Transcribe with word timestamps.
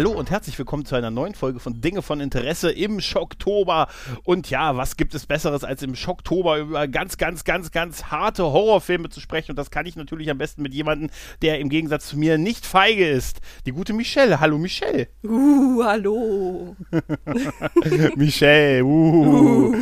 Hallo 0.00 0.12
und 0.12 0.30
herzlich 0.30 0.58
willkommen 0.58 0.86
zu 0.86 0.94
einer 0.94 1.10
neuen 1.10 1.34
Folge 1.34 1.60
von 1.60 1.82
Dinge 1.82 2.00
von 2.00 2.20
Interesse 2.20 2.72
im 2.72 3.02
Schocktober. 3.02 3.86
Und 4.24 4.48
ja, 4.48 4.74
was 4.74 4.96
gibt 4.96 5.14
es 5.14 5.26
Besseres, 5.26 5.62
als 5.62 5.82
im 5.82 5.94
Schocktober 5.94 6.56
über 6.56 6.88
ganz, 6.88 7.18
ganz, 7.18 7.44
ganz, 7.44 7.70
ganz 7.70 8.04
harte 8.04 8.44
Horrorfilme 8.44 9.10
zu 9.10 9.20
sprechen? 9.20 9.50
Und 9.50 9.56
das 9.56 9.70
kann 9.70 9.84
ich 9.84 9.96
natürlich 9.96 10.30
am 10.30 10.38
besten 10.38 10.62
mit 10.62 10.72
jemandem, 10.72 11.10
der 11.42 11.58
im 11.58 11.68
Gegensatz 11.68 12.08
zu 12.08 12.18
mir 12.18 12.38
nicht 12.38 12.64
feige 12.64 13.06
ist. 13.06 13.42
Die 13.66 13.72
gute 13.72 13.92
Michelle. 13.92 14.40
Hallo 14.40 14.56
Michelle. 14.56 15.08
Uh, 15.22 15.84
hallo. 15.84 16.76
Michelle, 18.16 18.82
uh, 18.82 19.74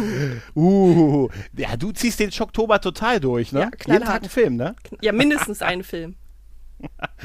uh. 0.57 1.29
Ja, 1.57 1.77
du 1.77 1.93
ziehst 1.93 2.19
den 2.19 2.33
Schocktober 2.33 2.81
total 2.81 3.21
durch, 3.21 3.53
ne? 3.53 3.61
Ja, 3.61 3.67
Jeden 3.67 3.71
Tag 3.79 3.85
knallhart. 3.85 4.23
ein 4.25 4.31
Film, 4.31 4.57
ne? 4.57 4.75
Ja, 5.01 5.12
mindestens 5.12 5.62
einen 5.62 5.85
Film. 5.85 6.17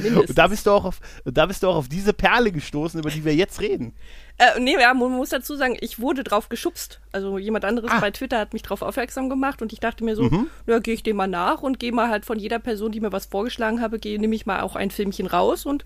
Und 0.04 0.38
da 0.38 0.48
bist 0.48 0.66
du 0.66 0.72
auch 0.72 0.86
auf, 0.86 1.00
da 1.26 1.46
bist 1.46 1.62
du 1.64 1.68
auch 1.68 1.76
auf 1.76 1.88
diese 1.88 2.14
Perle 2.14 2.52
gestoßen, 2.52 3.00
über 3.00 3.10
die 3.12 3.24
wir 3.24 3.36
jetzt 3.36 3.62
reden. 3.62 3.94
Äh, 4.38 4.60
nee, 4.60 4.76
ja, 4.80 4.94
man 4.94 5.12
muss 5.12 5.30
dazu 5.30 5.56
sagen, 5.56 5.78
ich 5.80 6.00
wurde 6.00 6.24
drauf 6.24 6.50
geschubst. 6.50 7.00
Also 7.12 7.38
jemand 7.38 7.66
anderes 7.66 7.92
Ah. 7.92 8.00
bei 8.00 8.10
Twitter 8.12 8.40
hat 8.40 8.54
mich 8.54 8.64
drauf 8.64 8.82
aufmerksam 8.82 9.30
gemacht 9.30 9.62
und 9.62 9.72
ich 9.72 9.80
dachte 9.80 10.04
mir 10.04 10.16
so, 10.16 10.24
Mhm. 10.24 10.48
ja, 10.66 10.80
gehe 10.80 10.96
ich 10.96 11.04
dem 11.04 11.18
mal 11.18 11.28
nach 11.28 11.62
und 11.62 11.80
gehe 11.80 11.92
mal 11.92 12.10
halt 12.10 12.26
von 12.26 12.40
jeder 12.40 12.58
Person, 12.60 12.92
die 12.92 13.00
mir 13.00 13.12
was 13.12 13.28
vorgeschlagen 13.28 13.82
habe, 13.82 14.00
gehe, 14.00 14.20
nehme 14.20 14.34
ich 14.36 14.46
mal 14.48 14.62
auch 14.62 14.76
ein 14.76 14.90
Filmchen 14.90 15.28
raus 15.28 15.66
und 15.68 15.86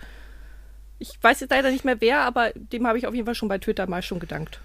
ich 0.99 1.19
weiß 1.21 1.41
jetzt 1.41 1.51
leider 1.51 1.69
nicht 1.71 1.83
mehr 1.85 1.99
wer, 1.99 2.21
aber 2.21 2.51
dem 2.55 2.87
habe 2.87 2.97
ich 2.97 3.05
auf 3.05 3.13
jeden 3.13 3.25
Fall 3.25 3.35
schon 3.35 3.49
bei 3.49 3.57
Twitter 3.57 3.87
mal 3.87 4.01
schon 4.01 4.19
gedankt. 4.19 4.61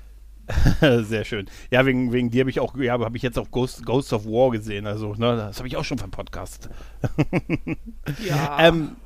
Sehr 1.03 1.25
schön. 1.25 1.47
Ja, 1.71 1.85
wegen, 1.87 2.13
wegen 2.13 2.31
dir 2.31 2.41
habe 2.41 2.51
ich 2.51 2.61
auch, 2.61 2.77
ja, 2.77 2.99
habe 2.99 3.17
ich 3.17 3.23
jetzt 3.23 3.39
auch 3.39 3.51
Ghost, 3.51 3.85
Ghosts 3.85 4.13
of 4.13 4.27
War 4.27 4.51
gesehen. 4.51 4.87
Also, 4.87 5.15
ne, 5.15 5.37
das 5.37 5.59
habe 5.59 5.69
ich 5.69 5.77
auch 5.77 5.85
schon 5.85 5.99
vom 5.99 6.11
Podcast. 6.11 6.69
Ja. 8.27 8.59
Ähm, 8.59 8.97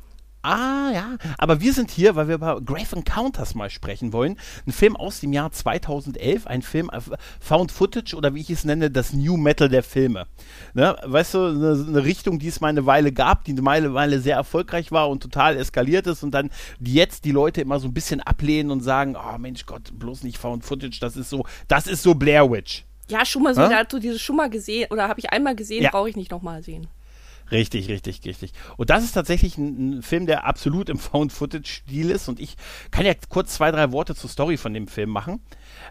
ah, 0.46 0.90
ja. 0.92 1.16
Aber 1.38 1.60
wir 1.60 1.72
sind 1.72 1.90
hier, 1.90 2.16
weil 2.16 2.28
wir 2.28 2.36
über 2.36 2.60
Grave 2.60 2.96
Encounters 2.96 3.54
mal 3.54 3.70
sprechen 3.70 4.12
wollen. 4.12 4.38
Ein 4.66 4.72
Film 4.72 4.96
aus 4.96 5.20
dem 5.20 5.32
Jahr 5.32 5.50
2011, 5.52 6.46
ein 6.46 6.62
Film 6.62 6.90
äh, 6.92 7.00
Found 7.40 7.72
Footage 7.72 8.14
oder 8.16 8.34
wie 8.34 8.40
ich 8.40 8.50
es 8.50 8.64
nenne, 8.64 8.90
das 8.90 9.12
New 9.12 9.36
Metal 9.36 9.68
der 9.68 9.82
Filme. 9.82 10.26
Ne? 10.74 10.96
Weißt 11.04 11.34
du, 11.34 11.46
eine, 11.46 11.84
eine 11.88 12.04
Richtung, 12.04 12.38
die 12.38 12.48
es 12.48 12.60
mal 12.60 12.68
eine 12.68 12.86
Weile 12.86 13.12
gab, 13.12 13.44
die 13.44 13.52
eine 13.52 13.94
Weile 13.94 14.20
sehr 14.20 14.36
erfolgreich 14.36 14.92
war 14.92 15.08
und 15.08 15.22
total 15.22 15.56
eskaliert 15.56 16.06
ist 16.06 16.22
und 16.22 16.30
dann 16.32 16.50
die 16.78 16.94
jetzt 16.94 17.24
die 17.24 17.32
Leute 17.32 17.60
immer 17.60 17.80
so 17.80 17.88
ein 17.88 17.94
bisschen 17.94 18.20
ablehnen 18.20 18.70
und 18.70 18.80
sagen, 18.82 19.16
oh 19.16 19.38
Mensch 19.38 19.66
Gott, 19.66 19.90
bloß 19.98 20.22
nicht 20.22 20.38
Found 20.38 20.64
Footage, 20.64 20.98
das 21.00 21.16
ist 21.16 21.30
so, 21.30 21.44
das 21.68 21.86
ist 21.86 22.02
so 22.02 22.14
Blair 22.14 22.50
Witch. 22.50 22.84
ja, 23.08 23.24
schon 23.24 23.42
mal 23.42 23.54
so, 23.54 23.62
Hä? 23.62 23.68
da 23.70 23.76
hast 23.78 23.92
du 23.92 23.98
dieses 23.98 24.20
schon 24.20 24.36
mal 24.36 24.50
gesehen 24.50 24.86
oder 24.90 25.08
habe 25.08 25.20
ich 25.20 25.30
einmal 25.30 25.54
gesehen, 25.56 25.82
Ja. 25.82 25.90
brauche 25.90 26.08
ich 26.08 26.16
nicht 26.16 26.30
nochmal 26.30 26.62
sehen. 26.62 26.86
Richtig, 27.50 27.88
richtig, 27.88 28.20
richtig. 28.24 28.52
Und 28.76 28.90
das 28.90 29.04
ist 29.04 29.12
tatsächlich 29.12 29.56
ein, 29.56 29.98
ein 29.98 30.02
Film, 30.02 30.26
der 30.26 30.44
absolut 30.44 30.88
im 30.88 30.98
Found-Footage-Stil 30.98 32.10
ist. 32.10 32.28
Und 32.28 32.40
ich 32.40 32.56
kann 32.90 33.06
ja 33.06 33.12
kurz 33.28 33.54
zwei, 33.54 33.70
drei 33.70 33.92
Worte 33.92 34.14
zur 34.14 34.28
Story 34.30 34.56
von 34.56 34.74
dem 34.74 34.88
Film 34.88 35.10
machen. 35.10 35.40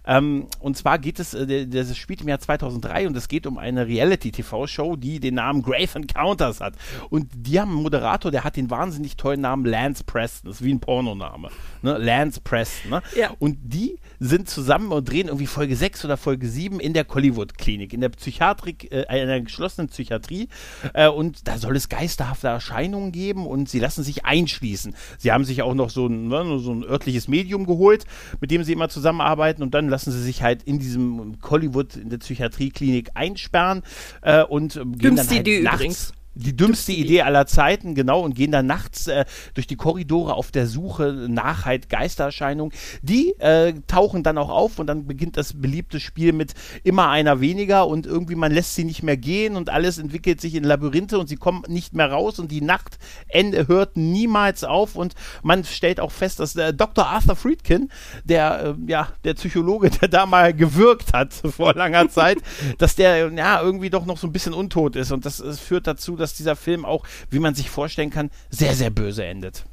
Ähm, 0.05 0.47
und 0.59 0.77
zwar 0.77 0.99
geht 0.99 1.19
es, 1.19 1.33
äh, 1.33 1.45
der- 1.45 1.65
das 1.65 1.95
spielt 1.97 2.21
im 2.21 2.27
Jahr 2.27 2.39
2003 2.39 3.07
und 3.07 3.15
es 3.15 3.27
geht 3.27 3.47
um 3.47 3.57
eine 3.57 3.87
Reality-TV-Show, 3.87 4.95
die 4.95 5.19
den 5.19 5.35
Namen 5.35 5.61
Grave 5.61 5.89
Encounters 5.95 6.61
hat. 6.61 6.75
Und 7.09 7.29
die 7.33 7.59
haben 7.59 7.71
einen 7.71 7.83
Moderator, 7.83 8.31
der 8.31 8.43
hat 8.43 8.55
den 8.55 8.69
wahnsinnig 8.69 9.15
tollen 9.17 9.41
Namen 9.41 9.65
Lance 9.65 10.03
Preston. 10.03 10.49
Das 10.49 10.61
ist 10.61 10.65
wie 10.65 10.73
ein 10.73 10.79
Pornoname. 10.79 11.49
Ne? 11.81 11.97
Lance 11.97 12.41
Preston. 12.41 12.91
Ne? 12.91 13.01
Ja. 13.15 13.31
Und 13.39 13.57
die 13.63 13.97
sind 14.19 14.49
zusammen 14.49 14.91
und 14.91 15.09
drehen 15.09 15.27
irgendwie 15.27 15.47
Folge 15.47 15.75
6 15.75 16.05
oder 16.05 16.17
Folge 16.17 16.47
7 16.47 16.79
in 16.79 16.93
der 16.93 17.03
Collywood-Klinik, 17.05 17.93
in 17.93 18.01
der 18.01 18.09
Psychiatrik, 18.09 18.91
äh, 18.91 19.05
einer 19.07 19.41
geschlossenen 19.41 19.89
Psychiatrie. 19.89 20.47
Äh, 20.93 21.09
und 21.09 21.47
da 21.47 21.57
soll 21.57 21.75
es 21.75 21.89
geisterhafte 21.89 22.47
Erscheinungen 22.47 23.11
geben 23.11 23.45
und 23.45 23.69
sie 23.69 23.79
lassen 23.79 24.03
sich 24.03 24.25
einschließen. 24.25 24.95
Sie 25.17 25.31
haben 25.31 25.43
sich 25.43 25.61
auch 25.61 25.73
noch 25.73 25.89
so 25.89 26.07
ein, 26.07 26.27
ne, 26.27 26.59
so 26.59 26.71
ein 26.73 26.83
örtliches 26.83 27.27
Medium 27.27 27.65
geholt, 27.65 28.05
mit 28.39 28.51
dem 28.51 28.63
sie 28.63 28.73
immer 28.73 28.89
zusammenarbeiten 28.89 29.61
und 29.63 29.73
dann 29.73 29.84
lassen 29.89 30.11
sie 30.11 30.21
sich 30.21 30.43
halt 30.43 30.63
in 30.63 30.79
diesem 30.79 31.39
Collywood, 31.39 31.95
in 31.95 32.09
der 32.09 32.17
Psychiatrieklinik 32.17 33.11
einsperren 33.13 33.83
äh, 34.21 34.43
und 34.43 34.75
ähm, 34.75 34.93
gehen 34.93 35.15
Dümmste 35.15 35.27
dann 35.27 35.37
halt 35.37 35.47
Idee 35.47 35.61
nachts. 35.61 35.75
übrigens. 35.75 36.13
Die 36.35 36.55
dümmste 36.55 36.91
Idee 36.91 37.21
aller 37.21 37.47
Zeiten, 37.47 37.95
genau, 37.95 38.21
und 38.21 38.35
gehen 38.35 38.51
dann 38.51 38.67
nachts 38.67 39.07
äh, 39.07 39.25
durch 39.53 39.67
die 39.67 39.75
Korridore 39.75 40.35
auf 40.35 40.51
der 40.51 40.67
Suche 40.67 41.27
nach 41.29 41.65
halt 41.65 41.89
Geistererscheinungen. 41.89 42.73
Die 43.01 43.31
äh, 43.39 43.73
tauchen 43.87 44.23
dann 44.23 44.37
auch 44.37 44.49
auf 44.49 44.79
und 44.79 44.87
dann 44.87 45.07
beginnt 45.07 45.37
das 45.37 45.53
beliebte 45.53 45.99
Spiel 45.99 46.33
mit 46.33 46.53
immer 46.83 47.09
einer 47.09 47.39
weniger 47.39 47.87
und 47.87 48.05
irgendwie 48.05 48.35
man 48.35 48.51
lässt 48.51 48.75
sie 48.75 48.83
nicht 48.83 49.03
mehr 49.03 49.17
gehen 49.17 49.55
und 49.55 49.69
alles 49.69 49.97
entwickelt 49.97 50.41
sich 50.41 50.55
in 50.55 50.63
Labyrinthe 50.63 51.19
und 51.19 51.27
sie 51.27 51.37
kommen 51.37 51.63
nicht 51.67 51.93
mehr 51.93 52.11
raus 52.11 52.39
und 52.39 52.51
die 52.51 52.61
Nacht 52.61 52.97
hört 53.31 53.97
niemals 53.97 54.63
auf 54.63 54.95
und 54.95 55.13
man 55.43 55.63
stellt 55.63 55.99
auch 55.99 56.11
fest, 56.11 56.39
dass 56.39 56.55
äh, 56.55 56.73
Dr. 56.73 57.07
Arthur 57.07 57.35
Friedkin, 57.35 57.89
der 58.23 58.75
äh, 58.77 58.91
ja 58.91 59.09
der 59.23 59.35
Psychologe, 59.35 59.89
der 60.01 60.09
da 60.09 60.25
mal 60.25 60.53
gewirkt 60.53 61.13
hat 61.13 61.33
vor 61.55 61.73
langer 61.73 62.09
Zeit, 62.09 62.39
dass 62.77 62.95
der 62.95 63.31
ja 63.31 63.61
irgendwie 63.61 63.89
doch 63.89 64.05
noch 64.05 64.17
so 64.17 64.27
ein 64.27 64.33
bisschen 64.33 64.53
untot 64.53 64.95
ist 64.95 65.11
und 65.11 65.25
das, 65.25 65.37
das 65.37 65.59
führt 65.59 65.87
dazu, 65.87 66.15
dass 66.15 66.24
dieser 66.33 66.55
Film 66.55 66.85
auch, 66.85 67.05
wie 67.29 67.39
man 67.39 67.55
sich 67.55 67.69
vorstellen 67.69 68.09
kann, 68.09 68.31
sehr 68.49 68.73
sehr 68.73 68.89
böse 68.89 69.23
endet. 69.25 69.65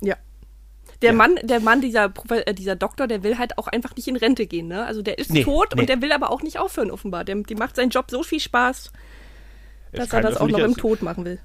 Ja. 0.00 0.16
Der 1.02 1.10
Ja. 1.10 1.16
Mann, 1.16 1.36
der 1.42 1.60
Mann, 1.60 1.80
dieser, 1.80 2.12
äh, 2.30 2.52
dieser 2.54 2.76
Doktor, 2.76 3.06
der 3.06 3.22
will 3.22 3.38
halt 3.38 3.56
auch 3.58 3.68
einfach 3.68 3.96
nicht 3.96 4.08
in 4.08 4.16
Rente 4.16 4.46
gehen, 4.46 4.68
ne? 4.68 4.84
Also 4.84 5.00
der 5.02 5.18
ist 5.18 5.30
Nee, 5.30 5.44
tot 5.44 5.68
nee. 5.74 5.80
und 5.82 5.88
der 5.88 6.02
will 6.02 6.12
aber 6.12 6.30
auch 6.30 6.42
nicht 6.42 6.58
aufhören, 6.58 6.90
offenbar. 6.90 7.24
Dem, 7.24 7.44
dem 7.46 7.58
macht 7.58 7.76
sein 7.76 7.88
Job 7.90 8.10
so 8.10 8.22
viel 8.22 8.40
Spaß, 8.40 8.92
dass 9.92 10.12
er 10.12 10.20
das 10.20 10.36
auch 10.36 10.48
noch 10.48 10.58
im 10.58 10.76
Tod 10.76 11.02
machen 11.02 11.24
will. 11.24 11.38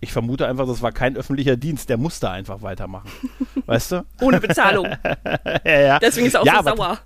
Ich 0.00 0.12
vermute 0.12 0.48
einfach, 0.48 0.66
das 0.66 0.82
war 0.82 0.90
kein 0.90 1.16
öffentlicher 1.16 1.56
Dienst, 1.56 1.88
der 1.88 1.96
musste 1.96 2.28
einfach 2.30 2.62
weitermachen. 2.62 3.10
weißt 3.66 3.92
du? 3.92 4.06
Ohne 4.20 4.40
Bezahlung. 4.40 4.86
ja, 5.64 5.80
ja. 5.80 5.98
Deswegen 6.00 6.26
ist 6.26 6.34
er 6.34 6.40
auch 6.42 6.46
ja, 6.46 6.62
so 6.62 6.74
sauer. 6.74 6.98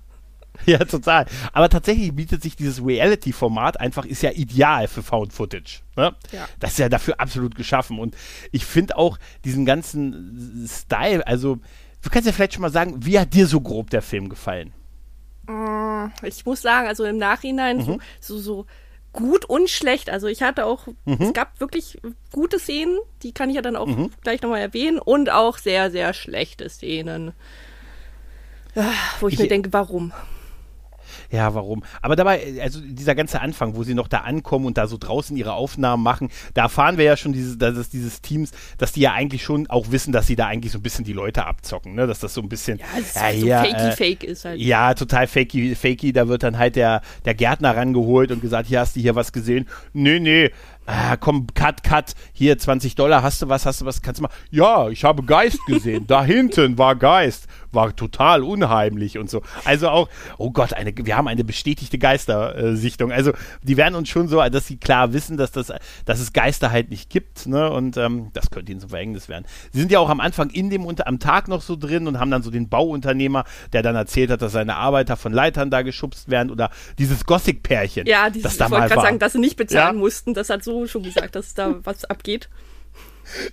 Ja, 0.65 0.79
total. 0.79 1.25
Aber 1.53 1.69
tatsächlich 1.69 2.13
bietet 2.13 2.43
sich 2.43 2.55
dieses 2.55 2.83
Reality-Format 2.85 3.79
einfach, 3.79 4.05
ist 4.05 4.21
ja 4.23 4.31
ideal 4.31 4.87
für 4.87 5.01
Found 5.03 5.31
Footage. 5.33 5.79
Ne? 5.95 6.13
Ja. 6.31 6.47
Das 6.59 6.71
ist 6.71 6.79
ja 6.79 6.89
dafür 6.89 7.19
absolut 7.19 7.55
geschaffen. 7.55 7.99
Und 7.99 8.15
ich 8.51 8.65
finde 8.65 8.97
auch 8.97 9.17
diesen 9.45 9.65
ganzen 9.65 10.67
Style, 10.69 11.25
also 11.25 11.59
du 12.01 12.09
kannst 12.09 12.25
ja 12.27 12.33
vielleicht 12.33 12.53
schon 12.53 12.61
mal 12.63 12.71
sagen, 12.71 13.05
wie 13.05 13.17
hat 13.19 13.33
dir 13.33 13.47
so 13.47 13.61
grob 13.61 13.89
der 13.91 14.01
Film 14.01 14.27
gefallen? 14.29 14.73
Ich 16.23 16.45
muss 16.45 16.61
sagen, 16.61 16.87
also 16.87 17.05
im 17.05 17.17
Nachhinein 17.17 17.77
Mhm. 17.77 17.83
so, 18.19 18.37
so, 18.37 18.39
so 18.39 18.65
gut 19.13 19.45
und 19.45 19.69
schlecht. 19.69 20.09
Also 20.09 20.27
ich 20.27 20.41
hatte 20.43 20.65
auch, 20.65 20.87
Mhm. 21.05 21.17
es 21.21 21.33
gab 21.33 21.59
wirklich 21.61 21.97
gute 22.33 22.59
Szenen, 22.59 22.97
die 23.23 23.31
kann 23.31 23.49
ich 23.49 23.55
ja 23.55 23.61
dann 23.61 23.75
auch 23.77 23.87
gleich 24.21 24.41
nochmal 24.41 24.59
erwähnen, 24.59 24.99
und 24.99 25.29
auch 25.31 25.57
sehr, 25.57 25.89
sehr 25.91 26.13
schlechte 26.13 26.69
Szenen. 26.69 27.31
Ah, 28.75 28.91
Wo 29.21 29.27
ich, 29.27 29.35
Ich- 29.35 29.39
mir 29.39 29.47
denke, 29.47 29.71
warum? 29.73 30.11
Ja, 31.31 31.53
warum? 31.53 31.83
Aber 32.01 32.15
dabei, 32.15 32.61
also 32.61 32.79
dieser 32.81 33.15
ganze 33.15 33.41
Anfang, 33.41 33.75
wo 33.75 33.83
sie 33.83 33.93
noch 33.93 34.07
da 34.07 34.19
ankommen 34.19 34.65
und 34.65 34.77
da 34.77 34.87
so 34.87 34.97
draußen 34.97 35.35
ihre 35.35 35.53
Aufnahmen 35.53 36.03
machen, 36.03 36.29
da 36.53 36.63
erfahren 36.63 36.97
wir 36.97 37.05
ja 37.05 37.17
schon 37.17 37.33
dieses, 37.33 37.57
dass 37.57 37.75
es 37.75 37.89
dieses 37.89 38.21
Teams, 38.21 38.51
dass 38.77 38.93
die 38.93 39.01
ja 39.01 39.13
eigentlich 39.13 39.43
schon 39.43 39.67
auch 39.67 39.91
wissen, 39.91 40.11
dass 40.11 40.27
sie 40.27 40.35
da 40.35 40.47
eigentlich 40.47 40.71
so 40.71 40.79
ein 40.79 40.83
bisschen 40.83 41.05
die 41.05 41.13
Leute 41.13 41.45
abzocken, 41.45 41.95
ne? 41.95 42.07
Dass 42.07 42.19
das 42.19 42.33
so 42.33 42.41
ein 42.41 42.49
bisschen. 42.49 42.79
Ja, 42.79 42.85
ja, 42.97 43.31
so 43.31 43.45
hier, 43.45 43.57
fakey 43.57 43.87
äh, 43.87 43.91
fake 43.91 44.23
ist 44.23 44.45
halt. 44.45 44.59
Ja, 44.59 44.93
total 44.93 45.27
fakey, 45.27 45.75
fakey. 45.75 46.13
Da 46.13 46.27
wird 46.27 46.43
dann 46.43 46.57
halt 46.57 46.75
der, 46.75 47.01
der 47.25 47.33
Gärtner 47.33 47.75
rangeholt 47.75 48.31
und 48.31 48.41
gesagt, 48.41 48.67
hier 48.67 48.79
hast 48.79 48.95
du 48.95 48.99
hier 48.99 49.15
was 49.15 49.31
gesehen. 49.31 49.67
Nee, 49.93 50.19
nee. 50.19 50.51
Ah, 50.89 51.17
komm, 51.17 51.47
cut, 51.53 51.83
cut. 51.83 52.13
Hier 52.31 52.57
20 52.57 52.95
Dollar. 52.95 53.21
Hast 53.21 53.41
du 53.41 53.49
was? 53.49 53.65
Hast 53.65 53.81
du 53.81 53.85
was? 53.85 54.01
Kannst 54.01 54.19
du 54.19 54.23
mal? 54.23 54.29
Ja, 54.51 54.87
ich 54.89 55.03
habe 55.03 55.21
Geist 55.23 55.59
gesehen. 55.67 56.07
da 56.07 56.23
hinten 56.23 56.77
war 56.77 56.95
Geist. 56.95 57.47
War 57.73 57.93
total 57.93 58.41
unheimlich 58.43 59.17
und 59.17 59.29
so. 59.29 59.41
Also 59.65 59.89
auch, 59.89 60.07
oh 60.37 60.51
Gott, 60.51 60.71
eine, 60.73 60.93
wir 60.95 61.17
haben 61.17 61.27
eine 61.27 61.43
bestätigte 61.43 61.97
Geistersichtung. 61.97 63.11
Also 63.11 63.33
die 63.63 63.75
werden 63.75 63.95
uns 63.95 64.07
schon 64.07 64.29
so, 64.29 64.41
dass 64.49 64.65
sie 64.67 64.77
klar 64.77 65.11
wissen, 65.11 65.35
dass, 65.35 65.51
das, 65.51 65.73
dass 66.05 66.19
es 66.21 66.31
Geister 66.31 66.71
halt 66.71 66.89
nicht 66.89 67.09
gibt. 67.09 67.45
Ne? 67.47 67.69
Und 67.69 67.97
ähm, 67.97 68.29
das 68.33 68.49
könnte 68.49 68.71
ihnen 68.71 68.79
zum 68.79 68.89
Verhängnis 68.89 69.27
werden. 69.27 69.45
Sie 69.73 69.79
sind 69.81 69.91
ja 69.91 69.99
auch 69.99 70.09
am 70.09 70.21
Anfang 70.21 70.49
in 70.51 70.69
dem 70.69 70.85
unter, 70.85 71.05
am 71.07 71.19
Tag 71.19 71.49
noch 71.49 71.61
so 71.61 71.75
drin 71.75 72.07
und 72.07 72.17
haben 72.17 72.31
dann 72.31 72.43
so 72.43 72.49
den 72.49 72.69
Bauunternehmer, 72.69 73.43
der 73.73 73.81
dann 73.83 73.95
erzählt 73.97 74.31
hat, 74.31 74.41
dass 74.41 74.53
seine 74.53 74.77
Arbeiter 74.77 75.17
von 75.17 75.33
Leitern 75.33 75.69
da 75.69 75.81
geschubst 75.81 76.29
werden 76.31 76.49
oder 76.49 76.69
dieses 76.97 77.25
Gothic-Pärchen. 77.25 78.07
Ja, 78.07 78.29
dieses, 78.29 78.43
das 78.43 78.57
da 78.57 78.65
ich 78.67 78.71
wollte 78.71 78.87
gerade 78.87 79.01
sagen, 79.01 79.19
dass 79.19 79.33
sie 79.33 79.39
nicht 79.39 79.57
bezahlen 79.57 79.95
Ja. 79.97 79.99
mussten. 79.99 80.33
Das 80.33 80.49
hat 80.49 80.63
so 80.63 80.76
schon 80.85 81.03
gesagt, 81.03 81.35
dass 81.35 81.53
da 81.53 81.75
was 81.83 82.05
abgeht. 82.05 82.49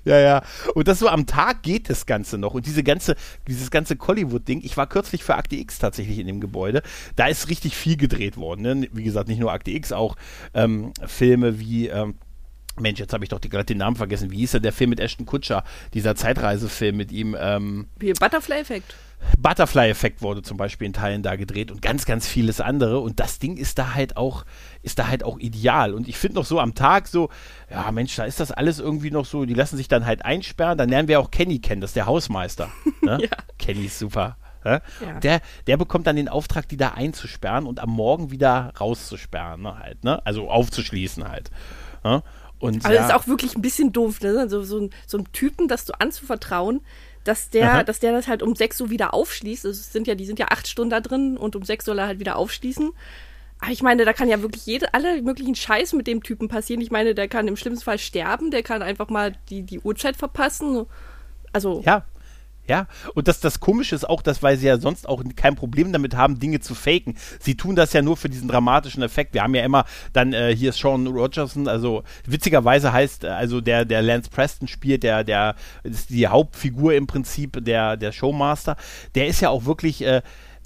Ja, 0.04 0.18
ja. 0.18 0.42
Und 0.74 0.88
das 0.88 0.98
so 0.98 1.08
am 1.08 1.26
Tag 1.26 1.62
geht 1.62 1.90
das 1.90 2.06
Ganze 2.06 2.38
noch. 2.38 2.54
Und 2.54 2.66
diese 2.66 2.82
ganze, 2.82 3.16
dieses 3.48 3.70
ganze 3.70 3.96
Hollywood-Ding, 3.98 4.60
ich 4.62 4.76
war 4.76 4.86
kürzlich 4.86 5.24
für 5.24 5.34
Akte 5.34 5.56
X 5.56 5.78
tatsächlich 5.78 6.18
in 6.18 6.26
dem 6.26 6.40
Gebäude. 6.40 6.82
Da 7.16 7.26
ist 7.26 7.48
richtig 7.48 7.76
viel 7.76 7.96
gedreht 7.96 8.36
worden. 8.36 8.62
Ne? 8.62 8.88
Wie 8.92 9.02
gesagt, 9.02 9.28
nicht 9.28 9.40
nur 9.40 9.52
Akte 9.52 9.72
X, 9.72 9.92
auch 9.92 10.16
ähm, 10.54 10.92
Filme 11.06 11.58
wie. 11.58 11.88
Ähm, 11.88 12.14
Mensch, 12.78 12.98
jetzt 12.98 13.12
habe 13.12 13.24
ich 13.24 13.30
doch 13.30 13.40
gerade 13.40 13.64
den 13.64 13.78
Namen 13.78 13.96
vergessen. 13.96 14.30
Wie 14.30 14.38
hieß 14.38 14.52
der, 14.52 14.60
der 14.60 14.72
Film 14.72 14.90
mit 14.90 15.00
Ashton 15.00 15.26
Kutscher? 15.26 15.64
Dieser 15.92 16.16
Zeitreisefilm 16.16 16.96
mit 16.96 17.12
ihm. 17.12 17.36
Ähm, 17.38 17.86
Wie 17.98 18.12
Butterfly 18.12 18.60
Effect. 18.60 18.94
Butterfly-Effekt 19.38 20.22
wurde 20.22 20.42
zum 20.42 20.56
Beispiel 20.56 20.86
in 20.86 20.92
Teilen 20.92 21.22
da 21.22 21.36
gedreht 21.36 21.70
und 21.70 21.82
ganz, 21.82 22.04
ganz 22.04 22.26
vieles 22.26 22.60
andere. 22.60 23.00
Und 23.00 23.20
das 23.20 23.38
Ding 23.38 23.56
ist 23.56 23.78
da 23.78 23.94
halt 23.94 24.16
auch, 24.16 24.44
ist 24.82 24.98
da 24.98 25.08
halt 25.08 25.24
auch 25.24 25.38
ideal. 25.38 25.94
Und 25.94 26.08
ich 26.08 26.16
finde 26.16 26.36
noch 26.36 26.44
so 26.44 26.60
am 26.60 26.74
Tag 26.74 27.08
so, 27.08 27.30
ja 27.70 27.90
Mensch, 27.90 28.14
da 28.16 28.24
ist 28.24 28.40
das 28.40 28.52
alles 28.52 28.78
irgendwie 28.78 29.10
noch 29.10 29.24
so, 29.24 29.44
die 29.44 29.54
lassen 29.54 29.76
sich 29.76 29.88
dann 29.88 30.06
halt 30.06 30.24
einsperren. 30.24 30.78
Dann 30.78 30.88
lernen 30.88 31.08
wir 31.08 31.20
auch 31.20 31.30
Kenny 31.30 31.58
kennen, 31.58 31.80
das 31.80 31.90
ist 31.90 31.96
der 31.96 32.06
Hausmeister. 32.06 32.70
Ne? 33.02 33.18
ja. 33.22 33.36
Kenny 33.58 33.86
ist 33.86 33.98
super. 33.98 34.36
Ja? 34.64 34.80
Der, 35.22 35.40
der 35.66 35.76
bekommt 35.76 36.06
dann 36.06 36.16
den 36.16 36.28
Auftrag, 36.28 36.68
die 36.68 36.76
da 36.76 36.90
einzusperren 36.90 37.66
und 37.66 37.80
am 37.80 37.90
Morgen 37.90 38.30
wieder 38.30 38.72
rauszusperren, 38.80 39.60
ne, 39.60 39.78
halt, 39.78 40.04
ne? 40.04 40.24
Also 40.24 40.50
aufzuschließen 40.50 41.28
halt. 41.28 41.50
Ne? 42.02 42.22
Und, 42.64 42.84
also 42.84 42.96
ja. 42.96 43.06
ist 43.06 43.12
auch 43.12 43.26
wirklich 43.26 43.56
ein 43.56 43.62
bisschen 43.62 43.92
doof, 43.92 44.20
ne? 44.20 44.38
Also 44.38 44.62
so, 44.62 44.88
so 45.06 45.18
einem 45.18 45.30
Typen, 45.32 45.68
das 45.68 45.84
so 45.84 45.92
anzuvertrauen, 45.98 46.80
dass 47.24 47.50
der, 47.50 47.84
dass 47.84 48.00
der 48.00 48.12
das 48.12 48.28
halt 48.28 48.42
um 48.42 48.54
sechs 48.54 48.78
so 48.78 48.90
wieder 48.90 49.14
aufschließt. 49.14 49.64
Es 49.64 49.92
sind 49.92 50.06
ja, 50.06 50.14
die 50.14 50.26
sind 50.26 50.38
ja 50.38 50.48
acht 50.48 50.66
Stunden 50.68 50.90
da 50.90 51.00
drin 51.00 51.36
und 51.36 51.56
um 51.56 51.62
sechs 51.62 51.84
soll 51.84 51.98
er 51.98 52.06
halt 52.06 52.20
wieder 52.20 52.36
aufschließen. 52.36 52.92
Aber 53.60 53.70
ich 53.72 53.82
meine, 53.82 54.04
da 54.04 54.12
kann 54.12 54.28
ja 54.28 54.42
wirklich 54.42 54.66
jede, 54.66 54.92
alle 54.94 55.22
möglichen 55.22 55.54
Scheiß 55.54 55.92
mit 55.94 56.06
dem 56.06 56.22
Typen 56.22 56.48
passieren. 56.48 56.80
Ich 56.80 56.90
meine, 56.90 57.14
der 57.14 57.28
kann 57.28 57.48
im 57.48 57.56
schlimmsten 57.56 57.84
Fall 57.84 57.98
sterben, 57.98 58.50
der 58.50 58.62
kann 58.62 58.82
einfach 58.82 59.08
mal 59.08 59.34
die, 59.48 59.62
die 59.62 59.80
Uhrzeit 59.80 60.16
verpassen. 60.16 60.86
Also. 61.52 61.82
Ja, 61.84 62.04
ja, 62.66 62.86
und 63.14 63.28
das, 63.28 63.40
das 63.40 63.60
Komische 63.60 63.94
ist 63.94 64.08
auch, 64.08 64.22
dass, 64.22 64.42
weil 64.42 64.56
sie 64.56 64.66
ja 64.66 64.78
sonst 64.78 65.08
auch 65.08 65.22
kein 65.36 65.54
Problem 65.54 65.92
damit 65.92 66.16
haben, 66.16 66.38
Dinge 66.38 66.60
zu 66.60 66.74
faken. 66.74 67.16
Sie 67.38 67.56
tun 67.56 67.76
das 67.76 67.92
ja 67.92 68.02
nur 68.02 68.16
für 68.16 68.28
diesen 68.28 68.48
dramatischen 68.48 69.02
Effekt. 69.02 69.34
Wir 69.34 69.42
haben 69.42 69.54
ja 69.54 69.64
immer 69.64 69.84
dann, 70.12 70.32
äh, 70.32 70.54
hier 70.56 70.70
ist 70.70 70.78
Sean 70.78 71.06
Rogerson, 71.06 71.68
also 71.68 72.02
witzigerweise 72.26 72.92
heißt, 72.92 73.24
äh, 73.24 73.28
also 73.28 73.60
der, 73.60 73.84
der 73.84 74.02
Lance 74.02 74.30
Preston 74.30 74.68
spielt, 74.68 75.02
der, 75.02 75.24
der 75.24 75.56
ist 75.82 76.10
die 76.10 76.26
Hauptfigur 76.26 76.94
im 76.94 77.06
Prinzip, 77.06 77.64
der, 77.64 77.96
der 77.96 78.12
Showmaster. 78.12 78.76
Der 79.14 79.26
ist 79.26 79.40
ja 79.40 79.50
auch 79.50 79.66
wirklich, 79.66 80.02
äh, 80.02 80.22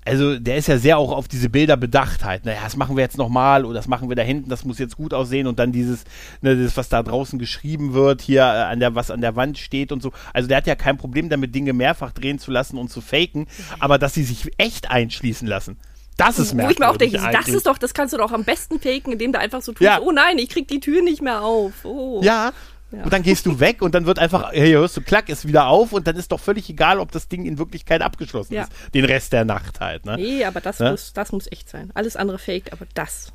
also 0.08 0.38
der 0.38 0.56
ist 0.56 0.68
ja 0.68 0.78
sehr 0.78 0.98
auch 0.98 1.12
auf 1.12 1.28
diese 1.28 1.50
Bilder 1.50 1.76
bedacht 1.76 2.24
halt. 2.24 2.44
Naja, 2.44 2.60
das 2.64 2.76
machen 2.76 2.96
wir 2.96 3.02
jetzt 3.02 3.18
nochmal 3.18 3.64
oder 3.64 3.74
das 3.74 3.88
machen 3.88 4.08
wir 4.08 4.16
da 4.16 4.22
hinten, 4.22 4.48
das 4.48 4.64
muss 4.64 4.78
jetzt 4.78 4.96
gut 4.96 5.12
aussehen 5.12 5.46
und 5.46 5.58
dann 5.58 5.70
dieses, 5.70 6.04
ne, 6.40 6.56
das, 6.56 6.76
was 6.76 6.88
da 6.88 7.02
draußen 7.02 7.38
geschrieben 7.38 7.92
wird, 7.92 8.22
hier 8.22 8.40
äh, 8.40 8.44
an 8.44 8.80
der, 8.80 8.94
was 8.94 9.10
an 9.10 9.20
der 9.20 9.36
Wand 9.36 9.58
steht 9.58 9.92
und 9.92 10.02
so. 10.02 10.12
Also 10.32 10.48
der 10.48 10.56
hat 10.56 10.66
ja 10.66 10.74
kein 10.74 10.96
Problem 10.96 11.28
damit, 11.28 11.54
Dinge 11.54 11.72
mehrfach 11.72 12.12
drehen 12.12 12.38
zu 12.38 12.50
lassen 12.50 12.78
und 12.78 12.90
zu 12.90 13.00
faken, 13.00 13.46
aber 13.78 13.98
dass 13.98 14.14
sie 14.14 14.24
sich 14.24 14.50
echt 14.56 14.90
einschließen 14.90 15.46
lassen. 15.46 15.76
Das 16.16 16.38
ist 16.38 16.52
merkwürdig. 16.52 16.68
Wo 16.68 16.72
ich 16.72 16.78
mir 16.88 16.92
auch 16.92 16.96
denke, 16.96 17.20
eigentlich. 17.20 17.46
das 17.46 17.54
ist 17.54 17.66
doch, 17.66 17.78
das 17.78 17.94
kannst 17.94 18.12
du 18.12 18.18
doch 18.18 18.32
am 18.32 18.42
besten 18.44 18.80
faken, 18.80 19.12
indem 19.12 19.32
du 19.32 19.38
einfach 19.38 19.62
so 19.62 19.72
tust, 19.72 19.82
ja. 19.82 20.00
oh 20.00 20.10
nein, 20.10 20.38
ich 20.38 20.48
krieg 20.48 20.66
die 20.66 20.80
Tür 20.80 21.02
nicht 21.02 21.22
mehr 21.22 21.42
auf. 21.42 21.84
Oh. 21.84 22.20
Ja, 22.24 22.52
ja. 22.90 23.02
Und 23.04 23.12
dann 23.12 23.22
gehst 23.22 23.44
du 23.44 23.60
weg 23.60 23.82
und 23.82 23.94
dann 23.94 24.06
wird 24.06 24.18
einfach, 24.18 24.52
hey, 24.52 24.72
hörst 24.72 24.96
du, 24.96 25.02
klack, 25.02 25.28
ist 25.28 25.46
wieder 25.46 25.66
auf 25.66 25.92
und 25.92 26.06
dann 26.06 26.16
ist 26.16 26.32
doch 26.32 26.40
völlig 26.40 26.70
egal, 26.70 26.98
ob 27.00 27.12
das 27.12 27.28
Ding 27.28 27.44
in 27.44 27.58
Wirklichkeit 27.58 28.00
abgeschlossen 28.00 28.54
ja. 28.54 28.62
ist. 28.62 28.72
Den 28.94 29.04
Rest 29.04 29.32
der 29.32 29.44
Nacht 29.44 29.80
halt, 29.80 30.06
ne? 30.06 30.16
Nee, 30.16 30.44
aber 30.44 30.60
das, 30.60 30.78
ne? 30.80 30.92
muss, 30.92 31.12
das 31.12 31.32
muss 31.32 31.50
echt 31.52 31.68
sein. 31.68 31.90
Alles 31.94 32.16
andere 32.16 32.38
fake, 32.38 32.72
aber 32.72 32.86
das 32.94 33.32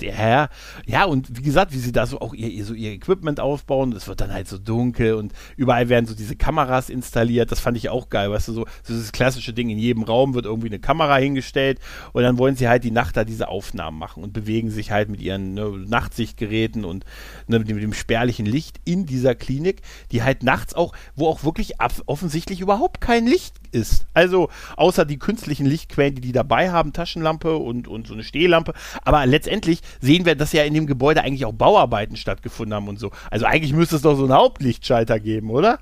der, 0.00 0.48
ja, 0.86 1.04
und 1.04 1.36
wie 1.36 1.42
gesagt, 1.42 1.72
wie 1.72 1.78
sie 1.78 1.92
da 1.92 2.06
so 2.06 2.20
auch 2.20 2.34
ihr, 2.34 2.48
ihr, 2.48 2.64
so 2.64 2.74
ihr 2.74 2.92
Equipment 2.92 3.40
aufbauen, 3.40 3.92
es 3.92 4.08
wird 4.08 4.20
dann 4.20 4.32
halt 4.32 4.48
so 4.48 4.58
dunkel 4.58 5.14
und 5.14 5.32
überall 5.56 5.88
werden 5.88 6.06
so 6.06 6.14
diese 6.14 6.36
Kameras 6.36 6.90
installiert, 6.90 7.52
das 7.52 7.60
fand 7.60 7.76
ich 7.76 7.88
auch 7.88 8.08
geil, 8.08 8.30
weißt 8.30 8.48
du, 8.48 8.52
so, 8.52 8.66
so 8.82 8.92
dieses 8.92 9.12
klassische 9.12 9.52
Ding, 9.52 9.70
in 9.70 9.78
jedem 9.78 10.02
Raum 10.02 10.34
wird 10.34 10.46
irgendwie 10.46 10.68
eine 10.68 10.78
Kamera 10.78 11.16
hingestellt 11.16 11.78
und 12.12 12.22
dann 12.22 12.38
wollen 12.38 12.56
sie 12.56 12.68
halt 12.68 12.84
die 12.84 12.90
Nacht 12.90 13.16
da 13.16 13.24
diese 13.24 13.48
Aufnahmen 13.48 13.98
machen 13.98 14.22
und 14.22 14.32
bewegen 14.32 14.70
sich 14.70 14.90
halt 14.90 15.08
mit 15.08 15.20
ihren 15.20 15.54
ne, 15.54 15.84
Nachtsichtgeräten 15.86 16.84
und 16.84 17.04
ne, 17.46 17.58
mit, 17.58 17.68
dem, 17.68 17.76
mit, 17.76 17.84
dem, 17.84 17.94
spärlichen 17.94 18.46
Licht 18.46 18.80
in 18.84 19.06
dieser 19.06 19.34
Klinik, 19.34 19.82
die 20.12 20.22
halt 20.22 20.42
nachts 20.42 20.74
auch, 20.74 20.94
wo 21.14 21.28
auch 21.28 21.44
wirklich 21.44 21.74
offensichtlich 22.06 22.60
überhaupt 22.60 23.00
kein 23.00 23.26
Licht 23.26 23.63
ist. 23.74 24.06
Also 24.14 24.48
außer 24.76 25.04
die 25.04 25.18
künstlichen 25.18 25.66
Lichtquellen, 25.66 26.14
die 26.14 26.20
die 26.20 26.32
dabei 26.32 26.70
haben, 26.70 26.92
Taschenlampe 26.92 27.56
und, 27.56 27.88
und 27.88 28.06
so 28.06 28.14
eine 28.14 28.22
Stehlampe. 28.22 28.72
Aber 29.04 29.26
letztendlich 29.26 29.80
sehen 30.00 30.24
wir, 30.24 30.34
dass 30.34 30.52
ja 30.52 30.64
in 30.64 30.74
dem 30.74 30.86
Gebäude 30.86 31.22
eigentlich 31.22 31.44
auch 31.44 31.52
Bauarbeiten 31.52 32.16
stattgefunden 32.16 32.74
haben 32.74 32.88
und 32.88 32.98
so. 32.98 33.10
Also 33.30 33.46
eigentlich 33.46 33.72
müsste 33.72 33.96
es 33.96 34.02
doch 34.02 34.16
so 34.16 34.24
einen 34.24 34.32
Hauptlichtschalter 34.32 35.20
geben, 35.20 35.50
oder? 35.50 35.80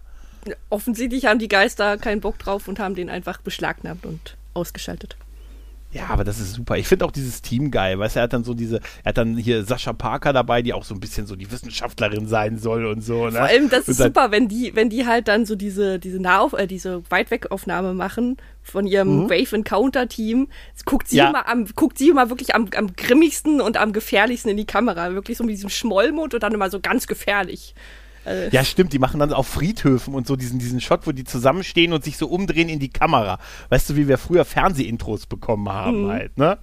Offensichtlich 0.71 1.27
haben 1.27 1.39
die 1.39 1.49
Geister 1.49 1.99
keinen 1.99 2.21
Bock 2.21 2.39
drauf 2.39 2.67
und 2.67 2.81
haben 2.81 2.95
den 2.95 3.09
einfach 3.09 3.41
beschlagnahmt 3.41 4.05
und 4.07 4.37
ausgeschaltet. 4.55 5.17
Ja, 5.93 6.09
aber 6.09 6.25
das 6.25 6.41
ist 6.41 6.55
super. 6.55 6.79
Ich 6.79 6.89
finde 6.89 7.05
auch 7.05 7.11
dieses 7.11 7.43
Team 7.43 7.71
geil, 7.71 7.99
weißt 7.99 8.17
du, 8.17 8.21
er 8.21 8.23
hat 8.25 8.33
dann 8.33 8.45
so 8.45 8.55
diese, 8.55 8.77
er 9.05 9.11
hat 9.11 9.19
dann 9.19 9.37
hier 9.37 9.63
Sascha 9.65 9.93
Parker 9.93 10.33
dabei, 10.33 10.63
die 10.63 10.73
auch 10.73 10.85
so 10.85 10.95
ein 10.95 11.01
bisschen 11.01 11.27
so 11.27 11.37
die 11.37 11.51
Wissenschaftlerin 11.51 12.27
sein 12.27 12.57
soll 12.57 12.87
und 12.87 13.03
so. 13.03 13.27
Ne? 13.27 13.33
Vor 13.33 13.43
allem, 13.43 13.69
das 13.69 13.89
ist 13.89 13.99
super, 13.99 14.31
wenn 14.31 14.49
die, 14.49 14.75
wenn 14.75 14.89
die 14.89 15.07
halt 15.07 15.29
dann 15.29 15.45
so 15.45 15.55
diese, 15.55 15.99
diese 15.99 16.19
Nahauf, 16.19 16.55
äh, 16.55 16.67
diese 16.67 17.03
Weitwegaufnahme 17.11 17.93
machen 17.93 18.39
von 18.63 18.87
ihrem 18.87 19.25
mhm. 19.25 19.31
Wave 19.31 19.57
Encounter 19.57 20.09
Team, 20.09 20.49
guckt 20.87 21.09
sie 21.09 21.19
ja. 21.19 21.29
immer 21.29 21.47
am, 21.47 21.67
guckt 21.77 21.99
sie 21.99 22.09
immer 22.09 22.31
wirklich 22.31 22.55
am, 22.55 22.69
am 22.75 22.95
grimmigsten 22.95 23.61
und 23.61 23.77
am 23.77 23.93
gefährlichsten 23.93 24.51
in 24.51 24.57
die 24.57 24.65
Kamera. 24.65 25.13
Wirklich 25.13 25.37
so 25.37 25.45
mit 25.45 25.55
diesem 25.55 25.69
Schmollmund 25.71 26.33
und 26.33 26.43
dann 26.43 26.55
immer 26.55 26.71
so 26.71 26.81
ganz 26.81 27.07
gefährlich. 27.07 27.75
Also 28.25 28.55
ja, 28.55 28.65
stimmt, 28.65 28.93
die 28.93 28.99
machen 28.99 29.21
dann 29.21 29.33
auf 29.33 29.49
Friedhöfen 29.49 30.15
und 30.15 30.27
so 30.27 30.37
diesen, 30.37 30.59
diesen 30.59 30.81
Shot, 30.81 31.07
wo 31.07 31.13
die 31.13 31.25
zusammenstehen 31.25 31.93
und 31.93 32.05
sich 32.05 32.17
so 32.17 32.29
umdrehen 32.29 32.69
in 32.69 32.79
die 32.79 32.89
Kamera. 32.89 33.39
Weißt 33.69 33.91
du, 33.91 33.97
wie 33.97 34.09
wir 34.09 34.19
früher 34.19 34.45
Fernsehintros 34.45 35.27
bekommen 35.27 35.69
haben 35.69 36.05
mhm. 36.05 36.11
halt, 36.11 36.39
ne? 36.39 36.59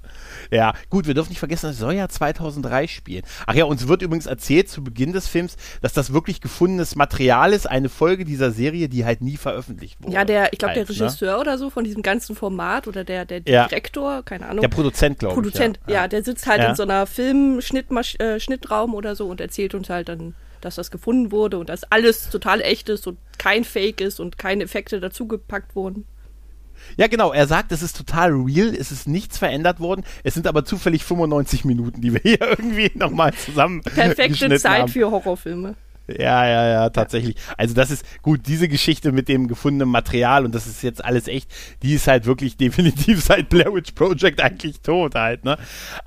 Ja, 0.52 0.74
gut, 0.90 1.08
wir 1.08 1.14
dürfen 1.14 1.30
nicht 1.30 1.40
vergessen, 1.40 1.68
das 1.68 1.78
soll 1.78 1.94
ja 1.94 2.08
2003 2.08 2.88
spielen. 2.88 3.24
Ach 3.46 3.54
ja, 3.54 3.66
uns 3.66 3.88
wird 3.88 4.02
übrigens 4.02 4.26
erzählt 4.26 4.70
zu 4.70 4.84
Beginn 4.84 5.14
des 5.14 5.28
Films, 5.28 5.58
dass 5.82 5.94
das 5.94 6.14
wirklich 6.14 6.42
gefundenes 6.42 6.96
Material 6.96 7.54
ist, 7.54 7.70
eine 7.70 7.90
Folge 7.90 8.26
dieser 8.26 8.52
Serie, 8.52 8.90
die 8.90 9.06
halt 9.06 9.22
nie 9.22 9.38
veröffentlicht 9.38 10.02
wurde. 10.02 10.14
Ja, 10.14 10.26
der, 10.26 10.54
ich 10.54 10.60
glaube, 10.60 10.76
der 10.76 10.86
halt, 10.86 10.98
ne? 10.98 11.06
Regisseur 11.06 11.36
ne? 11.36 11.40
oder 11.40 11.58
so 11.58 11.70
von 11.70 11.84
diesem 11.84 12.02
ganzen 12.02 12.36
Format 12.36 12.88
oder 12.88 13.04
der, 13.04 13.26
der 13.26 13.42
ja. 13.46 13.68
Direktor, 13.68 14.24
keine 14.24 14.48
Ahnung. 14.48 14.62
Der 14.62 14.70
Produzent, 14.70 15.20
glaube 15.20 15.34
ich. 15.34 15.36
Produzent, 15.36 15.80
ja. 15.88 15.94
ja. 15.94 16.08
der 16.08 16.24
sitzt 16.24 16.48
halt 16.48 16.64
in 16.64 16.76
so 16.76 16.84
einer 16.84 17.06
Filmschnittraum 17.06 18.92
äh, 18.92 18.96
oder 18.96 19.16
so 19.16 19.28
und 19.28 19.42
erzählt 19.42 19.76
uns 19.76 19.90
halt 19.90 20.10
dann 20.10 20.36
dass 20.62 20.76
das 20.76 20.92
gefunden 20.92 21.32
wurde 21.32 21.58
und 21.58 21.70
dass 21.70 21.84
alles 21.86 22.30
total 22.30 22.62
echt 22.62 22.90
ist 22.90 23.08
und 23.08 23.18
kein 23.38 23.64
Fake 23.64 24.02
ist 24.02 24.20
und 24.20 24.38
keine 24.38 24.64
Effekte 24.64 25.00
dazugepackt 25.00 25.76
wurden. 25.76 26.06
Ja, 26.98 27.08
genau. 27.08 27.34
Er 27.34 27.48
sagt, 27.48 27.72
es 27.72 27.82
ist 27.82 27.98
total 27.98 28.32
real, 28.32 28.74
es 28.74 28.92
ist 28.92 29.08
nichts 29.08 29.38
verändert 29.38 29.80
worden. 29.80 30.04
Es 30.24 30.34
sind 30.34 30.48
aber 30.48 30.66
zufällig 30.66 31.04
95 31.04 31.66
Minuten, 31.66 32.02
die 32.02 32.14
wir 32.14 32.22
hier 32.22 32.42
irgendwie 32.50 32.92
nochmal 32.96 33.34
zusammen. 33.34 33.82
Perfekte 33.82 34.58
Zeit 34.58 34.82
haben. 34.84 34.92
für 34.92 35.12
Horrorfilme. 35.12 35.76
Ja, 36.18 36.46
ja, 36.48 36.68
ja, 36.68 36.90
tatsächlich. 36.90 37.36
Also 37.58 37.74
das 37.74 37.92
ist 37.92 38.06
gut, 38.22 38.42
diese 38.48 38.68
Geschichte 38.68 39.12
mit 39.12 39.28
dem 39.28 39.48
gefundenen 39.48 39.90
Material 39.90 40.46
und 40.46 40.56
das 40.56 40.68
ist 40.68 40.82
jetzt 40.82 41.04
alles 41.04 41.28
echt, 41.28 41.52
die 41.84 41.94
ist 41.94 42.08
halt 42.08 42.26
wirklich 42.26 42.58
definitiv 42.58 43.24
seit 43.24 43.50
Blair 43.50 43.74
Witch 43.74 43.92
Project 43.92 44.42
eigentlich 44.42 44.82
tot 44.82 45.16
halt, 45.16 45.46
ne? 45.46 45.58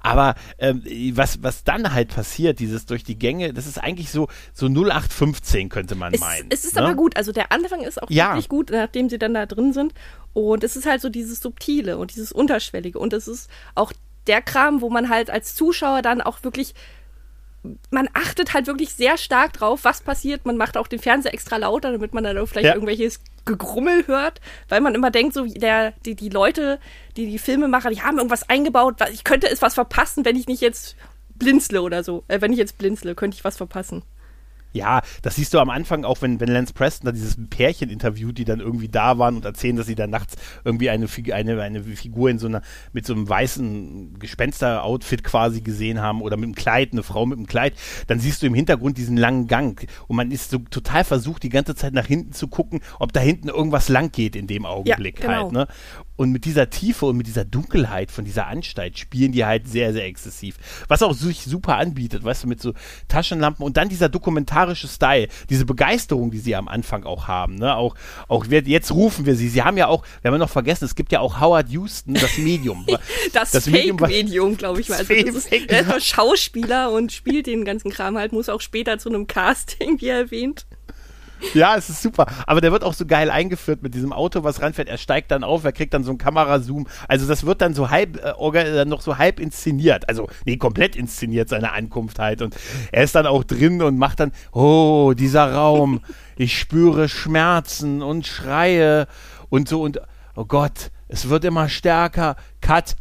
Aber 0.02 0.34
ähm, 0.58 0.82
was, 1.14 1.42
was 1.42 1.64
dann 1.64 1.92
halt 1.92 2.14
passiert, 2.14 2.58
dieses 2.58 2.86
durch 2.86 3.04
die 3.04 3.18
Gänge, 3.18 3.52
das 3.52 3.66
ist 3.66 3.78
eigentlich 3.78 4.10
so, 4.10 4.28
so 4.52 4.66
0815 4.66 5.68
könnte 5.68 5.94
man 5.94 6.14
es, 6.14 6.20
meinen. 6.20 6.46
Es 6.50 6.64
ist 6.64 6.76
ne? 6.76 6.82
aber 6.82 6.94
gut, 6.94 7.16
also 7.16 7.32
der 7.32 7.52
Anfang 7.52 7.80
ist 7.82 8.02
auch 8.02 8.10
ja. 8.10 8.30
wirklich 8.30 8.48
gut, 8.48 8.70
nachdem 8.70 9.08
sie 9.08 9.18
dann 9.18 9.34
da 9.34 9.46
drin 9.46 9.72
sind. 9.72 9.92
Und 10.32 10.64
es 10.64 10.76
ist 10.76 10.86
halt 10.86 11.00
so 11.00 11.08
dieses 11.08 11.40
Subtile 11.40 11.98
und 11.98 12.12
dieses 12.12 12.32
Unterschwellige. 12.32 12.98
Und 12.98 13.12
es 13.12 13.28
ist 13.28 13.50
auch 13.74 13.92
der 14.26 14.40
Kram, 14.40 14.80
wo 14.80 14.88
man 14.88 15.08
halt 15.08 15.30
als 15.30 15.54
Zuschauer 15.54 16.02
dann 16.02 16.20
auch 16.20 16.42
wirklich 16.44 16.74
man 17.90 18.08
achtet 18.12 18.54
halt 18.54 18.66
wirklich 18.66 18.94
sehr 18.94 19.16
stark 19.16 19.52
drauf, 19.52 19.84
was 19.84 20.00
passiert. 20.00 20.44
Man 20.46 20.56
macht 20.56 20.76
auch 20.76 20.88
den 20.88 20.98
Fernseher 20.98 21.32
extra 21.32 21.56
lauter, 21.56 21.92
damit 21.92 22.12
man 22.12 22.24
dann 22.24 22.46
vielleicht 22.46 22.66
ja. 22.66 22.74
irgendwelches 22.74 23.20
Gegrummel 23.44 24.06
hört, 24.06 24.40
weil 24.68 24.80
man 24.80 24.94
immer 24.94 25.10
denkt, 25.10 25.34
so 25.34 25.46
der, 25.46 25.92
die, 26.04 26.14
die 26.14 26.28
Leute, 26.28 26.78
die 27.16 27.26
die 27.26 27.38
Filme 27.38 27.68
machen, 27.68 27.92
die 27.92 28.02
haben 28.02 28.18
irgendwas 28.18 28.48
eingebaut, 28.48 28.96
ich 29.12 29.24
könnte 29.24 29.48
es 29.48 29.62
was 29.62 29.74
verpassen, 29.74 30.24
wenn 30.24 30.36
ich 30.36 30.46
nicht 30.46 30.60
jetzt 30.60 30.96
blinzle 31.34 31.82
oder 31.82 32.04
so. 32.04 32.24
Äh, 32.28 32.40
wenn 32.40 32.52
ich 32.52 32.58
jetzt 32.58 32.78
blinzle, 32.78 33.14
könnte 33.14 33.36
ich 33.36 33.44
was 33.44 33.56
verpassen. 33.56 34.02
Ja, 34.72 35.02
das 35.22 35.36
siehst 35.36 35.52
du 35.54 35.58
am 35.58 35.70
Anfang 35.70 36.04
auch, 36.04 36.22
wenn, 36.22 36.40
wenn 36.40 36.48
Lance 36.48 36.72
Preston 36.72 37.06
da 37.06 37.12
dieses 37.12 37.36
Pärchen 37.50 37.90
interviewt, 37.90 38.38
die 38.38 38.44
dann 38.44 38.60
irgendwie 38.60 38.88
da 38.88 39.18
waren 39.18 39.36
und 39.36 39.44
erzählen, 39.44 39.76
dass 39.76 39.86
sie 39.86 39.94
da 39.94 40.06
nachts 40.06 40.36
irgendwie 40.64 40.90
eine, 40.90 41.06
eine, 41.32 41.60
eine 41.60 41.82
Figur 41.82 42.30
in 42.30 42.38
so 42.38 42.46
einer, 42.46 42.62
mit 42.92 43.06
so 43.06 43.12
einem 43.12 43.28
weißen 43.28 44.18
Gespenster-Outfit 44.18 45.24
quasi 45.24 45.60
gesehen 45.60 46.00
haben 46.00 46.22
oder 46.22 46.36
mit 46.36 46.44
einem 46.44 46.54
Kleid, 46.54 46.92
eine 46.92 47.02
Frau 47.02 47.26
mit 47.26 47.38
einem 47.38 47.46
Kleid, 47.46 47.74
dann 48.06 48.18
siehst 48.18 48.42
du 48.42 48.46
im 48.46 48.54
Hintergrund 48.54 48.96
diesen 48.96 49.16
langen 49.16 49.46
Gang 49.46 49.86
und 50.08 50.16
man 50.16 50.30
ist 50.30 50.50
so 50.50 50.58
total 50.58 51.04
versucht, 51.04 51.42
die 51.42 51.48
ganze 51.48 51.74
Zeit 51.74 51.92
nach 51.92 52.06
hinten 52.06 52.32
zu 52.32 52.48
gucken, 52.48 52.80
ob 52.98 53.12
da 53.12 53.20
hinten 53.20 53.48
irgendwas 53.48 53.88
lang 53.88 54.10
geht 54.10 54.36
in 54.36 54.46
dem 54.46 54.64
Augenblick 54.64 55.20
ja, 55.20 55.26
genau. 55.26 55.42
halt, 55.42 55.52
ne? 55.52 55.66
Und 56.16 56.30
mit 56.30 56.44
dieser 56.44 56.70
Tiefe 56.70 57.06
und 57.06 57.16
mit 57.16 57.26
dieser 57.26 57.44
Dunkelheit 57.44 58.10
von 58.10 58.24
dieser 58.24 58.46
Anstalt 58.46 58.98
spielen 58.98 59.32
die 59.32 59.44
halt 59.44 59.68
sehr, 59.68 59.92
sehr 59.92 60.04
exzessiv. 60.04 60.56
Was 60.88 61.02
auch 61.02 61.14
sich 61.14 61.44
super 61.44 61.76
anbietet, 61.76 62.24
weißt 62.24 62.44
du, 62.44 62.48
mit 62.48 62.60
so 62.60 62.74
Taschenlampen 63.08 63.64
und 63.64 63.76
dann 63.76 63.88
dieser 63.88 64.08
dokumentarische 64.08 64.88
Style, 64.88 65.28
diese 65.48 65.64
Begeisterung, 65.64 66.30
die 66.30 66.38
sie 66.38 66.54
am 66.54 66.68
Anfang 66.68 67.04
auch 67.04 67.28
haben. 67.28 67.56
Ne? 67.56 67.74
Auch, 67.76 67.94
auch 68.28 68.46
jetzt 68.46 68.92
rufen 68.92 69.26
wir 69.26 69.36
sie. 69.36 69.48
Sie 69.48 69.62
haben 69.62 69.76
ja 69.76 69.88
auch, 69.88 70.04
wir 70.20 70.28
haben 70.28 70.34
ja 70.34 70.44
noch 70.44 70.50
vergessen, 70.50 70.84
es 70.84 70.94
gibt 70.94 71.12
ja 71.12 71.20
auch 71.20 71.40
Howard 71.40 71.70
Houston, 71.70 72.14
das 72.14 72.36
Medium. 72.38 72.86
das, 73.32 73.52
das 73.52 73.68
Fake-Medium, 73.68 74.56
glaube 74.56 74.80
ich 74.80 74.88
mal. 74.88 74.98
Also 74.98 75.14
das 75.14 75.34
ist, 75.34 75.52
er 75.52 75.80
ist 75.80 75.88
nur 75.88 76.00
Schauspieler 76.00 76.92
und 76.92 77.12
spielt 77.12 77.46
den 77.46 77.64
ganzen 77.64 77.90
Kram 77.90 78.18
halt, 78.18 78.32
muss 78.32 78.48
auch 78.48 78.60
später 78.60 78.98
zu 78.98 79.08
einem 79.08 79.26
Casting, 79.26 80.00
wie 80.00 80.08
erwähnt. 80.08 80.66
Ja, 81.54 81.76
es 81.76 81.90
ist 81.90 82.02
super. 82.02 82.26
Aber 82.46 82.60
der 82.60 82.72
wird 82.72 82.84
auch 82.84 82.94
so 82.94 83.06
geil 83.06 83.30
eingeführt 83.30 83.82
mit 83.82 83.94
diesem 83.94 84.12
Auto, 84.12 84.42
was 84.44 84.62
ranfährt. 84.62 84.88
Er 84.88 84.98
steigt 84.98 85.30
dann 85.30 85.44
auf, 85.44 85.64
er 85.64 85.72
kriegt 85.72 85.92
dann 85.94 86.04
so 86.04 86.10
einen 86.10 86.18
Kamerazoom. 86.18 86.86
Also 87.08 87.26
das 87.26 87.44
wird 87.44 87.60
dann 87.60 87.74
so 87.74 87.90
halb, 87.90 88.20
äh, 88.24 88.84
noch 88.84 89.00
so 89.00 89.18
halb 89.18 89.40
inszeniert. 89.40 90.08
Also, 90.08 90.28
nee, 90.44 90.56
komplett 90.56 90.96
inszeniert 90.96 91.48
seine 91.48 91.72
Ankunft 91.72 92.18
halt. 92.18 92.42
Und 92.42 92.56
er 92.90 93.04
ist 93.04 93.14
dann 93.14 93.26
auch 93.26 93.44
drin 93.44 93.82
und 93.82 93.98
macht 93.98 94.20
dann, 94.20 94.32
oh, 94.52 95.12
dieser 95.16 95.52
Raum. 95.52 96.00
Ich 96.34 96.58
spüre 96.58 97.10
Schmerzen 97.10 98.00
und 98.00 98.26
Schreie 98.26 99.06
und 99.50 99.68
so 99.68 99.82
und, 99.82 100.00
oh 100.34 100.46
Gott, 100.46 100.90
es 101.12 101.28
wird 101.28 101.44
immer 101.44 101.68
stärker. 101.68 102.36
Cut. 102.60 102.96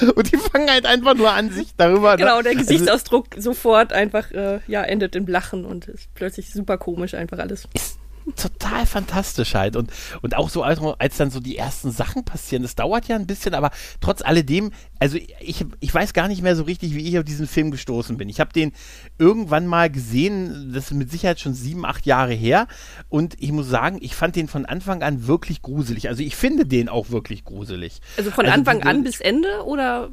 und 0.14 0.32
die 0.32 0.36
fangen 0.36 0.70
halt 0.70 0.86
einfach 0.86 1.14
nur 1.14 1.30
an, 1.30 1.50
sich 1.50 1.74
darüber. 1.76 2.12
Ne? 2.12 2.18
Genau, 2.18 2.40
der 2.40 2.52
also 2.52 2.64
Gesichtsausdruck 2.64 3.26
also, 3.34 3.52
sofort 3.52 3.92
einfach, 3.92 4.30
äh, 4.30 4.60
ja, 4.66 4.82
endet 4.82 5.16
in 5.16 5.26
Lachen 5.26 5.64
und 5.64 5.88
ist 5.88 6.14
plötzlich 6.14 6.50
super 6.50 6.78
komisch 6.78 7.14
einfach 7.14 7.38
alles. 7.38 7.68
Ist 7.74 7.98
total 8.36 8.86
fantastisch 8.86 9.54
halt. 9.54 9.76
Und, 9.76 9.90
und 10.22 10.36
auch 10.36 10.48
so, 10.48 10.62
als, 10.62 10.80
als 10.98 11.16
dann 11.16 11.30
so 11.30 11.40
die 11.40 11.56
ersten 11.56 11.90
Sachen 11.90 12.24
passieren, 12.24 12.62
das 12.62 12.74
dauert 12.74 13.08
ja 13.08 13.16
ein 13.16 13.26
bisschen, 13.26 13.54
aber 13.54 13.70
trotz 14.00 14.22
alledem, 14.22 14.70
also 14.98 15.18
ich, 15.40 15.64
ich 15.80 15.94
weiß 15.94 16.12
gar 16.12 16.28
nicht 16.28 16.42
mehr 16.42 16.56
so 16.56 16.64
richtig, 16.64 16.94
wie 16.94 17.08
ich 17.08 17.18
auf 17.18 17.24
diesen 17.24 17.46
Film 17.46 17.70
gestoßen 17.70 18.16
bin. 18.16 18.28
Ich 18.28 18.40
habe 18.40 18.52
den 18.52 18.72
irgendwann 19.18 19.66
mal 19.66 19.90
gesehen, 19.90 20.72
das 20.72 20.86
ist 20.86 20.96
mit 20.96 21.10
Sicherheit 21.10 21.40
schon 21.40 21.54
sieben, 21.54 21.84
acht 21.84 22.06
Jahre 22.06 22.34
her. 22.34 22.66
Und 23.08 23.34
ich 23.38 23.52
muss 23.52 23.68
sagen, 23.68 23.98
ich 24.00 24.14
fand 24.14 24.36
den 24.36 24.48
von 24.48 24.66
Anfang 24.66 25.02
an 25.02 25.26
wirklich 25.26 25.62
gruselig. 25.62 26.08
Also 26.08 26.22
ich 26.22 26.36
finde 26.36 26.66
den 26.66 26.88
auch 26.88 27.10
wirklich 27.10 27.44
gruselig. 27.44 28.00
Also 28.16 28.30
von 28.30 28.46
also 28.46 28.58
Anfang 28.58 28.82
an 28.82 29.04
bis 29.04 29.20
Ende 29.20 29.64
oder 29.64 30.10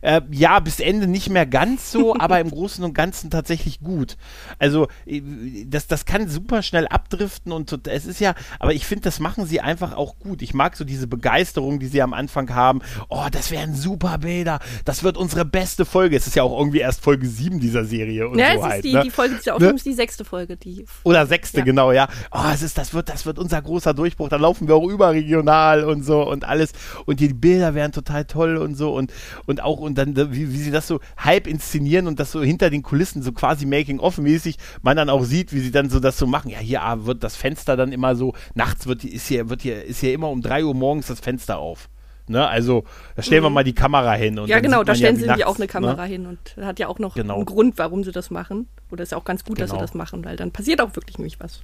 äh, 0.00 0.20
ja, 0.30 0.60
bis 0.60 0.80
Ende 0.80 1.06
nicht 1.06 1.30
mehr 1.30 1.46
ganz 1.46 1.90
so, 1.90 2.16
aber 2.18 2.40
im 2.40 2.50
Großen 2.50 2.84
und 2.84 2.94
Ganzen 2.94 3.30
tatsächlich 3.30 3.80
gut. 3.80 4.16
Also, 4.58 4.88
äh, 5.06 5.22
das, 5.66 5.86
das 5.86 6.04
kann 6.04 6.28
super 6.28 6.62
schnell 6.62 6.86
abdriften 6.88 7.52
und 7.52 7.86
es 7.88 8.06
ist 8.06 8.20
ja, 8.20 8.34
aber 8.58 8.74
ich 8.74 8.86
finde, 8.86 9.04
das 9.04 9.20
machen 9.20 9.46
sie 9.46 9.60
einfach 9.60 9.94
auch 9.94 10.18
gut. 10.18 10.42
Ich 10.42 10.54
mag 10.54 10.76
so 10.76 10.84
diese 10.84 11.06
Begeisterung, 11.06 11.78
die 11.78 11.86
sie 11.86 12.02
am 12.02 12.12
Anfang 12.12 12.54
haben. 12.54 12.80
Oh, 13.08 13.26
das 13.30 13.50
wären 13.50 13.74
super 13.74 14.18
Bilder. 14.18 14.60
Das 14.84 15.02
wird 15.02 15.16
unsere 15.16 15.44
beste 15.44 15.84
Folge. 15.84 16.16
Es 16.16 16.26
ist 16.26 16.36
ja 16.36 16.42
auch 16.42 16.58
irgendwie 16.58 16.78
erst 16.78 17.02
Folge 17.02 17.26
7 17.26 17.60
dieser 17.60 17.84
Serie. 17.84 18.28
Und 18.28 18.38
ja, 18.38 18.52
so 18.52 18.58
es 18.58 18.62
halt, 18.64 18.76
ist 18.76 18.84
die, 18.84 18.94
ne? 18.94 19.02
die 19.02 19.10
Folge, 19.10 19.34
ist 19.36 19.46
ja 19.46 19.54
auch 19.54 19.60
ne? 19.60 19.74
die 19.74 19.92
sechste 19.94 20.24
Folge. 20.24 20.56
Die 20.56 20.84
Oder 21.04 21.26
sechste, 21.26 21.58
ja. 21.58 21.64
genau, 21.64 21.92
ja. 21.92 22.08
Oh, 22.30 22.50
es 22.52 22.62
ist, 22.62 22.78
das 22.78 22.94
wird, 22.94 23.08
das 23.08 23.26
wird 23.26 23.38
unser 23.38 23.60
großer 23.62 23.94
Durchbruch. 23.94 24.28
Da 24.28 24.36
laufen 24.36 24.68
wir 24.68 24.74
auch 24.76 24.88
überregional 24.88 25.84
und 25.84 26.02
so 26.02 26.28
und 26.28 26.44
alles. 26.44 26.72
Und 27.04 27.20
die 27.20 27.28
Bilder 27.28 27.74
wären 27.74 27.92
total 27.92 28.24
toll 28.24 28.56
und 28.56 28.74
so 28.76 28.94
und, 28.94 29.12
und 29.46 29.62
auch, 29.62 29.78
und 29.86 29.96
dann, 29.96 30.16
wie, 30.16 30.52
wie 30.52 30.58
sie 30.58 30.70
das 30.70 30.86
so 30.86 31.00
halb 31.16 31.46
inszenieren 31.46 32.06
und 32.06 32.20
das 32.20 32.32
so 32.32 32.42
hinter 32.42 32.70
den 32.70 32.82
Kulissen 32.82 33.22
so 33.22 33.32
quasi 33.32 33.66
Making-of-mäßig 33.66 34.56
man 34.82 34.96
dann 34.96 35.08
auch 35.08 35.24
sieht, 35.24 35.52
wie 35.52 35.60
sie 35.60 35.70
dann 35.70 35.88
so 35.88 36.00
das 36.00 36.18
so 36.18 36.26
machen. 36.26 36.50
Ja, 36.50 36.58
hier 36.58 36.82
ah, 36.82 37.06
wird 37.06 37.24
das 37.24 37.36
Fenster 37.36 37.76
dann 37.76 37.92
immer 37.92 38.16
so, 38.16 38.34
nachts 38.54 38.86
wird, 38.86 39.04
ist 39.04 39.28
hier, 39.28 39.48
wird 39.48 39.62
hier, 39.62 39.84
ist 39.84 40.00
hier 40.00 40.12
immer 40.12 40.28
um 40.28 40.42
drei 40.42 40.64
Uhr 40.64 40.74
morgens 40.74 41.06
das 41.06 41.20
Fenster 41.20 41.58
auf. 41.58 41.88
Ne, 42.28 42.46
also 42.46 42.82
da 43.14 43.22
stellen 43.22 43.42
mhm. 43.42 43.46
wir 43.46 43.50
mal 43.50 43.64
die 43.64 43.74
Kamera 43.74 44.14
hin. 44.14 44.40
ja, 44.46 44.58
genau, 44.58 44.82
da 44.82 44.96
stellen 44.96 45.14
ja, 45.14 45.20
sie 45.20 45.26
nachts, 45.26 45.44
auch 45.44 45.56
eine 45.56 45.68
Kamera 45.68 46.02
ne? 46.02 46.08
hin 46.08 46.26
und 46.26 46.56
hat 46.60 46.80
ja 46.80 46.88
auch 46.88 46.98
noch 46.98 47.14
genau. 47.14 47.36
einen 47.36 47.44
Grund, 47.44 47.78
warum 47.78 48.02
sie 48.02 48.10
das 48.10 48.30
machen. 48.30 48.66
Oder 48.90 49.04
ist 49.04 49.12
ja 49.12 49.18
auch 49.18 49.24
ganz 49.24 49.44
gut, 49.44 49.56
genau. 49.56 49.62
dass 49.62 49.70
sie 49.70 49.76
genau. 49.76 49.86
das 49.86 49.94
machen, 49.94 50.24
weil 50.24 50.36
dann 50.36 50.50
passiert 50.50 50.80
auch 50.80 50.96
wirklich 50.96 51.18
nämlich 51.18 51.38
was. 51.38 51.62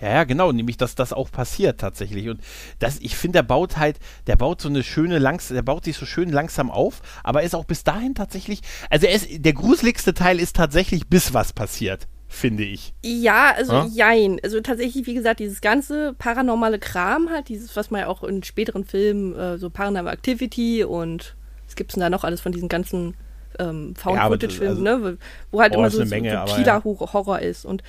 Ja, 0.00 0.08
ja, 0.10 0.24
genau, 0.24 0.52
nämlich, 0.52 0.76
dass 0.76 0.94
das 0.94 1.12
auch 1.12 1.30
passiert 1.30 1.80
tatsächlich. 1.80 2.28
Und 2.28 2.40
das, 2.78 2.98
ich 3.00 3.16
finde, 3.16 3.38
der 3.38 3.42
baut 3.42 3.76
halt, 3.76 3.98
der 4.26 4.36
baut 4.36 4.60
so 4.60 4.68
eine 4.68 4.82
schöne, 4.82 5.18
langs 5.18 5.48
der 5.48 5.62
baut 5.62 5.84
sich 5.84 5.96
so 5.96 6.06
schön 6.06 6.30
langsam 6.30 6.70
auf, 6.70 7.02
aber 7.24 7.42
ist 7.42 7.54
auch 7.54 7.64
bis 7.64 7.84
dahin 7.84 8.14
tatsächlich, 8.14 8.60
also 8.90 9.06
ist, 9.06 9.26
der 9.30 9.52
gruseligste 9.52 10.14
Teil 10.14 10.38
ist 10.38 10.56
tatsächlich, 10.56 11.08
bis 11.08 11.34
was 11.34 11.52
passiert 11.52 12.06
finde 12.30 12.62
ich. 12.62 12.92
Ja, 13.02 13.54
also 13.56 13.72
ja? 13.72 13.86
jein. 13.86 14.38
Also 14.42 14.60
tatsächlich, 14.60 15.06
wie 15.06 15.14
gesagt, 15.14 15.40
dieses 15.40 15.62
ganze 15.62 16.12
paranormale 16.12 16.78
Kram 16.78 17.30
halt, 17.30 17.48
dieses, 17.48 17.74
was 17.74 17.90
man 17.90 18.02
ja 18.02 18.06
auch 18.06 18.22
in 18.22 18.42
späteren 18.42 18.84
Filmen, 18.84 19.34
äh, 19.34 19.56
so 19.56 19.70
Paranormal 19.70 20.12
Activity 20.12 20.84
und 20.84 21.36
was 21.64 21.74
gibt 21.74 21.90
es 21.90 21.94
denn 21.94 22.02
da 22.02 22.10
noch 22.10 22.24
alles 22.24 22.42
von 22.42 22.52
diesen 22.52 22.68
ganzen 22.68 23.14
ähm, 23.58 23.94
Found-Footage-Filmen, 23.96 24.84
ja, 24.84 24.92
also, 24.92 25.06
ne? 25.06 25.18
wo 25.50 25.60
halt 25.60 25.74
oh, 25.74 25.78
immer 25.78 25.90
so, 25.90 26.04
Menge, 26.04 26.30
so 26.30 26.52
subtiler 26.52 26.82
ja. 26.84 27.12
Horror 27.12 27.40
ist. 27.40 27.64
Und 27.64 27.82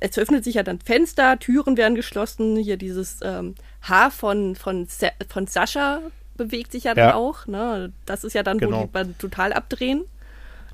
es 0.00 0.18
öffnet 0.18 0.44
sich 0.44 0.54
ja 0.54 0.62
dann 0.62 0.78
Fenster, 0.80 1.38
Türen 1.38 1.76
werden 1.76 1.94
geschlossen, 1.94 2.56
hier 2.56 2.76
dieses 2.76 3.18
ähm, 3.22 3.54
Haar 3.82 4.10
von, 4.10 4.56
von, 4.56 4.86
von 5.28 5.46
Sascha 5.46 6.00
bewegt 6.36 6.72
sich 6.72 6.84
ja 6.84 6.94
dann 6.94 7.12
auch. 7.12 7.46
Ne? 7.46 7.92
Das 8.04 8.24
ist 8.24 8.34
ja 8.34 8.42
dann, 8.42 8.58
genau. 8.58 8.88
wo 8.92 9.02
die 9.02 9.12
total 9.14 9.52
abdrehen. 9.52 10.04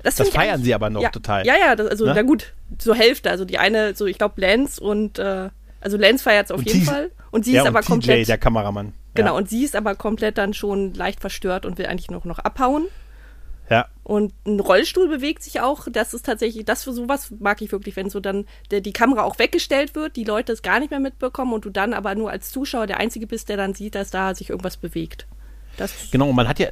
Das, 0.03 0.15
das 0.15 0.29
feiern 0.29 0.61
sie 0.61 0.73
aber 0.73 0.89
noch 0.89 1.01
ja, 1.01 1.09
total. 1.09 1.45
Ja, 1.45 1.55
ja, 1.57 1.75
das, 1.75 1.87
also 1.87 2.05
ne? 2.05 2.13
na 2.13 2.21
gut, 2.23 2.53
so 2.77 2.93
Hälfte. 2.93 3.29
Also 3.29 3.45
die 3.45 3.57
eine, 3.57 3.95
so 3.95 4.05
ich 4.05 4.17
glaube 4.17 4.39
Lance 4.41 4.81
und 4.81 5.17
äh, 5.17 5.49
also 5.79 5.97
Lance 5.97 6.23
feiert 6.23 6.45
es 6.45 6.51
auf 6.51 6.59
und 6.59 6.69
jeden 6.69 6.85
Fall. 6.85 7.11
Und 7.31 7.45
sie 7.45 7.53
ja, 7.53 7.61
ist 7.61 7.67
aber 7.67 7.81
TJ, 7.81 7.87
komplett. 7.87 8.27
der 8.27 8.37
Kameramann. 8.37 8.93
Genau, 9.15 9.37
und 9.37 9.49
sie 9.49 9.63
ist 9.63 9.75
aber 9.75 9.95
komplett 9.95 10.37
dann 10.37 10.53
schon 10.53 10.93
leicht 10.93 11.19
verstört 11.19 11.65
und 11.65 11.77
will 11.77 11.85
eigentlich 11.85 12.09
noch, 12.09 12.25
noch 12.25 12.39
abhauen. 12.39 12.85
Ja. 13.69 13.87
Und 14.03 14.33
ein 14.45 14.59
Rollstuhl 14.59 15.07
bewegt 15.07 15.43
sich 15.43 15.61
auch. 15.61 15.87
Das 15.89 16.13
ist 16.13 16.25
tatsächlich, 16.25 16.65
das 16.65 16.83
für 16.83 16.91
sowas 16.91 17.31
mag 17.39 17.61
ich 17.61 17.71
wirklich, 17.71 17.95
wenn 17.95 18.09
so 18.09 18.19
dann 18.19 18.45
der, 18.71 18.81
die 18.81 18.93
Kamera 18.93 19.23
auch 19.23 19.39
weggestellt 19.39 19.95
wird, 19.95 20.15
die 20.15 20.25
Leute 20.25 20.51
es 20.51 20.61
gar 20.61 20.79
nicht 20.79 20.91
mehr 20.91 20.99
mitbekommen 20.99 21.53
und 21.53 21.65
du 21.65 21.69
dann 21.69 21.93
aber 21.93 22.13
nur 22.15 22.29
als 22.29 22.51
Zuschauer 22.51 22.87
der 22.87 22.99
Einzige 22.99 23.27
bist, 23.27 23.49
der 23.49 23.57
dann 23.57 23.73
sieht, 23.73 23.95
dass 23.95 24.11
da 24.11 24.35
sich 24.35 24.49
irgendwas 24.49 24.77
bewegt. 24.77 25.25
Das 25.77 26.11
genau, 26.11 26.31
man 26.33 26.47
hat 26.47 26.59
ja, 26.59 26.67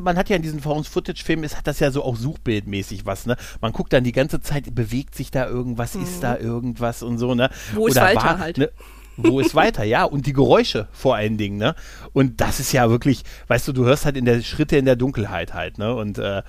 man 0.00 0.16
hat 0.16 0.30
ja 0.30 0.36
in 0.36 0.42
diesen 0.42 0.60
Found-Footage-Filmen, 0.60 1.48
hat 1.50 1.66
das 1.66 1.80
ja 1.80 1.90
so 1.90 2.02
auch 2.02 2.16
suchbildmäßig 2.16 3.04
was, 3.04 3.26
ne? 3.26 3.36
Man 3.60 3.72
guckt 3.72 3.92
dann 3.92 4.04
die 4.04 4.12
ganze 4.12 4.40
Zeit, 4.40 4.74
bewegt 4.74 5.14
sich 5.14 5.30
da 5.30 5.46
irgendwas, 5.46 5.94
mhm. 5.94 6.04
ist 6.04 6.22
da 6.22 6.38
irgendwas 6.38 7.02
und 7.02 7.18
so, 7.18 7.34
ne? 7.34 7.50
Wo 7.74 7.88
ist 7.88 7.96
Walter 7.96 8.24
war, 8.24 8.38
halt? 8.38 8.56
Ne? 8.56 8.70
Wo 9.16 9.40
ist 9.40 9.54
weiter, 9.54 9.84
ja, 9.84 10.04
und 10.04 10.26
die 10.26 10.32
Geräusche 10.32 10.88
vor 10.92 11.16
allen 11.16 11.36
Dingen, 11.36 11.58
ne? 11.58 11.74
Und 12.12 12.40
das 12.40 12.60
ist 12.60 12.72
ja 12.72 12.90
wirklich, 12.90 13.22
weißt 13.48 13.68
du, 13.68 13.72
du 13.72 13.84
hörst 13.84 14.04
halt 14.04 14.16
in 14.16 14.24
der 14.24 14.42
Schritte 14.42 14.76
in 14.76 14.84
der 14.84 14.96
Dunkelheit 14.96 15.54
halt, 15.54 15.78
ne? 15.78 15.94
Und 15.94 16.18
äh, 16.18 16.42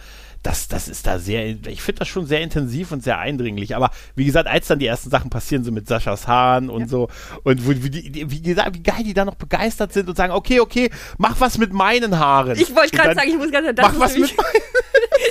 das, 0.44 0.68
das 0.68 0.90
ist 0.90 1.08
da 1.08 1.20
sehr, 1.20 1.56
ich 1.68 1.82
finde 1.82 2.00
das 2.00 2.10
schon 2.10 2.26
sehr 2.26 2.42
intensiv 2.42 2.92
und 2.92 3.02
sehr 3.02 3.18
eindringlich. 3.18 3.76
Aber 3.78 3.92
wie 4.16 4.26
gesagt, 4.26 4.48
als 4.48 4.68
dann 4.68 4.78
die 4.78 4.86
ersten 4.86 5.10
Sachen 5.10 5.30
passieren, 5.30 5.64
so 5.64 5.72
mit 5.72 5.88
Saschas 5.88 6.28
Haaren 6.28 6.70
und 6.70 6.82
ja. 6.82 6.88
so, 6.88 7.10
und 7.44 7.68
wie, 7.68 7.94
wie, 7.94 8.30
wie, 8.30 8.42
gesagt, 8.42 8.76
wie 8.76 8.84
geil 8.84 9.04
die 9.06 9.14
da 9.14 9.24
noch 9.24 9.36
begeistert 9.36 9.94
sind 9.94 10.10
und 10.10 10.18
sagen, 10.18 10.34
okay, 10.34 10.60
okay, 10.60 10.90
mach 11.18 11.40
was 11.40 11.58
mit 11.58 11.72
meinen 11.72 12.20
Haaren. 12.20 12.58
Ich 12.60 12.76
wollte 12.76 12.96
gerade 12.96 13.16
sagen, 13.16 13.30
ich 13.30 13.38
muss 13.38 13.52
gerade 13.52 13.74
Mach 13.82 13.98
was 14.00 14.18
mit 14.18 14.36
meinen 14.36 14.64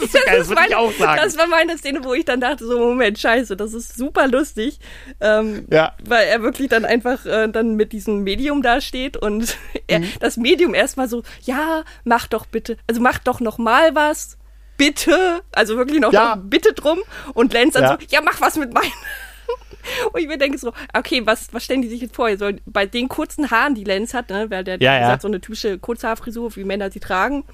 das, 0.01 0.13
das, 0.13 0.25
geil, 0.25 0.39
das 0.39 0.49
würde 0.49 0.63
ich 0.69 0.75
auch 0.77 0.93
sagen. 0.93 1.21
Das 1.23 1.37
war 1.39 1.47
meine 1.47 1.79
Szene, 1.79 2.05
wo 2.05 2.15
ich 2.15 2.25
dann 2.25 2.41
dachte, 2.41 2.67
so, 2.67 2.79
Moment, 2.79 3.19
scheiße, 3.19 3.57
das 3.57 3.75
ist 3.75 3.97
super 3.97 4.29
lustig. 4.29 4.79
Ähm, 5.21 5.67
ja. 5.71 5.95
Weil 6.05 6.27
er 6.27 6.43
wirklich 6.43 6.69
dann 6.69 6.85
einfach 6.85 7.25
äh, 7.27 7.49
dann 7.49 7.75
mit 7.77 7.93
diesem 7.93 8.23
Medium 8.23 8.63
da 8.63 8.81
steht 8.81 9.17
und 9.17 9.57
er, 9.87 10.01
mhm. 10.01 10.13
das 10.21 10.37
Medium 10.37 10.75
erstmal 10.75 11.09
so, 11.09 11.23
ja, 11.43 11.85
mach 12.05 12.27
doch 12.27 12.47
bitte, 12.47 12.77
also 12.87 13.01
mach 13.01 13.19
doch 13.19 13.41
noch 13.41 13.59
mal 13.59 13.95
was 13.95 14.39
bitte, 14.77 15.43
also 15.53 15.77
wirklich 15.77 16.01
noch, 16.01 16.13
ja. 16.13 16.37
noch 16.37 16.43
bitte 16.45 16.73
drum. 16.73 16.99
Und 17.35 17.53
Lance 17.53 17.79
dann 17.79 17.83
ja. 17.83 17.99
so, 18.01 18.07
ja, 18.09 18.21
mach 18.23 18.41
was 18.41 18.57
mit 18.57 18.73
meinen. 18.73 18.93
Und 20.13 20.21
ich 20.21 20.29
mir 20.29 20.39
denke 20.39 20.59
so, 20.59 20.73
okay, 20.93 21.23
was, 21.25 21.53
was 21.53 21.65
stellen 21.65 21.83
die 21.83 21.89
sich 21.89 22.01
jetzt 22.01 22.15
vor? 22.15 22.37
So, 22.37 22.51
bei 22.67 22.87
den 22.87 23.09
kurzen 23.09 23.51
Haaren, 23.51 23.75
die 23.75 23.85
Lance 23.85 24.17
hat, 24.17 24.31
ne, 24.31 24.51
weil 24.51 24.65
der 24.65 24.81
ja, 24.81 24.99
ja. 24.99 25.21
so 25.21 25.29
eine 25.29 25.41
typische 25.41 25.79
Kurzhaarfrisur, 25.79 26.55
wie 26.57 26.65
Männer 26.65 26.91
sie 26.91 27.01
tragen. 27.01 27.45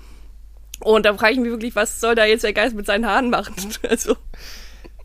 Und 0.81 1.07
da 1.07 1.15
frage 1.15 1.35
ich 1.35 1.41
mich 1.41 1.51
wirklich, 1.51 1.75
was 1.77 2.01
soll 2.01 2.15
da 2.15 2.25
jetzt 2.25 2.45
der 2.45 2.53
Geist 2.53 2.75
mit 2.75 2.87
seinen 2.87 3.07
Haaren 3.07 3.31
machen? 3.31 3.55
Also. 3.89 4.17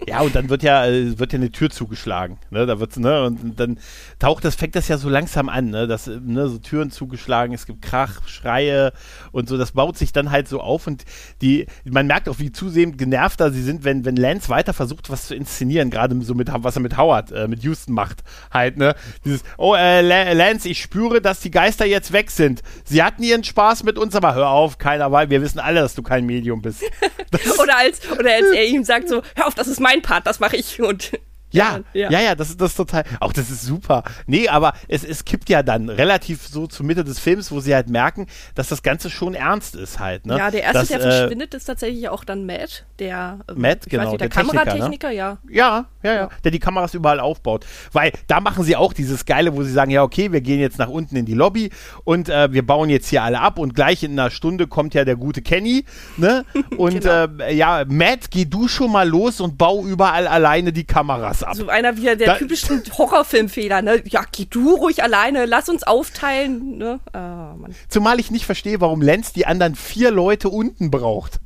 Ja, 0.08 0.22
und 0.22 0.36
dann 0.36 0.50
wird 0.50 0.64
ja, 0.64 0.86
äh, 0.86 1.18
wird 1.18 1.34
ja 1.34 1.40
eine 1.40 1.52
Tür 1.52 1.70
zugeschlagen. 1.70 2.38
Ne? 2.50 2.66
Da 2.66 2.80
wird's, 2.80 2.98
ne? 2.98 3.24
Und 3.24 3.60
dann 3.60 3.78
taucht 4.20 4.44
das, 4.44 4.56
fängt 4.56 4.76
das 4.76 4.88
ja 4.88 4.98
so 4.98 5.10
langsam 5.10 5.50
an, 5.50 5.70
ne? 5.70 5.88
Das, 5.88 6.08
ne, 6.08 6.48
so 6.50 6.58
Türen 6.58 6.92
zugeschlagen, 6.92 7.54
es 7.54 7.66
gibt 7.66 7.82
Krach, 7.82 8.28
Schreie 8.28 8.92
und 9.32 9.48
so, 9.48 9.58
das 9.58 9.72
baut 9.72 9.98
sich 9.98 10.12
dann 10.12 10.32
halt 10.32 10.48
so 10.48 10.60
auf 10.60 10.88
und 10.88 11.04
die, 11.42 11.68
man 11.86 12.08
merkt 12.08 12.28
auch, 12.28 12.40
wie 12.40 12.52
zusehend 12.52 12.98
genervter 12.98 13.52
sie 13.52 13.62
sind, 13.62 13.84
wenn, 13.84 14.06
wenn 14.06 14.16
Lance 14.16 14.50
weiter 14.50 14.74
versucht, 14.74 15.10
was 15.10 15.28
zu 15.28 15.36
inszenieren, 15.36 15.90
gerade 15.90 16.20
so 16.22 16.34
mit, 16.34 16.50
was 16.52 16.76
er 16.76 16.82
mit 16.82 16.98
Howard, 16.98 17.32
äh, 17.32 17.48
mit 17.48 17.64
Houston 17.64 17.94
macht. 17.94 18.24
Halt, 18.52 18.78
ne? 18.78 18.96
Dieses, 19.26 19.44
oh, 19.58 19.76
äh, 19.76 20.02
Lance, 20.34 20.68
ich 20.68 20.82
spüre, 20.82 21.22
dass 21.22 21.40
die 21.40 21.52
Geister 21.52 21.86
jetzt 21.86 22.12
weg 22.12 22.32
sind. 22.32 22.62
Sie 22.84 23.02
hatten 23.04 23.24
ihren 23.24 23.44
Spaß 23.44 23.84
mit 23.84 23.98
uns, 23.98 24.16
aber 24.16 24.36
hör 24.36 24.50
auf, 24.50 24.78
keiner 24.78 25.12
weil 25.14 25.30
wir 25.30 25.42
wissen 25.42 25.60
alle, 25.60 25.80
dass 25.80 25.96
du 25.96 26.02
kein 26.02 26.26
Medium 26.26 26.62
bist. 26.62 26.84
oder 27.62 27.78
als, 27.78 28.02
oder 28.12 28.34
als 28.34 28.52
er 28.54 28.66
ihm 28.66 28.84
sagt 28.84 29.10
so, 29.10 29.22
hör 29.36 29.48
auf, 29.48 29.56
das 29.56 29.68
ist 29.68 29.80
mein 29.80 29.93
mein 29.94 30.02
Part, 30.02 30.26
das 30.26 30.40
mache 30.40 30.58
ich. 30.58 30.82
Und 30.82 31.12
Ja, 31.54 31.80
ja, 31.94 32.10
ja, 32.10 32.22
ja, 32.22 32.36
das 32.36 32.50
ist 32.50 32.60
das 32.60 32.76
total. 32.76 33.04
Auch 33.20 33.32
das 33.32 33.50
ist 33.50 33.64
super. 33.64 34.04
Nee, 34.26 34.48
aber 34.48 34.74
es, 34.88 35.04
es 35.04 35.24
kippt 35.24 35.50
ja 35.50 35.64
dann 35.64 35.90
relativ 35.90 36.48
so 36.48 36.68
zur 36.68 36.86
Mitte 36.86 37.04
des 37.04 37.20
Films, 37.20 37.52
wo 37.52 37.60
sie 37.60 37.74
halt 37.74 37.90
merken, 37.90 38.28
dass 38.56 38.70
das 38.70 38.82
Ganze 38.82 39.10
schon 39.10 39.36
ernst 39.36 39.76
ist 39.76 40.00
halt. 40.00 40.26
Ne? 40.26 40.38
Ja, 40.38 40.52
der 40.52 40.64
erste, 40.64 40.80
dass, 40.80 40.88
der 40.88 41.00
äh, 41.00 41.02
verschwindet, 41.02 41.54
ist 41.54 41.66
tatsächlich 41.66 42.10
auch 42.10 42.24
dann 42.24 42.46
Matt, 42.46 42.86
der, 43.00 43.40
äh, 43.48 43.54
Matt, 43.54 43.86
genau, 43.88 44.12
nicht, 44.12 44.22
der, 44.22 44.30
der 44.30 44.30
Kameratechniker, 44.30 45.10
ne? 45.10 45.16
ja. 45.16 45.38
ja. 45.50 45.86
Ja, 46.04 46.14
ja, 46.14 46.30
der 46.44 46.52
die 46.52 46.60
Kameras 46.60 46.94
überall 46.94 47.22
aufbaut. 47.22 47.66
Weil 47.94 48.12
da 48.28 48.42
machen 48.42 48.66
sie 48.66 48.76
auch 48.76 48.92
dieses 48.92 49.26
Geile, 49.26 49.56
wo 49.56 49.64
sie 49.64 49.72
sagen, 49.72 49.90
ja, 49.90 50.04
okay, 50.04 50.34
wir 50.34 50.42
gehen 50.42 50.60
jetzt 50.60 50.78
nach 50.78 50.90
unten 50.90 51.16
in 51.16 51.26
die 51.26 51.34
Lobby 51.34 51.70
und 52.04 52.28
äh, 52.28 52.52
wir 52.52 52.66
bauen 52.66 52.90
jetzt 52.90 53.08
hier 53.08 53.24
alle 53.24 53.40
ab 53.40 53.58
und 53.58 53.74
gleich 53.74 54.04
in 54.04 54.20
einer 54.20 54.30
Stunde 54.30 54.68
kommt 54.68 54.94
ja 54.94 55.06
der 55.06 55.16
gute 55.16 55.42
Kenny, 55.42 55.86
ne? 56.18 56.44
Und 56.78 57.02
genau. 57.02 57.44
äh, 57.44 57.54
ja, 57.54 57.86
Matt, 57.88 58.32
geh 58.32 58.46
du 58.46 58.68
schon 58.68 58.92
mal 58.92 59.08
los 59.08 59.40
und 59.40 59.58
bau 59.58 59.86
überall 59.86 60.28
alleine 60.28 60.74
die 60.74 60.86
Kameras 60.86 61.43
ab. 61.44 61.56
So 61.56 61.68
einer 61.68 61.98
wieder 61.98 62.16
der 62.16 62.28
da, 62.28 62.38
typischen 62.38 62.84
Horrorfilmfehler, 62.98 63.82
ne? 63.82 64.02
Ja, 64.06 64.24
geh 64.32 64.46
du 64.50 64.76
ruhig 64.76 65.04
alleine, 65.04 65.46
lass 65.46 65.70
uns 65.70 65.84
aufteilen, 65.84 66.78
ne? 66.78 67.00
Oh, 67.14 67.68
Zumal 67.90 68.20
ich 68.20 68.32
nicht 68.32 68.46
verstehe, 68.46 68.82
warum 68.82 69.02
Lenz 69.02 69.34
die 69.34 69.46
anderen 69.46 69.76
vier 69.76 70.12
Leute 70.12 70.50
unten 70.50 70.92
braucht. 70.92 71.40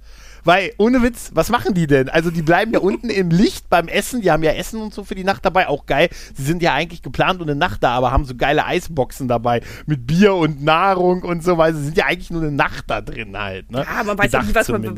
Weil, 0.48 0.72
ohne 0.78 1.04
Witz, 1.04 1.32
was 1.34 1.50
machen 1.50 1.74
die 1.74 1.88
denn? 1.88 2.08
Also, 2.08 2.32
die 2.32 2.42
bleiben 2.42 2.72
ja 2.72 2.80
unten 2.82 3.10
im 3.10 3.32
Licht 3.32 3.70
beim 3.70 3.90
Essen. 3.90 4.22
Die 4.22 4.32
haben 4.32 4.44
ja 4.44 4.54
Essen 4.54 4.80
und 4.80 4.94
so 4.94 5.04
für 5.04 5.14
die 5.14 5.26
Nacht 5.26 5.44
dabei. 5.44 5.68
Auch 5.68 5.86
geil. 5.86 6.08
Sie 6.36 6.44
sind 6.44 6.62
ja 6.62 6.74
eigentlich 6.74 7.02
geplant 7.02 7.42
und 7.42 7.50
eine 7.50 7.60
Nacht 7.60 7.84
da, 7.84 7.90
aber 7.90 8.14
haben 8.14 8.24
so 8.24 8.34
geile 8.34 8.66
Eisboxen 8.66 9.28
dabei. 9.28 9.60
Mit 9.88 10.08
Bier 10.08 10.36
und 10.36 10.64
Nahrung 10.64 11.24
und 11.24 11.44
so, 11.44 11.58
weil 11.58 11.74
sie 11.76 11.84
sind 11.84 11.98
ja 11.98 12.06
eigentlich 12.06 12.30
nur 12.30 12.42
eine 12.42 12.54
Nacht 12.54 12.86
da 12.88 13.02
drin 13.02 13.38
halt. 13.38 13.70
Ne? 13.72 13.86
Ja, 13.86 14.06
man 14.06 14.18
weiß 14.18 14.32
ja 14.32 14.42
nicht, 14.42 14.56
was 14.56 14.70
man. 14.70 14.84
Ne? 14.84 14.96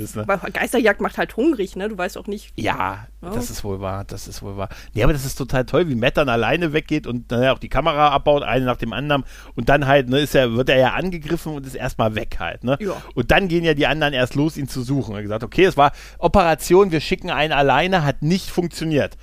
Geisterjagd 0.54 1.02
macht 1.02 1.18
halt 1.18 1.36
hungrig, 1.36 1.76
ne? 1.76 1.90
Du 1.90 1.98
weißt 1.98 2.20
auch 2.20 2.28
nicht. 2.28 2.54
Ja, 2.56 3.08
oh. 3.22 3.30
das 3.34 3.50
ist 3.50 3.64
wohl 3.64 3.80
wahr. 3.82 4.06
Das 4.06 4.28
ist 4.28 4.42
wohl 4.42 4.58
wahr. 4.58 4.70
Nee, 4.94 5.04
aber 5.04 5.14
das 5.14 5.26
ist 5.26 5.36
total 5.36 5.66
toll, 5.66 5.90
wie 5.90 5.96
Matt 5.96 6.18
dann 6.18 6.30
alleine 6.30 6.74
weggeht 6.74 7.08
und 7.08 7.32
dann 7.32 7.44
ja 7.44 7.54
auch 7.54 7.60
die 7.60 7.70
Kamera 7.70 8.10
abbaut, 8.10 8.44
eine 8.44 8.66
nach 8.66 8.78
dem 8.78 8.94
anderen. 8.94 9.24
Und 9.56 9.70
dann 9.70 9.88
halt, 9.88 10.10
ne, 10.10 10.20
ist 10.20 10.36
er, 10.36 10.54
wird 10.54 10.70
er 10.70 10.78
ja 10.78 10.94
angegriffen 10.94 11.54
und 11.54 11.66
ist 11.66 11.76
erstmal 11.76 12.16
weg 12.16 12.38
halt, 12.40 12.64
ne? 12.64 12.78
Ja. 12.80 13.02
Und 13.16 13.32
dann 13.32 13.48
gehen 13.48 13.64
ja 13.64 13.74
die 13.74 13.88
anderen 13.88 14.14
erst 14.14 14.36
los, 14.36 14.58
ihn 14.58 14.68
zu 14.68 14.82
suchen. 14.82 15.14
Er 15.14 15.18
hat 15.18 15.24
gesagt, 15.24 15.44
okay, 15.44 15.66
es 15.66 15.78
war 15.78 15.92
Operation, 16.18 16.92
wir 16.92 17.02
schicken 17.02 17.30
einen 17.30 17.54
alleine, 17.54 18.04
hat 18.04 18.22
nicht 18.22 18.50
funktioniert. 18.50 19.18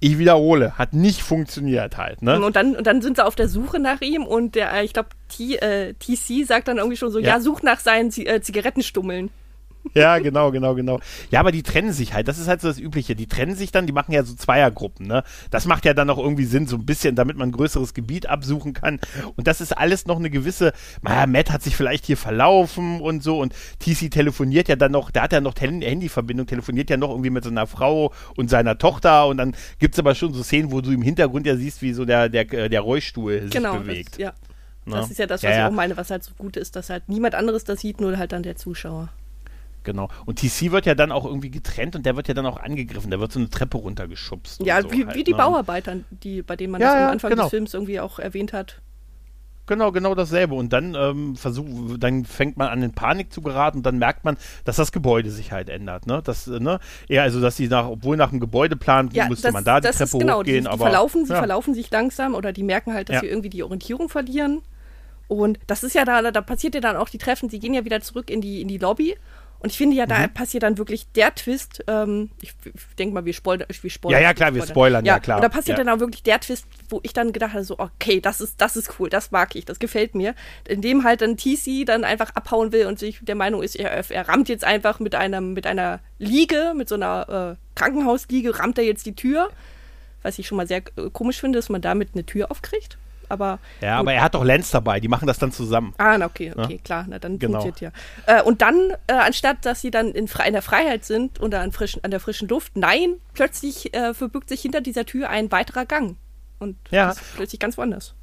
Ich 0.00 0.18
wiederhole, 0.18 0.78
hat 0.78 0.92
nicht 0.92 1.22
funktioniert 1.22 1.96
halt. 1.96 2.22
Ne? 2.22 2.40
Und, 2.40 2.54
dann, 2.54 2.76
und 2.76 2.86
dann 2.86 3.02
sind 3.02 3.16
sie 3.16 3.24
auf 3.24 3.34
der 3.34 3.48
Suche 3.48 3.80
nach 3.80 4.00
ihm 4.00 4.24
und 4.24 4.54
der, 4.54 4.72
äh, 4.72 4.84
ich 4.84 4.92
glaube, 4.92 5.08
äh, 5.38 5.94
TC 5.94 6.46
sagt 6.46 6.68
dann 6.68 6.76
irgendwie 6.76 6.96
schon 6.96 7.10
so, 7.10 7.18
ja, 7.18 7.30
ja 7.30 7.40
such 7.40 7.62
nach 7.62 7.80
seinen 7.80 8.12
Z 8.12 8.26
äh, 8.28 8.40
Zigarettenstummeln. 8.40 9.30
Ja, 9.98 10.18
genau, 10.18 10.50
genau, 10.52 10.74
genau. 10.74 11.00
Ja, 11.30 11.40
aber 11.40 11.50
die 11.50 11.62
trennen 11.62 11.92
sich 11.92 12.14
halt. 12.14 12.28
Das 12.28 12.38
ist 12.38 12.46
halt 12.48 12.60
so 12.60 12.68
das 12.68 12.78
Übliche. 12.78 13.16
Die 13.16 13.26
trennen 13.26 13.56
sich 13.56 13.72
dann, 13.72 13.86
die 13.86 13.92
machen 13.92 14.12
ja 14.12 14.22
so 14.22 14.34
Zweiergruppen, 14.34 15.06
ne? 15.06 15.24
Das 15.50 15.66
macht 15.66 15.84
ja 15.84 15.94
dann 15.94 16.08
auch 16.10 16.18
irgendwie 16.18 16.44
Sinn, 16.44 16.66
so 16.66 16.76
ein 16.76 16.86
bisschen, 16.86 17.16
damit 17.16 17.36
man 17.36 17.48
ein 17.48 17.52
größeres 17.52 17.94
Gebiet 17.94 18.28
absuchen 18.28 18.74
kann. 18.74 19.00
Und 19.36 19.46
das 19.46 19.60
ist 19.60 19.76
alles 19.76 20.06
noch 20.06 20.16
eine 20.16 20.30
gewisse, 20.30 20.72
naja, 21.02 21.26
Matt 21.26 21.50
hat 21.50 21.62
sich 21.62 21.76
vielleicht 21.76 22.06
hier 22.06 22.16
verlaufen 22.16 23.00
und 23.00 23.22
so. 23.22 23.40
Und 23.40 23.54
TC 23.80 24.10
telefoniert 24.10 24.68
ja 24.68 24.76
dann 24.76 24.92
noch, 24.92 25.10
der 25.10 25.22
hat 25.22 25.32
ja 25.32 25.40
noch 25.40 25.54
Handyverbindung, 25.58 26.46
telefoniert 26.46 26.90
ja 26.90 26.96
noch 26.96 27.10
irgendwie 27.10 27.30
mit 27.30 27.44
seiner 27.44 27.66
Frau 27.66 28.12
und 28.36 28.50
seiner 28.50 28.78
Tochter. 28.78 29.26
Und 29.26 29.38
dann 29.38 29.54
gibt 29.78 29.94
es 29.94 29.98
aber 29.98 30.14
schon 30.14 30.32
so 30.32 30.42
Szenen, 30.42 30.70
wo 30.70 30.80
du 30.80 30.90
im 30.90 31.02
Hintergrund 31.02 31.46
ja 31.46 31.56
siehst, 31.56 31.82
wie 31.82 31.92
so 31.92 32.04
der, 32.04 32.28
der, 32.28 32.44
der 32.44 32.80
Rollstuhl 32.80 33.42
sich 33.42 33.50
genau, 33.50 33.78
bewegt. 33.78 34.12
Das, 34.12 34.18
ja. 34.18 34.32
Ne? 34.88 34.96
Das 34.96 35.10
ist 35.10 35.18
ja 35.18 35.26
das, 35.26 35.42
was 35.42 35.50
ja, 35.50 35.56
ja. 35.56 35.66
ich 35.66 35.72
auch 35.72 35.76
meine, 35.76 35.96
was 35.96 36.10
halt 36.10 36.24
so 36.24 36.32
gut 36.36 36.56
ist, 36.56 36.74
dass 36.76 36.90
halt 36.90 37.08
niemand 37.08 37.34
anderes 37.34 37.64
das 37.64 37.80
sieht, 37.80 38.00
nur 38.00 38.16
halt 38.16 38.32
dann 38.32 38.42
der 38.42 38.56
Zuschauer. 38.56 39.10
Genau. 39.84 40.08
Und 40.26 40.38
TC 40.38 40.70
wird 40.70 40.86
ja 40.86 40.94
dann 40.94 41.12
auch 41.12 41.24
irgendwie 41.24 41.50
getrennt 41.50 41.96
und 41.96 42.04
der 42.04 42.16
wird 42.16 42.28
ja 42.28 42.34
dann 42.34 42.46
auch 42.46 42.58
angegriffen. 42.58 43.10
Der 43.10 43.20
wird 43.20 43.32
so 43.32 43.38
eine 43.38 43.48
Treppe 43.48 43.78
runtergeschubst. 43.78 44.64
Ja, 44.64 44.82
so 44.82 44.92
wie, 44.92 45.06
halt, 45.06 45.16
wie, 45.16 45.24
die 45.24 45.32
ne? 45.32 45.38
Bauarbeiter, 45.38 45.96
die, 46.10 46.42
bei 46.42 46.56
denen 46.56 46.72
man 46.72 46.80
ja, 46.80 46.94
das 46.94 47.02
am 47.04 47.10
Anfang 47.12 47.30
genau. 47.30 47.44
des 47.44 47.50
Films 47.50 47.74
irgendwie 47.74 48.00
auch 48.00 48.18
erwähnt 48.18 48.52
hat. 48.52 48.80
Genau, 49.68 49.92
genau 49.92 50.14
dasselbe. 50.14 50.54
Und 50.54 50.72
dann 50.72 50.94
ähm, 50.94 51.36
versuch, 51.36 51.98
dann 51.98 52.24
fängt 52.24 52.56
man 52.56 52.68
an 52.68 52.82
in 52.82 52.92
Panik 52.92 53.32
zu 53.32 53.42
geraten 53.42 53.78
und 53.78 53.86
dann 53.86 53.98
merkt 53.98 54.24
man, 54.24 54.38
dass 54.64 54.76
das 54.76 54.92
Gebäude 54.92 55.30
sich 55.30 55.52
halt 55.52 55.68
ändert. 55.68 56.06
Ne? 56.06 56.22
Das, 56.24 56.48
äh, 56.48 56.58
ne? 56.58 56.80
Ja, 57.06 57.22
also 57.22 57.40
dass 57.40 57.56
sie 57.56 57.68
nach, 57.68 57.86
obwohl 57.86 58.16
nach 58.16 58.30
dem 58.30 58.40
Gebäudeplan 58.40 59.10
ja, 59.12 59.28
müsste 59.28 59.48
das, 59.48 59.52
man 59.52 59.64
da 59.64 59.80
die 59.80 59.88
Treppe 59.88 60.18
genau, 60.18 60.38
hochgehen. 60.38 60.56
Die, 60.56 60.60
die 60.62 60.68
aber, 60.68 60.86
verlaufen, 60.86 61.26
sie 61.26 61.32
ja. 61.32 61.38
verlaufen 61.38 61.74
sich 61.74 61.90
langsam 61.90 62.34
oder 62.34 62.52
die 62.52 62.62
merken 62.62 62.94
halt, 62.94 63.10
dass 63.10 63.16
ja. 63.16 63.20
sie 63.20 63.26
irgendwie 63.26 63.50
die 63.50 63.62
Orientierung 63.62 64.08
verlieren. 64.08 64.62
Und 65.28 65.58
das 65.66 65.82
ist 65.82 65.94
ja 65.94 66.06
da, 66.06 66.30
da 66.30 66.40
passiert 66.40 66.74
ja 66.74 66.80
dann 66.80 66.96
auch 66.96 67.10
die 67.10 67.18
Treffen, 67.18 67.50
sie 67.50 67.58
gehen 67.58 67.74
ja 67.74 67.84
wieder 67.84 68.00
zurück 68.00 68.30
in 68.30 68.40
die, 68.40 68.62
in 68.62 68.68
die 68.68 68.78
Lobby 68.78 69.16
und 69.60 69.70
ich 69.70 69.76
finde 69.76 69.96
ja, 69.96 70.06
da 70.06 70.20
mhm. 70.20 70.34
passiert 70.34 70.62
dann 70.62 70.78
wirklich 70.78 71.10
der 71.12 71.34
Twist. 71.34 71.82
Ähm, 71.88 72.30
ich, 72.40 72.54
ich 72.64 72.96
denke 72.96 73.12
mal, 73.12 73.24
wir 73.24 73.32
spoilern. 73.32 73.66
Wir 73.68 73.90
spoilern 73.90 74.20
ja, 74.22 74.28
ja, 74.28 74.34
klar, 74.34 74.54
wir 74.54 74.62
spoilern, 74.64 75.04
ja, 75.04 75.14
ja 75.14 75.20
klar. 75.20 75.38
Und 75.38 75.42
da 75.42 75.48
passiert 75.48 75.78
ja. 75.78 75.84
dann 75.84 75.94
auch 75.94 76.00
wirklich 76.00 76.22
der 76.22 76.38
Twist, 76.38 76.66
wo 76.88 77.00
ich 77.02 77.12
dann 77.12 77.32
gedacht 77.32 77.54
habe, 77.54 77.64
so, 77.64 77.76
okay, 77.78 78.20
das 78.20 78.40
ist, 78.40 78.60
das 78.60 78.76
ist 78.76 79.00
cool, 79.00 79.08
das 79.08 79.32
mag 79.32 79.56
ich, 79.56 79.64
das 79.64 79.80
gefällt 79.80 80.14
mir. 80.14 80.36
In 80.68 80.80
dem 80.80 81.02
halt 81.02 81.22
dann 81.22 81.36
TC 81.36 81.84
dann 81.86 82.04
einfach 82.04 82.30
abhauen 82.36 82.70
will 82.70 82.86
und 82.86 83.00
sich 83.00 83.18
der 83.22 83.34
Meinung 83.34 83.62
ist, 83.62 83.74
er, 83.74 83.90
er 83.90 84.28
rammt 84.28 84.48
jetzt 84.48 84.64
einfach 84.64 85.00
mit, 85.00 85.16
einem, 85.16 85.54
mit 85.54 85.66
einer 85.66 85.98
Liege, 86.18 86.72
mit 86.76 86.88
so 86.88 86.94
einer 86.94 87.56
äh, 87.58 87.74
Krankenhausliege, 87.74 88.60
rammt 88.60 88.78
er 88.78 88.84
jetzt 88.84 89.06
die 89.06 89.16
Tür. 89.16 89.50
Was 90.22 90.38
ich 90.38 90.46
schon 90.46 90.56
mal 90.56 90.68
sehr 90.68 90.82
äh, 90.96 91.10
komisch 91.12 91.40
finde, 91.40 91.58
dass 91.58 91.68
man 91.68 91.80
damit 91.80 92.10
eine 92.14 92.24
Tür 92.24 92.52
aufkriegt 92.52 92.96
aber. 93.28 93.58
Ja, 93.80 93.96
gut. 93.96 94.00
aber 94.00 94.12
er 94.14 94.22
hat 94.22 94.34
doch 94.34 94.44
Lenz 94.44 94.70
dabei, 94.70 95.00
die 95.00 95.08
machen 95.08 95.26
das 95.26 95.38
dann 95.38 95.52
zusammen. 95.52 95.94
Ah, 95.98 96.16
na, 96.18 96.26
okay, 96.26 96.52
okay, 96.56 96.74
ja? 96.74 96.78
klar, 96.82 97.06
na, 97.08 97.18
dann 97.18 97.38
genau. 97.38 97.60
funktioniert 97.60 97.94
ja. 98.26 98.38
Äh, 98.38 98.42
und 98.42 98.62
dann, 98.62 98.92
äh, 99.06 99.12
anstatt 99.12 99.64
dass 99.64 99.80
sie 99.80 99.90
dann 99.90 100.08
in, 100.12 100.26
in, 100.26 100.52
der 100.52 100.62
Freiheit 100.62 101.04
sind 101.04 101.38
und 101.38 101.54
an, 101.54 101.72
frischen, 101.72 102.02
an 102.04 102.10
der 102.10 102.20
frischen 102.20 102.48
Luft, 102.48 102.76
nein, 102.76 103.16
plötzlich 103.34 103.94
äh, 103.94 104.14
verbirgt 104.14 104.48
sich 104.48 104.60
hinter 104.60 104.80
dieser 104.80 105.04
Tür 105.04 105.28
ein 105.30 105.50
weiterer 105.52 105.86
Gang. 105.86 106.16
Und 106.58 106.76
ja. 106.90 107.08
das 107.08 107.18
ist 107.18 107.36
plötzlich 107.36 107.60
ganz 107.60 107.78
woanders. 107.78 108.14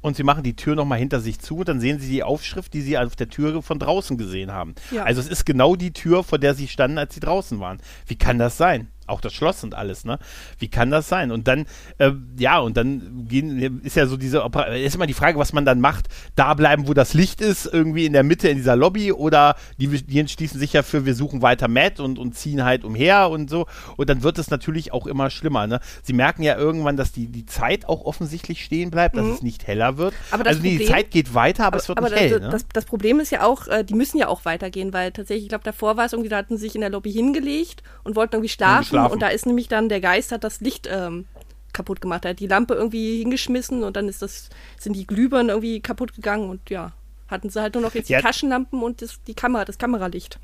Und 0.00 0.16
sie 0.16 0.22
machen 0.22 0.44
die 0.44 0.54
Tür 0.54 0.76
nochmal 0.76 0.98
hinter 0.98 1.20
sich 1.20 1.40
zu 1.40 1.58
und 1.58 1.68
dann 1.68 1.80
sehen 1.80 1.98
sie 1.98 2.08
die 2.08 2.22
Aufschrift, 2.22 2.72
die 2.72 2.82
sie 2.82 2.96
auf 2.96 3.16
der 3.16 3.28
Tür 3.28 3.62
von 3.62 3.80
draußen 3.80 4.16
gesehen 4.16 4.52
haben. 4.52 4.74
Ja. 4.92 5.02
Also 5.02 5.20
es 5.20 5.28
ist 5.28 5.44
genau 5.44 5.74
die 5.74 5.92
Tür, 5.92 6.22
vor 6.22 6.38
der 6.38 6.54
sie 6.54 6.68
standen, 6.68 6.98
als 6.98 7.14
sie 7.14 7.20
draußen 7.20 7.58
waren. 7.58 7.78
Wie 8.06 8.16
kann 8.16 8.38
das 8.38 8.56
sein? 8.56 8.88
Auch 9.08 9.20
das 9.20 9.32
Schloss 9.32 9.64
und 9.64 9.74
alles, 9.74 10.04
ne? 10.04 10.18
Wie 10.58 10.68
kann 10.68 10.90
das 10.90 11.08
sein? 11.08 11.30
Und 11.30 11.48
dann, 11.48 11.66
äh, 11.98 12.12
ja, 12.38 12.58
und 12.58 12.76
dann 12.76 13.26
gehen, 13.28 13.80
ist 13.82 13.96
ja 13.96 14.06
so 14.06 14.16
diese, 14.16 14.44
Opera 14.44 14.64
ist 14.66 14.94
immer 14.94 15.06
die 15.06 15.14
Frage, 15.14 15.38
was 15.38 15.52
man 15.52 15.64
dann 15.64 15.80
macht, 15.80 16.08
da 16.36 16.54
bleiben, 16.54 16.88
wo 16.88 16.94
das 16.94 17.14
Licht 17.14 17.40
ist, 17.40 17.66
irgendwie 17.66 18.06
in 18.06 18.12
der 18.12 18.22
Mitte 18.22 18.48
in 18.48 18.56
dieser 18.56 18.76
Lobby 18.76 19.12
oder 19.12 19.56
die, 19.78 19.88
die 19.88 20.18
entschließen 20.18 20.58
sich 20.58 20.72
ja 20.72 20.82
für, 20.82 21.06
wir 21.06 21.14
suchen 21.14 21.42
weiter 21.42 21.68
Matt 21.68 22.00
und, 22.00 22.18
und 22.18 22.34
ziehen 22.34 22.64
halt 22.64 22.84
umher 22.84 23.30
und 23.30 23.50
so. 23.50 23.66
Und 23.96 24.08
dann 24.08 24.22
wird 24.22 24.38
es 24.38 24.50
natürlich 24.50 24.92
auch 24.92 25.06
immer 25.06 25.30
schlimmer, 25.30 25.66
ne? 25.66 25.80
Sie 26.02 26.12
merken 26.12 26.42
ja 26.42 26.56
irgendwann, 26.56 26.96
dass 26.96 27.12
die, 27.12 27.26
die 27.26 27.46
Zeit 27.46 27.88
auch 27.88 28.04
offensichtlich 28.04 28.64
stehen 28.64 28.90
bleibt, 28.90 29.16
dass 29.16 29.24
mhm. 29.24 29.32
es 29.32 29.42
nicht 29.42 29.66
heller 29.66 29.96
wird. 29.96 30.14
also 30.30 30.60
Problem, 30.60 30.78
die 30.78 30.84
Zeit 30.86 31.10
geht 31.10 31.34
weiter, 31.34 31.64
aber, 31.64 31.68
aber 31.68 31.82
es 31.82 31.88
wird 31.88 31.98
aber 31.98 32.10
nicht 32.10 32.20
hell. 32.20 32.40
Das, 32.40 32.62
ne? 32.62 32.68
das, 32.72 32.84
Problem 32.84 33.20
ist 33.20 33.30
ja 33.30 33.44
auch, 33.44 33.66
äh, 33.68 33.84
die 33.84 33.94
müssen 33.94 34.18
ja 34.18 34.28
auch 34.28 34.44
weitergehen, 34.44 34.92
weil 34.92 35.12
tatsächlich, 35.12 35.44
ich 35.44 35.48
glaube, 35.48 35.64
davor 35.64 35.96
war 35.96 36.06
es 36.06 36.12
irgendwie, 36.12 36.28
da 36.28 36.36
hatten 36.36 36.56
sie 36.56 36.62
sich 36.62 36.74
in 36.74 36.80
der 36.80 36.90
Lobby 36.90 37.12
hingelegt 37.12 37.82
und 38.04 38.16
wollten 38.16 38.36
irgendwie 38.36 38.48
schlafen 38.48 38.97
schlafen. 38.98 39.12
Und 39.12 39.22
da 39.22 39.28
ist 39.28 39.46
nämlich 39.46 39.68
dann 39.68 39.88
der 39.88 40.00
Geist 40.00 40.32
hat 40.32 40.44
das 40.44 40.60
Licht 40.60 40.88
ähm, 40.90 41.26
kaputt 41.72 42.00
gemacht. 42.00 42.24
Er 42.24 42.30
hat 42.30 42.40
die 42.40 42.46
Lampe 42.46 42.74
irgendwie 42.74 43.18
hingeschmissen 43.18 43.84
und 43.84 43.96
dann 43.96 44.08
ist 44.08 44.22
das, 44.22 44.50
sind 44.78 44.94
die 44.94 45.06
Glühbirnen 45.06 45.50
irgendwie 45.50 45.80
kaputt 45.80 46.14
gegangen 46.14 46.50
und 46.50 46.70
ja, 46.70 46.92
hatten 47.28 47.50
sie 47.50 47.60
halt 47.60 47.74
nur 47.74 47.82
noch 47.82 47.94
jetzt 47.94 48.08
ja. 48.08 48.18
die 48.18 48.24
Taschenlampen 48.24 48.82
und 48.82 49.02
das, 49.02 49.22
die 49.26 49.34
Kamera, 49.34 49.64
das 49.64 49.78
Kameralicht. 49.78 50.38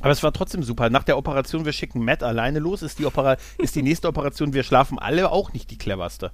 Aber 0.00 0.10
es 0.10 0.22
war 0.22 0.32
trotzdem 0.32 0.62
super. 0.62 0.90
Nach 0.90 1.02
der 1.02 1.18
Operation, 1.18 1.64
wir 1.64 1.72
schicken 1.72 2.04
Matt 2.04 2.22
alleine 2.22 2.60
los, 2.60 2.82
ist 2.82 2.98
die, 2.98 3.06
Opera 3.06 3.36
ist 3.58 3.74
die 3.74 3.82
nächste 3.82 4.08
Operation, 4.08 4.52
wir 4.52 4.62
schlafen 4.62 4.98
alle 4.98 5.32
auch 5.32 5.52
nicht 5.52 5.70
die 5.70 5.78
cleverste. 5.78 6.30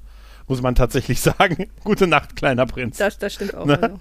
Muss 0.47 0.61
man 0.61 0.75
tatsächlich 0.75 1.21
sagen. 1.23 1.71
Gute 1.83 2.07
Nacht, 2.07 2.37
kleiner 2.37 2.67
Prinz. 2.67 2.99
Das, 2.99 3.19
das 3.19 3.35
stimmt 3.35 3.55
auch. 3.55 3.65
Ne? 3.65 3.83
Also 3.83 3.99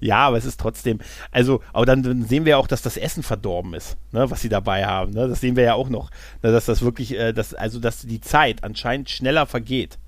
ja, 0.00 0.18
aber 0.18 0.36
es 0.36 0.44
ist 0.44 0.60
trotzdem, 0.60 0.98
also, 1.30 1.62
aber 1.72 1.86
dann 1.86 2.24
sehen 2.24 2.44
wir 2.44 2.58
auch, 2.58 2.66
dass 2.66 2.82
das 2.82 2.96
Essen 2.96 3.22
verdorben 3.22 3.74
ist, 3.74 3.96
ne, 4.12 4.30
was 4.30 4.40
sie 4.40 4.48
dabei 4.48 4.86
haben. 4.86 5.12
Ne? 5.12 5.28
Das 5.28 5.40
sehen 5.40 5.56
wir 5.56 5.64
ja 5.64 5.74
auch 5.74 5.88
noch, 5.88 6.10
ne, 6.42 6.52
dass 6.52 6.66
das 6.66 6.82
wirklich, 6.82 7.18
äh, 7.18 7.32
dass, 7.32 7.54
also 7.54 7.78
dass 7.80 8.00
die 8.02 8.20
Zeit 8.20 8.64
anscheinend 8.64 9.10
schneller 9.10 9.46
vergeht, 9.46 9.98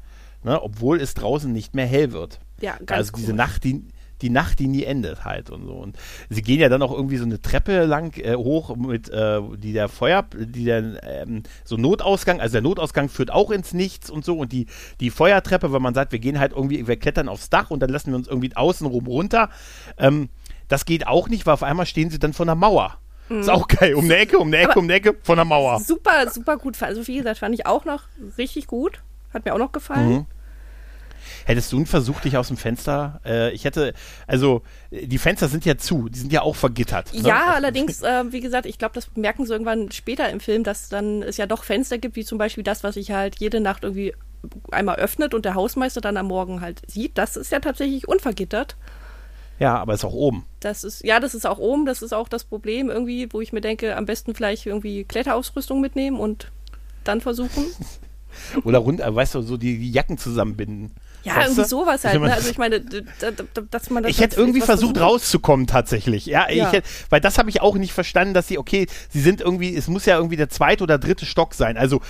ne, 0.42 0.60
obwohl 0.62 1.00
es 1.00 1.14
draußen 1.14 1.52
nicht 1.52 1.74
mehr 1.74 1.86
hell 1.86 2.12
wird. 2.12 2.40
Ja, 2.60 2.76
ganz 2.78 2.90
Also 2.90 3.12
diese 3.16 3.32
Nacht, 3.32 3.64
die, 3.64 3.84
die 4.22 4.30
Nacht, 4.30 4.58
die 4.58 4.68
nie 4.68 4.84
endet 4.84 5.24
halt 5.24 5.50
und 5.50 5.64
so. 5.64 5.72
Und 5.74 5.96
sie 6.28 6.42
gehen 6.42 6.60
ja 6.60 6.68
dann 6.68 6.82
auch 6.82 6.92
irgendwie 6.92 7.16
so 7.16 7.24
eine 7.24 7.40
Treppe 7.40 7.84
lang 7.84 8.16
äh, 8.18 8.34
hoch 8.34 8.76
mit, 8.76 9.08
äh, 9.08 9.40
die 9.56 9.72
der 9.72 9.88
Feuer, 9.88 10.24
die 10.34 10.64
der 10.64 11.02
ähm, 11.02 11.42
so 11.64 11.76
Notausgang, 11.76 12.40
also 12.40 12.52
der 12.52 12.62
Notausgang 12.62 13.08
führt 13.08 13.30
auch 13.30 13.50
ins 13.50 13.72
Nichts 13.72 14.10
und 14.10 14.24
so 14.24 14.38
und 14.38 14.52
die, 14.52 14.66
die 15.00 15.10
Feuertreppe, 15.10 15.72
wenn 15.72 15.82
man 15.82 15.94
sagt, 15.94 16.12
wir 16.12 16.18
gehen 16.18 16.38
halt 16.38 16.52
irgendwie, 16.52 16.86
wir 16.86 16.96
klettern 16.96 17.28
aufs 17.28 17.50
Dach 17.50 17.70
und 17.70 17.80
dann 17.80 17.90
lassen 17.90 18.10
wir 18.10 18.16
uns 18.16 18.28
irgendwie 18.28 18.54
außenrum 18.54 19.06
runter. 19.06 19.50
Ähm, 19.98 20.28
das 20.68 20.84
geht 20.84 21.06
auch 21.06 21.28
nicht, 21.28 21.46
weil 21.46 21.54
auf 21.54 21.62
einmal 21.62 21.86
stehen 21.86 22.10
sie 22.10 22.18
dann 22.18 22.32
vor 22.32 22.44
einer 22.44 22.54
Mauer. 22.54 22.98
Mhm. 23.28 23.40
Ist 23.40 23.50
auch 23.50 23.68
geil. 23.68 23.94
Um 23.94 24.04
eine 24.04 24.16
Ecke, 24.16 24.38
um 24.38 24.48
eine 24.48 24.58
Ecke, 24.58 24.70
Aber 24.70 24.80
um 24.80 24.84
eine 24.84 24.94
Ecke, 24.94 25.16
von 25.22 25.36
der 25.36 25.44
Mauer. 25.44 25.80
Super, 25.80 26.30
super 26.30 26.56
gut. 26.56 26.80
Also 26.82 27.06
wie 27.06 27.16
gesagt, 27.16 27.38
fand 27.38 27.54
ich 27.54 27.66
auch 27.66 27.84
noch 27.84 28.04
richtig 28.36 28.66
gut. 28.66 29.02
Hat 29.32 29.44
mir 29.44 29.54
auch 29.54 29.58
noch 29.58 29.72
gefallen. 29.72 30.10
Mhm. 30.10 30.26
Hättest 31.44 31.72
du 31.72 31.76
einen 31.76 31.86
Versuch, 31.86 32.20
dich 32.20 32.36
aus 32.36 32.48
dem 32.48 32.56
Fenster? 32.56 33.20
Äh, 33.24 33.52
ich 33.52 33.64
hätte, 33.64 33.94
also 34.26 34.62
die 34.90 35.18
Fenster 35.18 35.48
sind 35.48 35.64
ja 35.64 35.76
zu, 35.76 36.08
die 36.08 36.18
sind 36.18 36.32
ja 36.32 36.42
auch 36.42 36.56
vergittert. 36.56 37.12
Ne? 37.14 37.20
Ja, 37.28 37.52
allerdings, 37.54 38.02
äh, 38.02 38.24
wie 38.32 38.40
gesagt, 38.40 38.66
ich 38.66 38.78
glaube, 38.78 38.94
das 38.94 39.08
merken 39.16 39.46
sie 39.46 39.52
irgendwann 39.52 39.90
später 39.92 40.28
im 40.30 40.40
Film, 40.40 40.64
dass 40.64 40.88
dann 40.88 41.22
es 41.22 41.36
ja 41.36 41.46
doch 41.46 41.64
Fenster 41.64 41.98
gibt, 41.98 42.16
wie 42.16 42.24
zum 42.24 42.38
Beispiel 42.38 42.64
das, 42.64 42.82
was 42.82 42.94
sich 42.94 43.10
halt 43.10 43.38
jede 43.38 43.60
Nacht 43.60 43.84
irgendwie 43.84 44.14
einmal 44.70 44.96
öffnet 44.96 45.34
und 45.34 45.44
der 45.44 45.54
Hausmeister 45.54 46.00
dann 46.00 46.16
am 46.16 46.26
Morgen 46.26 46.60
halt 46.60 46.82
sieht. 46.86 47.18
Das 47.18 47.36
ist 47.36 47.52
ja 47.52 47.60
tatsächlich 47.60 48.08
unvergittert. 48.08 48.76
Ja, 49.58 49.76
aber 49.76 49.94
ist 49.94 50.04
auch 50.04 50.12
oben. 50.12 50.44
Das 50.60 50.84
ist, 50.84 51.04
ja, 51.04 51.18
das 51.18 51.34
ist 51.34 51.46
auch 51.46 51.58
oben, 51.58 51.84
das 51.84 52.02
ist 52.02 52.12
auch 52.12 52.28
das 52.28 52.44
Problem 52.44 52.90
irgendwie, 52.90 53.28
wo 53.32 53.40
ich 53.40 53.52
mir 53.52 53.60
denke, 53.60 53.96
am 53.96 54.06
besten 54.06 54.34
vielleicht 54.34 54.66
irgendwie 54.66 55.04
Kletterausrüstung 55.04 55.80
mitnehmen 55.80 56.18
und 56.18 56.52
dann 57.04 57.20
versuchen. 57.20 57.64
Oder 58.64 58.78
rund, 58.78 59.00
äh, 59.00 59.14
weißt 59.14 59.34
du, 59.34 59.42
so 59.42 59.56
die, 59.56 59.78
die 59.78 59.90
Jacken 59.90 60.18
zusammenbinden. 60.18 60.92
Ja, 61.24 61.36
weißt 61.36 61.46
irgendwie 61.48 61.62
du? 61.62 61.68
sowas 61.68 62.04
halt. 62.04 62.20
Ne? 62.20 62.32
Also 62.32 62.48
ich 62.50 62.58
meine, 62.58 62.80
dass 62.80 63.90
man 63.90 64.02
das 64.02 64.12
Ich 64.12 64.20
hätte 64.20 64.36
irgendwie 64.36 64.60
versucht 64.60 64.96
versucht. 64.96 65.12
rauszukommen 65.12 65.66
tatsächlich. 65.66 66.26
Ja, 66.26 66.50
ja. 66.50 66.70
Hätte, 66.70 66.88
weil 67.10 67.20
das 67.20 67.38
habe 67.38 67.50
ich 67.50 67.60
auch 67.60 67.76
nicht 67.76 67.92
verstanden, 67.92 68.34
dass 68.34 68.48
sie 68.48 68.58
okay, 68.58 68.86
sie 69.10 69.20
sind 69.20 69.40
irgendwie, 69.40 69.74
es 69.74 69.88
muss 69.88 70.06
ja 70.06 70.16
irgendwie 70.16 70.36
der 70.36 70.48
zweite 70.48 70.82
oder 70.84 70.98
dritte 70.98 71.26
Stock 71.26 71.54
sein. 71.54 71.76
Also 71.76 72.00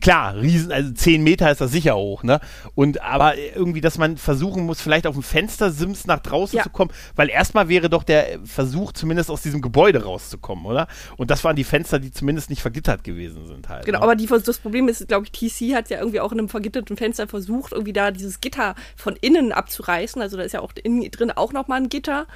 klar, 0.00 0.36
riesen, 0.36 0.72
also 0.72 0.92
10 0.92 1.22
Meter 1.22 1.50
ist 1.50 1.60
das 1.60 1.70
sicher 1.70 1.96
hoch, 1.96 2.22
ne? 2.22 2.40
Und 2.74 3.02
aber 3.02 3.36
irgendwie, 3.36 3.80
dass 3.80 3.98
man 3.98 4.16
versuchen 4.16 4.64
muss, 4.64 4.80
vielleicht 4.80 5.06
auf 5.06 5.14
dem 5.14 5.22
Fenstersims 5.22 6.06
nach 6.06 6.20
draußen 6.20 6.58
ja. 6.58 6.62
zu 6.62 6.70
kommen, 6.70 6.90
weil 7.14 7.28
erstmal 7.28 7.68
wäre 7.68 7.90
doch 7.90 8.02
der 8.02 8.38
Versuch, 8.44 8.92
zumindest 8.92 9.30
aus 9.30 9.42
diesem 9.42 9.62
Gebäude 9.62 10.04
rauszukommen, 10.04 10.64
oder? 10.66 10.88
Und 11.16 11.30
das 11.30 11.44
waren 11.44 11.56
die 11.56 11.64
Fenster, 11.64 11.98
die 11.98 12.10
zumindest 12.10 12.50
nicht 12.50 12.62
vergittert 12.62 13.04
gewesen 13.04 13.46
sind 13.46 13.68
halt. 13.68 13.84
Genau, 13.84 13.98
ne? 13.98 14.04
aber 14.04 14.16
die, 14.16 14.26
das 14.26 14.58
Problem 14.58 14.88
ist, 14.88 15.06
glaube 15.08 15.26
ich, 15.26 15.32
TC 15.32 15.74
hat 15.74 15.90
ja 15.90 15.98
irgendwie 15.98 16.20
auch 16.20 16.32
in 16.32 16.38
einem 16.38 16.48
vergitterten 16.48 16.96
Fenster 16.96 17.26
versucht, 17.26 17.72
irgendwie 17.72 17.92
da 17.92 18.10
dieses 18.10 18.40
Gitter 18.40 18.74
von 18.96 19.16
innen 19.16 19.52
abzureißen. 19.52 20.20
Also 20.20 20.36
da 20.36 20.42
ist 20.42 20.52
ja 20.52 20.60
auch 20.60 20.72
innen 20.82 21.10
drin 21.10 21.30
auch 21.30 21.52
nochmal 21.52 21.80
ein 21.80 21.88
Gitter. 21.88 22.26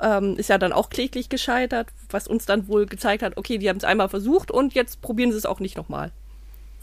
Ähm, 0.00 0.36
ist 0.36 0.48
ja 0.48 0.58
dann 0.58 0.72
auch 0.72 0.90
kläglich 0.90 1.28
gescheitert, 1.28 1.88
was 2.10 2.26
uns 2.26 2.44
dann 2.44 2.66
wohl 2.66 2.86
gezeigt 2.86 3.22
hat, 3.22 3.36
okay, 3.36 3.58
die 3.58 3.68
haben 3.68 3.76
es 3.76 3.84
einmal 3.84 4.08
versucht 4.08 4.50
und 4.50 4.74
jetzt 4.74 5.00
probieren 5.00 5.30
sie 5.30 5.38
es 5.38 5.46
auch 5.46 5.60
nicht 5.60 5.76
nochmal 5.76 6.10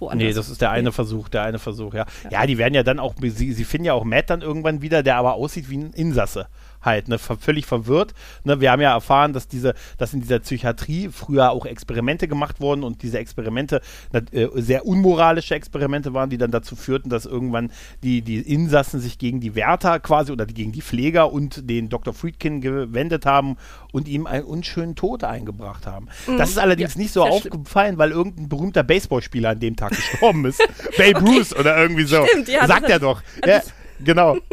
woanders. 0.02 0.28
Nee, 0.28 0.34
das 0.34 0.50
ist 0.50 0.62
der 0.62 0.72
eine 0.72 0.92
Versuch, 0.92 1.30
der 1.30 1.44
eine 1.44 1.60
Versuch, 1.60 1.94
ja. 1.94 2.06
ja. 2.24 2.42
Ja, 2.42 2.46
die 2.46 2.58
werden 2.58 2.74
ja 2.74 2.84
dann 2.84 3.00
auch, 3.00 3.16
sie, 3.22 3.54
sie 3.54 3.64
finden 3.64 3.86
ja 3.86 3.94
auch 3.94 4.04
Matt 4.04 4.30
dann 4.30 4.42
irgendwann 4.42 4.82
wieder, 4.82 5.04
der 5.04 5.18
aber 5.18 5.34
aussieht 5.34 5.70
wie 5.70 5.78
ein 5.78 5.94
Insasse 5.94 6.48
halt, 6.82 7.08
ne, 7.08 7.18
völlig 7.18 7.66
verwirrt. 7.66 8.14
Ne, 8.44 8.62
wir 8.62 8.72
haben 8.72 8.82
ja 8.82 8.94
erfahren, 8.94 9.34
dass 9.34 9.48
diese, 9.48 9.74
dass 9.98 10.14
in 10.14 10.22
dieser 10.22 10.40
Psychiatrie 10.40 11.10
früher 11.10 11.52
auch 11.52 11.66
Experimente 11.66 12.28
gemacht 12.28 12.62
wurden 12.62 12.84
und 12.84 13.04
diese 13.04 13.20
Experimente 13.20 13.82
äh, 14.12 14.48
sehr 14.56 14.86
unmoralische 14.86 15.56
Experimente 15.56 16.14
waren, 16.14 16.30
die 16.30 16.38
dann 16.38 16.52
dazu 16.52 16.76
führten, 16.76 17.10
dass 17.10 17.26
irgendwann 17.26 17.72
die, 18.04 18.22
die 18.22 18.38
Insassen 18.38 19.00
sich 19.00 19.18
gegen 19.18 19.40
die 19.40 19.56
Wärter 19.56 20.00
quasi 20.00 20.32
oder 20.32 20.46
gegen 20.46 20.72
die 20.72 20.82
Pfleger 20.82 21.32
und 21.32 21.70
den 21.70 21.90
Dr. 21.90 22.14
Friedkin 22.14 22.62
gewendet 22.62 23.26
haben 23.26 23.58
und 23.92 24.08
ihm 24.08 24.28
einen 24.28 24.46
unschönen 24.46 24.96
Tod 24.96 25.24
eingebracht 25.24 25.88
haben. 25.88 26.08
Mhm. 26.28 26.38
Das 26.38 26.50
ist 26.50 26.60
allerdings 26.60 26.96
ja, 26.96 27.02
nicht 27.02 27.14
so 27.14 27.24
aufgefallen, 27.24 27.98
weil 27.98 28.12
irgendein 28.12 28.50
berühmter 28.50 28.84
Baseballspieler 28.84 29.50
an 29.50 29.60
dem 29.60 29.76
Tag 29.76 29.92
gestorben 29.92 30.46
ist. 30.46 30.62
Babe 30.98 31.18
okay. 31.18 31.38
Ruth 31.38 31.60
oder 31.60 31.78
irgendwie 31.78 32.04
so. 32.04 32.26
Stimmt, 32.26 32.48
ja, 32.48 32.68
Sagt 32.68 32.90
er 32.90 33.00
doch. 33.00 33.22
Ja, 33.46 33.62
Genau. 34.04 34.38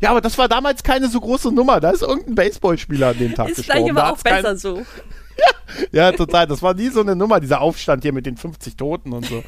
Ja, 0.00 0.10
aber 0.10 0.20
das 0.20 0.36
war 0.36 0.48
damals 0.48 0.82
keine 0.82 1.08
so 1.08 1.20
große 1.20 1.52
Nummer. 1.52 1.80
Da 1.80 1.90
ist 1.90 2.02
irgendein 2.02 2.34
Baseballspieler 2.34 3.08
an 3.08 3.18
dem 3.18 3.34
Tag 3.34 3.48
ist 3.48 3.58
gestorben. 3.58 3.86
Ist 3.86 3.90
vielleicht 3.90 3.98
aber 3.98 4.12
auch 4.12 4.22
besser 4.22 4.42
kein... 4.42 4.56
so. 4.58 4.84
Ja, 5.92 6.10
ja, 6.10 6.12
total. 6.12 6.46
Das 6.46 6.62
war 6.62 6.74
nie 6.74 6.88
so 6.88 7.00
eine 7.00 7.14
Nummer, 7.14 7.40
dieser 7.40 7.60
Aufstand 7.60 8.02
hier 8.02 8.12
mit 8.12 8.26
den 8.26 8.36
50 8.36 8.76
Toten 8.76 9.12
und 9.12 9.26
so. 9.26 9.44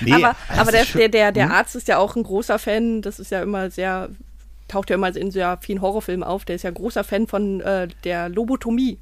Nee, 0.00 0.14
aber 0.14 0.36
aber 0.48 0.72
der, 0.72 0.84
der, 0.84 1.08
der, 1.08 1.32
der 1.32 1.44
hm? 1.46 1.52
Arzt 1.52 1.76
ist 1.76 1.88
ja 1.88 1.98
auch 1.98 2.16
ein 2.16 2.22
großer 2.22 2.58
Fan. 2.58 3.02
Das 3.02 3.18
ist 3.18 3.30
ja 3.30 3.42
immer 3.42 3.70
sehr, 3.70 4.08
taucht 4.68 4.90
ja 4.90 4.94
immer 4.94 5.14
in 5.14 5.30
sehr 5.30 5.58
vielen 5.60 5.80
Horrorfilmen 5.80 6.24
auf. 6.24 6.44
Der 6.44 6.56
ist 6.56 6.62
ja 6.62 6.70
großer 6.70 7.04
Fan 7.04 7.26
von 7.26 7.60
äh, 7.60 7.88
der 8.04 8.28
Lobotomie. 8.28 8.98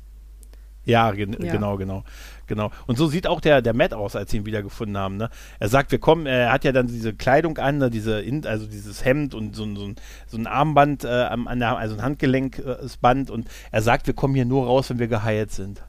Ja, 0.85 1.11
gen 1.13 1.37
ja, 1.41 1.53
genau, 1.53 1.77
genau. 1.77 2.05
Genau. 2.51 2.73
Und 2.89 2.99
so 2.99 3.07
sieht 3.07 3.29
auch 3.29 3.41
der, 3.41 3.63
der 3.63 3.75
Matt 3.75 3.95
aus, 3.95 4.17
als 4.17 4.33
sie 4.33 4.39
ihn 4.39 4.45
wiedergefunden 4.45 4.99
haben. 4.99 5.17
Ne? 5.17 5.31
Er 5.61 5.69
sagt, 5.69 5.93
wir 5.93 6.01
kommen, 6.01 6.27
er 6.27 6.51
hat 6.51 6.65
ja 6.65 6.73
dann 6.73 6.89
diese 6.89 7.15
Kleidung 7.15 7.59
an, 7.59 7.79
ne? 7.79 7.91
diese, 7.91 8.25
also 8.45 8.67
dieses 8.67 9.05
Hemd 9.05 9.37
und 9.37 9.55
so, 9.55 9.73
so, 9.77 9.85
ein, 9.87 9.95
so 10.27 10.37
ein 10.37 10.49
Armband, 10.49 11.05
äh, 11.05 11.09
an 11.09 11.61
der, 11.61 11.77
also 11.77 11.95
ein 11.95 12.03
Handgelenksband 12.03 13.31
und 13.31 13.47
er 13.71 13.83
sagt, 13.83 14.09
wir 14.09 14.15
kommen 14.15 14.35
hier 14.35 14.47
nur 14.47 14.67
raus, 14.67 14.91
wenn 14.91 14.99
wir 14.99 15.07
geheilt 15.07 15.53
sind. 15.53 15.81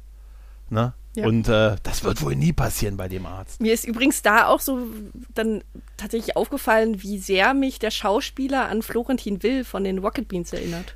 Ne? 0.70 0.94
Ja. 1.16 1.26
Und 1.26 1.48
äh, 1.48 1.78
das 1.82 2.04
wird 2.04 2.22
wohl 2.22 2.36
nie 2.36 2.54
passieren 2.54 2.96
bei 2.96 3.08
dem 3.08 3.26
Arzt. 3.26 3.60
Mir 3.60 3.74
ist 3.74 3.88
übrigens 3.88 4.22
da 4.22 4.46
auch 4.46 4.60
so 4.60 4.86
dann 5.34 5.64
tatsächlich 5.98 6.38
aufgefallen, 6.38 7.02
wie 7.02 7.18
sehr 7.18 7.56
mich 7.56 7.80
der 7.80 7.90
Schauspieler 7.90 8.70
an 8.70 8.84
Florentin 8.84 9.42
Will 9.42 9.64
von 9.64 9.84
den 9.84 9.98
Rocket 9.98 10.28
Beans 10.28 10.54
erinnert. 10.54 10.96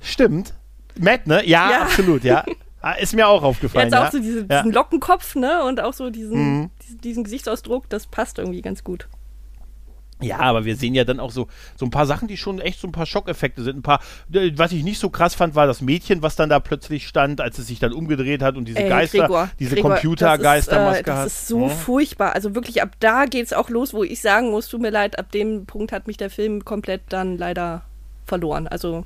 Stimmt. 0.00 0.52
Matt, 0.98 1.26
ne? 1.26 1.48
Ja, 1.48 1.70
ja. 1.70 1.82
absolut, 1.84 2.24
ja. 2.24 2.44
Ah, 2.80 2.92
ist 2.92 3.14
mir 3.14 3.26
auch 3.26 3.42
aufgefallen. 3.42 3.92
Hat 3.92 4.08
auch 4.08 4.12
so 4.12 4.18
diese, 4.18 4.44
diesen 4.44 4.72
Lockenkopf, 4.72 5.34
ne? 5.34 5.64
Und 5.64 5.80
auch 5.80 5.92
so 5.92 6.10
diesen, 6.10 6.60
mhm. 6.60 6.70
diesen, 6.82 7.00
diesen, 7.00 7.24
Gesichtsausdruck, 7.24 7.88
das 7.88 8.06
passt 8.06 8.38
irgendwie 8.38 8.62
ganz 8.62 8.84
gut. 8.84 9.08
Ja, 10.20 10.38
aber 10.38 10.64
wir 10.64 10.74
sehen 10.74 10.94
ja 10.94 11.04
dann 11.04 11.20
auch 11.20 11.30
so, 11.30 11.46
so 11.76 11.86
ein 11.86 11.90
paar 11.90 12.06
Sachen, 12.06 12.26
die 12.26 12.36
schon 12.36 12.60
echt 12.60 12.80
so 12.80 12.88
ein 12.88 12.92
paar 12.92 13.06
Schockeffekte 13.06 13.62
sind. 13.62 13.78
Ein 13.78 13.82
paar, 13.82 14.00
äh, 14.32 14.50
was 14.56 14.72
ich 14.72 14.82
nicht 14.82 14.98
so 14.98 15.10
krass 15.10 15.34
fand, 15.34 15.54
war 15.54 15.66
das 15.66 15.80
Mädchen, 15.80 16.22
was 16.22 16.34
dann 16.34 16.48
da 16.48 16.58
plötzlich 16.58 17.06
stand, 17.06 17.40
als 17.40 17.58
es 17.58 17.68
sich 17.68 17.78
dann 17.78 17.92
umgedreht 17.92 18.42
hat 18.42 18.56
und 18.56 18.66
diese 18.66 18.80
Ey, 18.80 18.88
Geister, 18.88 19.18
Gregor, 19.20 19.50
diese 19.60 19.76
Computergeistermaske 19.76 21.10
äh, 21.10 21.14
hat. 21.14 21.26
Das 21.26 21.32
ist 21.32 21.48
so 21.48 21.62
ja. 21.62 21.68
furchtbar. 21.68 22.34
Also 22.34 22.54
wirklich 22.54 22.82
ab 22.82 22.96
da 22.98 23.26
geht 23.26 23.46
es 23.46 23.52
auch 23.52 23.70
los, 23.70 23.94
wo 23.94 24.02
ich 24.02 24.20
sagen 24.20 24.50
muss, 24.50 24.68
tut 24.68 24.80
mir 24.80 24.90
leid, 24.90 25.18
ab 25.18 25.30
dem 25.30 25.66
Punkt 25.66 25.92
hat 25.92 26.08
mich 26.08 26.16
der 26.16 26.30
Film 26.30 26.64
komplett 26.64 27.02
dann 27.10 27.38
leider 27.38 27.82
verloren. 28.24 28.66
Also 28.66 29.04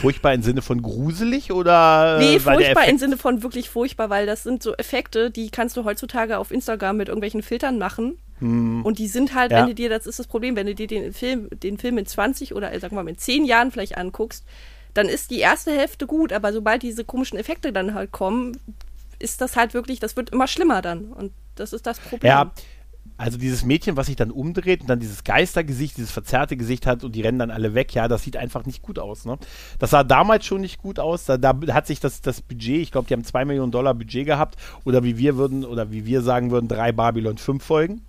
Furchtbar 0.00 0.32
im 0.32 0.42
Sinne 0.42 0.62
von 0.62 0.80
gruselig 0.80 1.52
oder? 1.52 2.18
Nee, 2.18 2.38
furchtbar 2.38 2.86
im 2.88 2.98
Sinne 2.98 3.16
von 3.18 3.42
wirklich 3.42 3.68
furchtbar, 3.68 4.08
weil 4.08 4.26
das 4.26 4.42
sind 4.42 4.62
so 4.62 4.74
Effekte, 4.74 5.30
die 5.30 5.50
kannst 5.50 5.76
du 5.76 5.84
heutzutage 5.84 6.38
auf 6.38 6.50
Instagram 6.50 6.96
mit 6.96 7.08
irgendwelchen 7.08 7.42
Filtern 7.42 7.78
machen. 7.78 8.18
Hm. 8.38 8.84
Und 8.84 8.98
die 8.98 9.08
sind 9.08 9.34
halt, 9.34 9.52
ja. 9.52 9.60
wenn 9.60 9.66
du 9.68 9.74
dir, 9.74 9.88
das 9.88 10.06
ist 10.06 10.18
das 10.18 10.26
Problem, 10.26 10.56
wenn 10.56 10.66
du 10.66 10.74
dir 10.74 10.86
den 10.86 11.12
Film, 11.12 11.48
den 11.50 11.78
Film 11.78 11.98
in 11.98 12.06
20 12.06 12.54
oder 12.54 12.72
äh, 12.72 12.80
sag 12.80 12.92
mal 12.92 13.06
in 13.06 13.18
10 13.18 13.44
Jahren 13.44 13.70
vielleicht 13.70 13.96
anguckst, 13.96 14.44
dann 14.94 15.08
ist 15.08 15.30
die 15.30 15.40
erste 15.40 15.72
Hälfte 15.72 16.06
gut, 16.06 16.32
aber 16.32 16.52
sobald 16.52 16.82
diese 16.82 17.04
komischen 17.04 17.38
Effekte 17.38 17.72
dann 17.72 17.94
halt 17.94 18.12
kommen, 18.12 18.58
ist 19.18 19.40
das 19.40 19.56
halt 19.56 19.74
wirklich, 19.74 20.00
das 20.00 20.16
wird 20.16 20.30
immer 20.30 20.46
schlimmer 20.46 20.82
dann. 20.82 21.12
Und 21.12 21.32
das 21.54 21.72
ist 21.72 21.86
das 21.86 21.98
Problem. 21.98 22.30
Ja, 22.30 22.52
also 23.18 23.38
dieses 23.38 23.64
Mädchen, 23.64 23.96
was 23.96 24.06
sich 24.06 24.16
dann 24.16 24.30
umdreht 24.30 24.82
und 24.82 24.90
dann 24.90 25.00
dieses 25.00 25.24
Geistergesicht, 25.24 25.96
dieses 25.96 26.10
verzerrte 26.10 26.56
Gesicht 26.56 26.86
hat 26.86 27.02
und 27.02 27.14
die 27.14 27.22
rennen 27.22 27.38
dann 27.38 27.50
alle 27.50 27.74
weg, 27.74 27.94
ja, 27.94 28.08
das 28.08 28.22
sieht 28.22 28.36
einfach 28.36 28.66
nicht 28.66 28.82
gut 28.82 28.98
aus. 28.98 29.24
Ne? 29.24 29.38
Das 29.78 29.90
sah 29.90 30.04
damals 30.04 30.44
schon 30.44 30.60
nicht 30.60 30.78
gut 30.78 30.98
aus. 30.98 31.24
Da, 31.24 31.38
da 31.38 31.56
hat 31.72 31.86
sich 31.86 32.00
das, 32.00 32.20
das 32.20 32.42
Budget, 32.42 32.82
ich 32.82 32.92
glaube, 32.92 33.08
die 33.08 33.14
haben 33.14 33.24
zwei 33.24 33.44
Millionen 33.44 33.72
Dollar 33.72 33.94
Budget 33.94 34.26
gehabt 34.26 34.56
oder 34.84 35.02
wie 35.02 35.16
wir 35.16 35.36
würden, 35.36 35.64
oder 35.64 35.90
wie 35.90 36.04
wir 36.04 36.20
sagen 36.20 36.50
würden, 36.50 36.68
drei 36.68 36.92
Babylon 36.92 37.38
5 37.38 37.64
Folgen. 37.64 38.02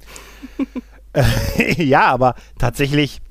ja, 1.77 2.05
aber 2.05 2.35
tatsächlich, 2.59 3.21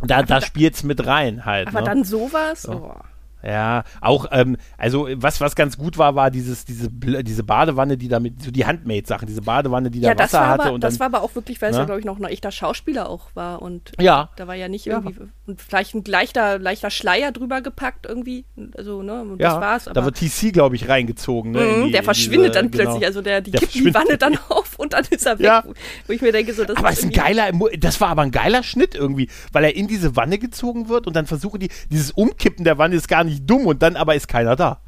da, 0.00 0.22
da 0.22 0.40
spielt 0.40 0.74
es 0.74 0.82
mit 0.82 1.06
rein 1.06 1.44
halt. 1.44 1.68
Aber 1.68 1.80
ne? 1.80 1.86
dann 1.86 2.04
sowas? 2.04 2.62
So. 2.62 2.72
Oh. 2.72 3.09
Ja, 3.42 3.84
auch, 4.00 4.26
ähm, 4.32 4.56
also 4.76 5.08
was, 5.14 5.40
was 5.40 5.56
ganz 5.56 5.78
gut 5.78 5.98
war, 5.98 6.14
war 6.14 6.30
dieses, 6.30 6.64
diese, 6.64 6.90
diese 6.90 7.42
Badewanne, 7.42 7.96
die 7.96 8.08
damit, 8.08 8.42
so 8.42 8.50
die 8.50 8.66
Handmade-Sachen, 8.66 9.26
diese 9.26 9.42
Badewanne, 9.42 9.90
die 9.90 10.00
da 10.00 10.10
ja, 10.10 10.18
Wasser 10.18 10.48
hatte. 10.48 10.64
Aber, 10.64 10.72
und 10.72 10.84
das 10.84 10.98
dann, 10.98 11.12
war 11.12 11.18
aber 11.18 11.24
auch 11.24 11.34
wirklich, 11.34 11.60
weil 11.62 11.70
es 11.70 11.76
ja, 11.76 11.82
ne? 11.82 11.86
glaube 11.86 12.00
ich, 12.00 12.06
noch 12.06 12.18
ein 12.18 12.24
echter 12.24 12.50
Schauspieler 12.50 13.08
auch 13.08 13.30
war 13.34 13.62
und 13.62 13.92
ja. 13.98 14.28
da 14.36 14.46
war 14.46 14.54
ja 14.54 14.68
nicht 14.68 14.86
irgendwie, 14.86 15.14
ja. 15.18 15.26
und 15.46 15.60
vielleicht 15.60 15.94
ein 15.94 16.04
leichter, 16.06 16.58
leichter 16.58 16.90
Schleier 16.90 17.32
drüber 17.32 17.62
gepackt 17.62 18.06
irgendwie, 18.06 18.44
also, 18.76 19.02
ne, 19.02 19.22
und 19.22 19.40
ja, 19.40 19.52
das 19.52 19.60
war's. 19.60 19.88
Aber, 19.88 20.00
da 20.00 20.04
wird 20.04 20.16
TC, 20.16 20.52
glaube 20.52 20.76
ich, 20.76 20.88
reingezogen, 20.88 21.52
ne, 21.52 21.60
mhm, 21.60 21.84
die, 21.86 21.92
Der 21.92 22.02
verschwindet 22.02 22.50
diese, 22.50 22.62
dann 22.62 22.70
plötzlich, 22.70 22.94
genau. 22.96 23.06
also 23.06 23.22
der, 23.22 23.40
die 23.40 23.52
der 23.52 23.60
kippen 23.60 23.84
die 23.86 23.94
Wanne 23.94 24.18
dann 24.18 24.38
auf 24.48 24.78
und 24.78 24.92
dann 24.92 25.04
ist 25.08 25.26
er 25.26 25.38
weg, 25.38 25.46
ja. 25.46 25.64
wo 26.06 26.12
ich 26.12 26.20
mir 26.20 26.32
denke, 26.32 26.52
so, 26.52 26.64
das 26.64 26.76
Aber 26.76 26.90
ist 26.90 27.02
ein 27.02 27.10
geiler, 27.10 27.50
das 27.78 28.00
war 28.00 28.08
aber 28.08 28.22
ein 28.22 28.30
geiler 28.30 28.62
Schnitt 28.62 28.94
irgendwie, 28.94 29.28
weil 29.52 29.64
er 29.64 29.74
in 29.74 29.88
diese 29.88 30.16
Wanne 30.16 30.38
gezogen 30.38 30.88
wird 30.88 31.06
und 31.06 31.16
dann 31.16 31.26
versuchen 31.26 31.60
die, 31.60 31.70
dieses 31.90 32.10
Umkippen 32.10 32.64
der 32.64 32.76
Wanne 32.76 32.96
ist 32.96 33.08
gar 33.08 33.24
nicht 33.24 33.29
dumm 33.38 33.66
und 33.66 33.82
dann 33.82 33.96
aber 33.96 34.14
ist 34.14 34.28
keiner 34.28 34.56
da. 34.56 34.80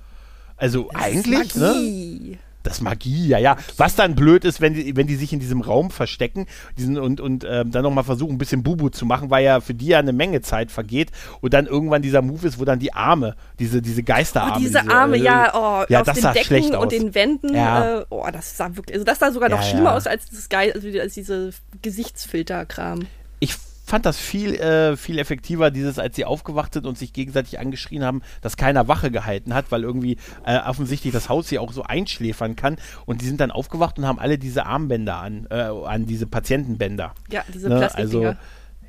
Also 0.56 0.88
das 0.92 1.02
eigentlich, 1.02 1.54
ne? 1.54 2.38
Das 2.62 2.80
Magie, 2.80 3.26
ja, 3.26 3.38
ja. 3.38 3.56
Was 3.76 3.96
dann 3.96 4.14
blöd 4.14 4.44
ist, 4.44 4.60
wenn 4.60 4.74
die, 4.74 4.96
wenn 4.96 5.08
die 5.08 5.16
sich 5.16 5.32
in 5.32 5.40
diesem 5.40 5.60
Raum 5.60 5.90
verstecken 5.90 6.46
diesen, 6.78 6.96
und, 6.96 7.20
und 7.20 7.44
ähm, 7.48 7.72
dann 7.72 7.82
nochmal 7.82 8.04
versuchen, 8.04 8.34
ein 8.34 8.38
bisschen 8.38 8.62
Bubu 8.62 8.88
zu 8.88 9.04
machen, 9.04 9.30
weil 9.30 9.44
ja 9.44 9.60
für 9.60 9.74
die 9.74 9.86
ja 9.86 9.98
eine 9.98 10.12
Menge 10.12 10.42
Zeit 10.42 10.70
vergeht 10.70 11.10
und 11.40 11.54
dann 11.54 11.66
irgendwann 11.66 12.02
dieser 12.02 12.22
Move 12.22 12.46
ist, 12.46 12.60
wo 12.60 12.64
dann 12.64 12.78
die 12.78 12.92
Arme, 12.92 13.34
diese, 13.58 13.82
diese 13.82 14.04
Geisterarme. 14.04 14.54
Oh, 14.54 14.58
diese, 14.60 14.80
diese 14.80 14.94
Arme, 14.94 15.16
äh, 15.16 15.22
ja, 15.22 15.52
oh, 15.54 15.84
ja, 15.88 16.00
auf 16.00 16.06
das 16.06 16.14
den 16.14 16.22
sah 16.22 16.32
Decken 16.32 16.46
schlecht 16.46 16.74
aus. 16.74 16.84
und 16.84 16.92
den 16.92 17.14
Wänden. 17.14 17.54
Ja. 17.54 18.00
Äh, 18.00 18.04
oh, 18.10 18.26
das 18.32 18.56
sah 18.56 18.76
wirklich, 18.76 18.94
also 18.94 19.04
das 19.04 19.18
sah 19.18 19.32
sogar 19.32 19.48
noch 19.48 19.62
ja, 19.62 19.64
schlimmer 19.64 19.90
ja. 19.90 19.96
aus 19.96 20.06
als 20.06 20.48
Geil, 20.48 20.72
also 20.72 20.88
als 21.00 21.14
diese 21.14 21.50
Gesichtsfilterkram. 21.82 23.06
Ich 23.40 23.56
fand 23.92 24.06
das 24.06 24.18
viel, 24.18 24.54
äh, 24.54 24.96
viel 24.96 25.18
effektiver, 25.18 25.70
dieses, 25.70 25.98
als 25.98 26.16
sie 26.16 26.24
aufgewacht 26.24 26.72
sind 26.72 26.86
und 26.86 26.96
sich 26.96 27.12
gegenseitig 27.12 27.58
angeschrien 27.58 28.02
haben, 28.02 28.22
dass 28.40 28.56
keiner 28.56 28.88
Wache 28.88 29.10
gehalten 29.10 29.52
hat, 29.52 29.70
weil 29.70 29.82
irgendwie 29.82 30.16
äh, 30.46 30.58
offensichtlich 30.60 31.12
das 31.12 31.28
Haus 31.28 31.50
hier 31.50 31.60
auch 31.60 31.74
so 31.74 31.82
einschläfern 31.82 32.56
kann. 32.56 32.76
Und 33.04 33.20
die 33.20 33.26
sind 33.26 33.38
dann 33.38 33.50
aufgewacht 33.50 33.98
und 33.98 34.06
haben 34.06 34.18
alle 34.18 34.38
diese 34.38 34.64
Armbänder 34.64 35.16
an, 35.16 35.46
äh, 35.50 35.56
an 35.56 36.06
diese 36.06 36.26
Patientenbänder. 36.26 37.12
Ja, 37.30 37.44
diese 37.52 37.68
ne? 37.68 37.76
Plastikdinger. 37.76 38.28
Also, 38.28 38.40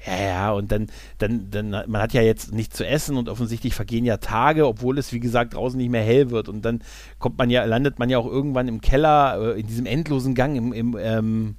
Ja, 0.08 0.26
ja, 0.26 0.52
und 0.54 0.72
dann, 0.72 0.88
dann, 1.18 1.52
dann, 1.52 1.72
man 1.72 2.02
hat 2.02 2.14
ja 2.14 2.22
jetzt 2.22 2.54
nichts 2.54 2.78
zu 2.78 2.88
essen 2.88 3.18
und 3.18 3.28
offensichtlich 3.28 3.76
vergehen 3.76 4.06
ja 4.06 4.16
Tage, 4.16 4.66
obwohl 4.66 4.98
es, 4.98 5.12
wie 5.12 5.20
gesagt, 5.20 5.56
draußen 5.56 5.78
nicht 5.78 5.90
mehr 5.90 6.04
hell 6.04 6.30
wird. 6.30 6.48
Und 6.48 6.64
dann 6.64 6.82
kommt 7.20 7.38
man 7.38 7.50
ja, 7.50 7.66
landet 7.66 8.00
man 8.00 8.10
ja 8.10 8.20
auch 8.20 8.26
irgendwann 8.26 8.70
im 8.70 8.80
Keller, 8.80 9.56
äh, 9.56 9.60
in 9.60 9.68
diesem 9.68 9.86
endlosen 9.86 10.34
Gang, 10.34 10.56
im, 10.56 10.72
im 10.72 10.98
ähm, 10.98 11.56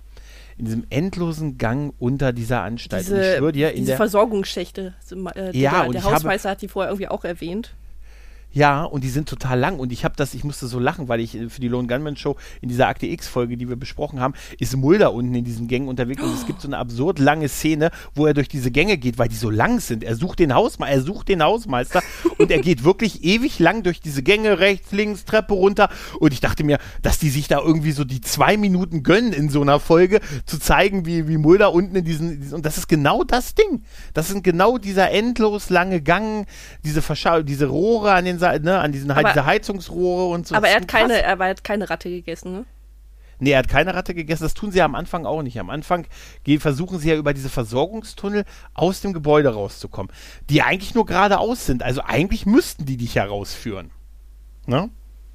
in 0.56 0.64
diesem 0.66 0.86
endlosen 0.90 1.58
Gang 1.58 1.94
unter 1.98 2.32
dieser 2.32 2.62
Anstalt. 2.62 3.04
Diese, 3.04 3.32
ich 3.32 3.36
schwör 3.38 3.52
dir, 3.52 3.70
in 3.70 3.78
diese 3.78 3.88
der 3.88 3.96
Versorgungsschächte. 3.96 4.94
Äh, 5.34 5.56
ja, 5.56 5.82
der, 5.84 5.92
der 5.92 6.04
Hausmeister 6.04 6.50
hat 6.50 6.62
die 6.62 6.68
vorher 6.68 6.90
irgendwie 6.90 7.08
auch 7.08 7.24
erwähnt. 7.24 7.74
Ja, 8.54 8.84
und 8.84 9.02
die 9.02 9.08
sind 9.08 9.28
total 9.28 9.58
lang. 9.58 9.80
Und 9.80 9.90
ich 9.90 10.04
habe 10.04 10.14
das, 10.16 10.32
ich 10.32 10.44
musste 10.44 10.68
so 10.68 10.78
lachen, 10.78 11.08
weil 11.08 11.18
ich 11.18 11.34
äh, 11.34 11.48
für 11.48 11.60
die 11.60 11.66
Lone 11.66 11.88
Gunman 11.88 12.16
Show 12.16 12.36
in 12.62 12.68
dieser 12.68 12.86
Akte 12.86 13.06
X-Folge, 13.06 13.56
die 13.56 13.68
wir 13.68 13.74
besprochen 13.74 14.20
haben, 14.20 14.34
ist 14.60 14.76
Mulder 14.76 15.12
unten 15.12 15.34
in 15.34 15.44
diesen 15.44 15.66
Gängen 15.66 15.88
unterwegs 15.88 16.22
und 16.22 16.32
es 16.32 16.46
gibt 16.46 16.60
so 16.60 16.68
eine 16.68 16.78
absurd 16.78 17.18
lange 17.18 17.48
Szene, 17.48 17.90
wo 18.14 18.26
er 18.26 18.34
durch 18.34 18.48
diese 18.48 18.70
Gänge 18.70 18.96
geht, 18.96 19.18
weil 19.18 19.28
die 19.28 19.34
so 19.34 19.50
lang 19.50 19.80
sind. 19.80 20.04
Er 20.04 20.14
sucht 20.14 20.38
den 20.38 20.54
Hausmeister, 20.54 20.94
er 20.94 21.02
sucht 21.02 21.28
den 21.28 21.42
Hausmeister 21.42 22.00
und 22.38 22.52
er 22.52 22.60
geht 22.60 22.84
wirklich 22.84 23.24
ewig 23.24 23.58
lang 23.58 23.82
durch 23.82 24.00
diese 24.00 24.22
Gänge, 24.22 24.60
rechts, 24.60 24.92
links, 24.92 25.24
Treppe 25.24 25.54
runter. 25.54 25.88
Und 26.20 26.32
ich 26.32 26.40
dachte 26.40 26.62
mir, 26.62 26.78
dass 27.02 27.18
die 27.18 27.30
sich 27.30 27.48
da 27.48 27.58
irgendwie 27.58 27.92
so 27.92 28.04
die 28.04 28.20
zwei 28.20 28.56
Minuten 28.56 29.02
gönnen 29.02 29.32
in 29.32 29.48
so 29.48 29.62
einer 29.62 29.80
Folge, 29.80 30.20
zu 30.46 30.60
zeigen, 30.60 31.06
wie, 31.06 31.26
wie 31.26 31.38
Mulder 31.38 31.72
unten 31.72 31.96
in 31.96 32.04
diesen, 32.04 32.40
diesen 32.40 32.54
und 32.54 32.64
das 32.64 32.78
ist 32.78 32.86
genau 32.86 33.24
das 33.24 33.56
Ding. 33.56 33.82
Das 34.12 34.28
sind 34.28 34.44
genau 34.44 34.78
dieser 34.78 35.10
endlos 35.10 35.70
lange 35.70 36.00
Gang, 36.00 36.46
diese 36.84 37.02
Verschau 37.02 37.42
diese 37.42 37.66
Rohre 37.66 38.12
an 38.12 38.24
den 38.24 38.38
ne, 38.58 38.78
an 38.78 38.92
diesen 38.92 39.10
aber, 39.10 39.28
diese 39.28 39.46
Heizungsrohre 39.46 40.26
und 40.26 40.46
so. 40.46 40.54
Aber 40.54 40.68
er 40.68 40.76
hat, 40.76 40.88
keine, 40.88 41.22
er 41.22 41.38
hat 41.38 41.64
keine 41.64 41.90
Ratte 41.90 42.08
gegessen, 42.08 42.52
ne? 42.52 42.64
Nee, 43.40 43.50
er 43.50 43.58
hat 43.58 43.68
keine 43.68 43.94
Ratte 43.94 44.14
gegessen. 44.14 44.44
Das 44.44 44.54
tun 44.54 44.70
sie 44.70 44.78
ja 44.78 44.84
am 44.84 44.94
Anfang 44.94 45.26
auch 45.26 45.42
nicht. 45.42 45.58
Am 45.58 45.70
Anfang 45.70 46.06
versuchen 46.58 46.98
sie 46.98 47.10
ja 47.10 47.16
über 47.16 47.34
diese 47.34 47.48
Versorgungstunnel 47.48 48.44
aus 48.74 49.00
dem 49.00 49.12
Gebäude 49.12 49.48
rauszukommen, 49.48 50.12
die 50.48 50.62
eigentlich 50.62 50.94
nur 50.94 51.04
geradeaus 51.04 51.66
sind. 51.66 51.82
Also 51.82 52.02
eigentlich 52.02 52.46
müssten 52.46 52.86
die 52.86 52.96
dich 52.96 53.16
herausführen. 53.16 53.90
Ne? 54.66 54.88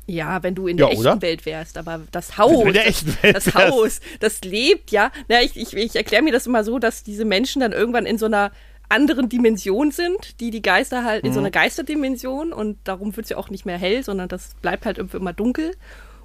Ja, 0.08 0.42
wenn 0.42 0.56
du 0.56 0.68
in 0.68 0.78
der 0.78 0.88
ja, 0.88 0.92
echten 0.94 1.08
oder? 1.08 1.22
Welt 1.22 1.46
wärst, 1.46 1.78
aber 1.78 2.02
das 2.12 2.38
Haus, 2.40 2.66
das, 2.74 3.06
das 3.22 3.54
Haus, 3.54 4.00
das 4.20 4.42
lebt 4.42 4.90
ja. 4.90 5.12
Na, 5.28 5.42
ich, 5.44 5.56
ich, 5.56 5.76
ich 5.76 5.96
erkläre 5.96 6.24
mir 6.24 6.32
das 6.32 6.48
immer 6.48 6.64
so, 6.64 6.80
dass 6.80 7.04
diese 7.04 7.26
Menschen 7.26 7.60
dann 7.60 7.74
irgendwann 7.74 8.08
in 8.08 8.18
so 8.18 8.26
einer 8.26 8.52
anderen 8.90 9.30
Dimension 9.30 9.92
sind, 9.92 10.40
die 10.40 10.52
die 10.52 10.62
Geister 10.62 11.04
halt 11.04 11.24
in 11.24 11.32
so 11.32 11.40
mhm. 11.40 11.46
einer 11.46 11.52
Geisterdimension 11.52 12.52
und 12.52 12.78
darum 12.84 13.16
wird 13.16 13.26
es 13.26 13.30
ja 13.30 13.38
auch 13.38 13.50
nicht 13.50 13.66
mehr 13.66 13.78
hell, 13.78 14.04
sondern 14.04 14.28
das 14.28 14.56
bleibt 14.62 14.86
halt 14.86 14.98
irgendwie 14.98 15.18
immer 15.18 15.34
dunkel. 15.34 15.72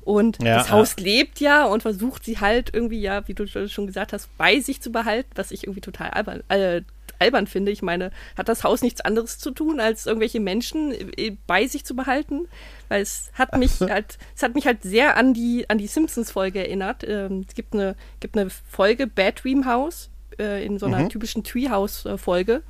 Und 0.05 0.42
ja, 0.42 0.59
das 0.59 0.70
Haus 0.70 0.96
ja. 0.98 1.05
lebt 1.05 1.40
ja 1.40 1.64
und 1.64 1.83
versucht 1.83 2.24
sie 2.24 2.38
halt 2.38 2.70
irgendwie, 2.74 3.00
ja, 3.00 3.27
wie 3.27 3.35
du 3.35 3.46
schon 3.46 3.87
gesagt 3.87 4.12
hast, 4.12 4.37
bei 4.37 4.61
sich 4.61 4.83
zu 4.83 4.92
behalten, 4.92 5.31
was 5.35 5.50
ich 5.50 5.64
irgendwie 5.64 5.81
total 5.81 6.11
albern, 6.11 6.42
äh, 6.48 6.83
albern 7.18 7.46
finde. 7.46 7.72
Ich 7.72 7.83
meine, 7.83 8.11
hat 8.37 8.48
das 8.48 8.64
Haus 8.64 8.83
nichts 8.83 9.00
anderes 9.00 9.38
zu 9.38 9.50
tun, 9.50 9.81
als 9.81 10.07
irgendwelche 10.07 10.40
Menschen 10.40 10.92
äh, 10.92 11.37
bei 11.46 11.66
sich 11.66 11.85
zu 11.85 11.96
behalten? 11.96 12.48
Weil 12.88 13.00
es 13.00 13.31
hat 13.35 13.57
mich 13.59 13.81
halt, 13.81 14.18
es 14.37 14.42
hat 14.42 14.55
mich 14.55 14.66
halt 14.66 14.83
sehr 14.83 15.16
an 15.16 15.33
die, 15.33 15.68
an 15.70 15.79
die 15.79 15.87
Simpsons-Folge 15.87 16.61
erinnert. 16.61 17.03
Ähm, 17.07 17.44
es 17.48 17.55
gibt 17.55 17.72
eine, 17.72 17.96
gibt 18.20 18.37
eine 18.37 18.50
Folge, 18.50 19.07
Bad 19.07 19.42
Dream 19.42 19.64
House, 19.64 20.11
äh, 20.38 20.64
in 20.64 20.79
so 20.79 20.87
einer 20.87 21.01
mhm. 21.01 21.09
typischen 21.09 21.44
Treehouse-Folge. 21.44 22.62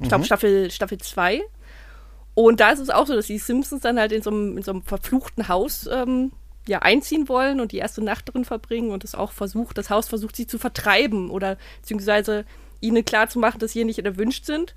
Ich 0.00 0.08
glaube, 0.08 0.22
mhm. 0.22 0.26
Staffel, 0.26 0.70
Staffel 0.70 0.98
2. 0.98 1.42
Und 2.34 2.60
da 2.60 2.70
ist 2.70 2.78
es 2.78 2.90
auch 2.90 3.06
so, 3.06 3.14
dass 3.14 3.26
die 3.26 3.38
Simpsons 3.38 3.82
dann 3.82 3.98
halt 3.98 4.12
in 4.12 4.22
so 4.22 4.30
einem, 4.30 4.56
in 4.56 4.62
so 4.62 4.70
einem 4.70 4.82
verfluchten 4.82 5.48
Haus 5.48 5.88
ähm, 5.92 6.32
ja, 6.66 6.80
einziehen 6.80 7.28
wollen 7.28 7.60
und 7.60 7.72
die 7.72 7.78
erste 7.78 8.02
Nacht 8.02 8.32
drin 8.32 8.44
verbringen 8.44 8.92
und 8.92 9.04
es 9.04 9.14
auch 9.14 9.32
versucht, 9.32 9.76
das 9.76 9.90
Haus 9.90 10.08
versucht, 10.08 10.36
sie 10.36 10.46
zu 10.46 10.58
vertreiben 10.58 11.30
oder 11.30 11.56
beziehungsweise 11.80 12.44
ihnen 12.80 13.04
klarzumachen, 13.04 13.58
dass 13.60 13.72
sie 13.72 13.80
hier 13.80 13.86
nicht 13.86 13.98
erwünscht 13.98 14.44
sind. 14.44 14.74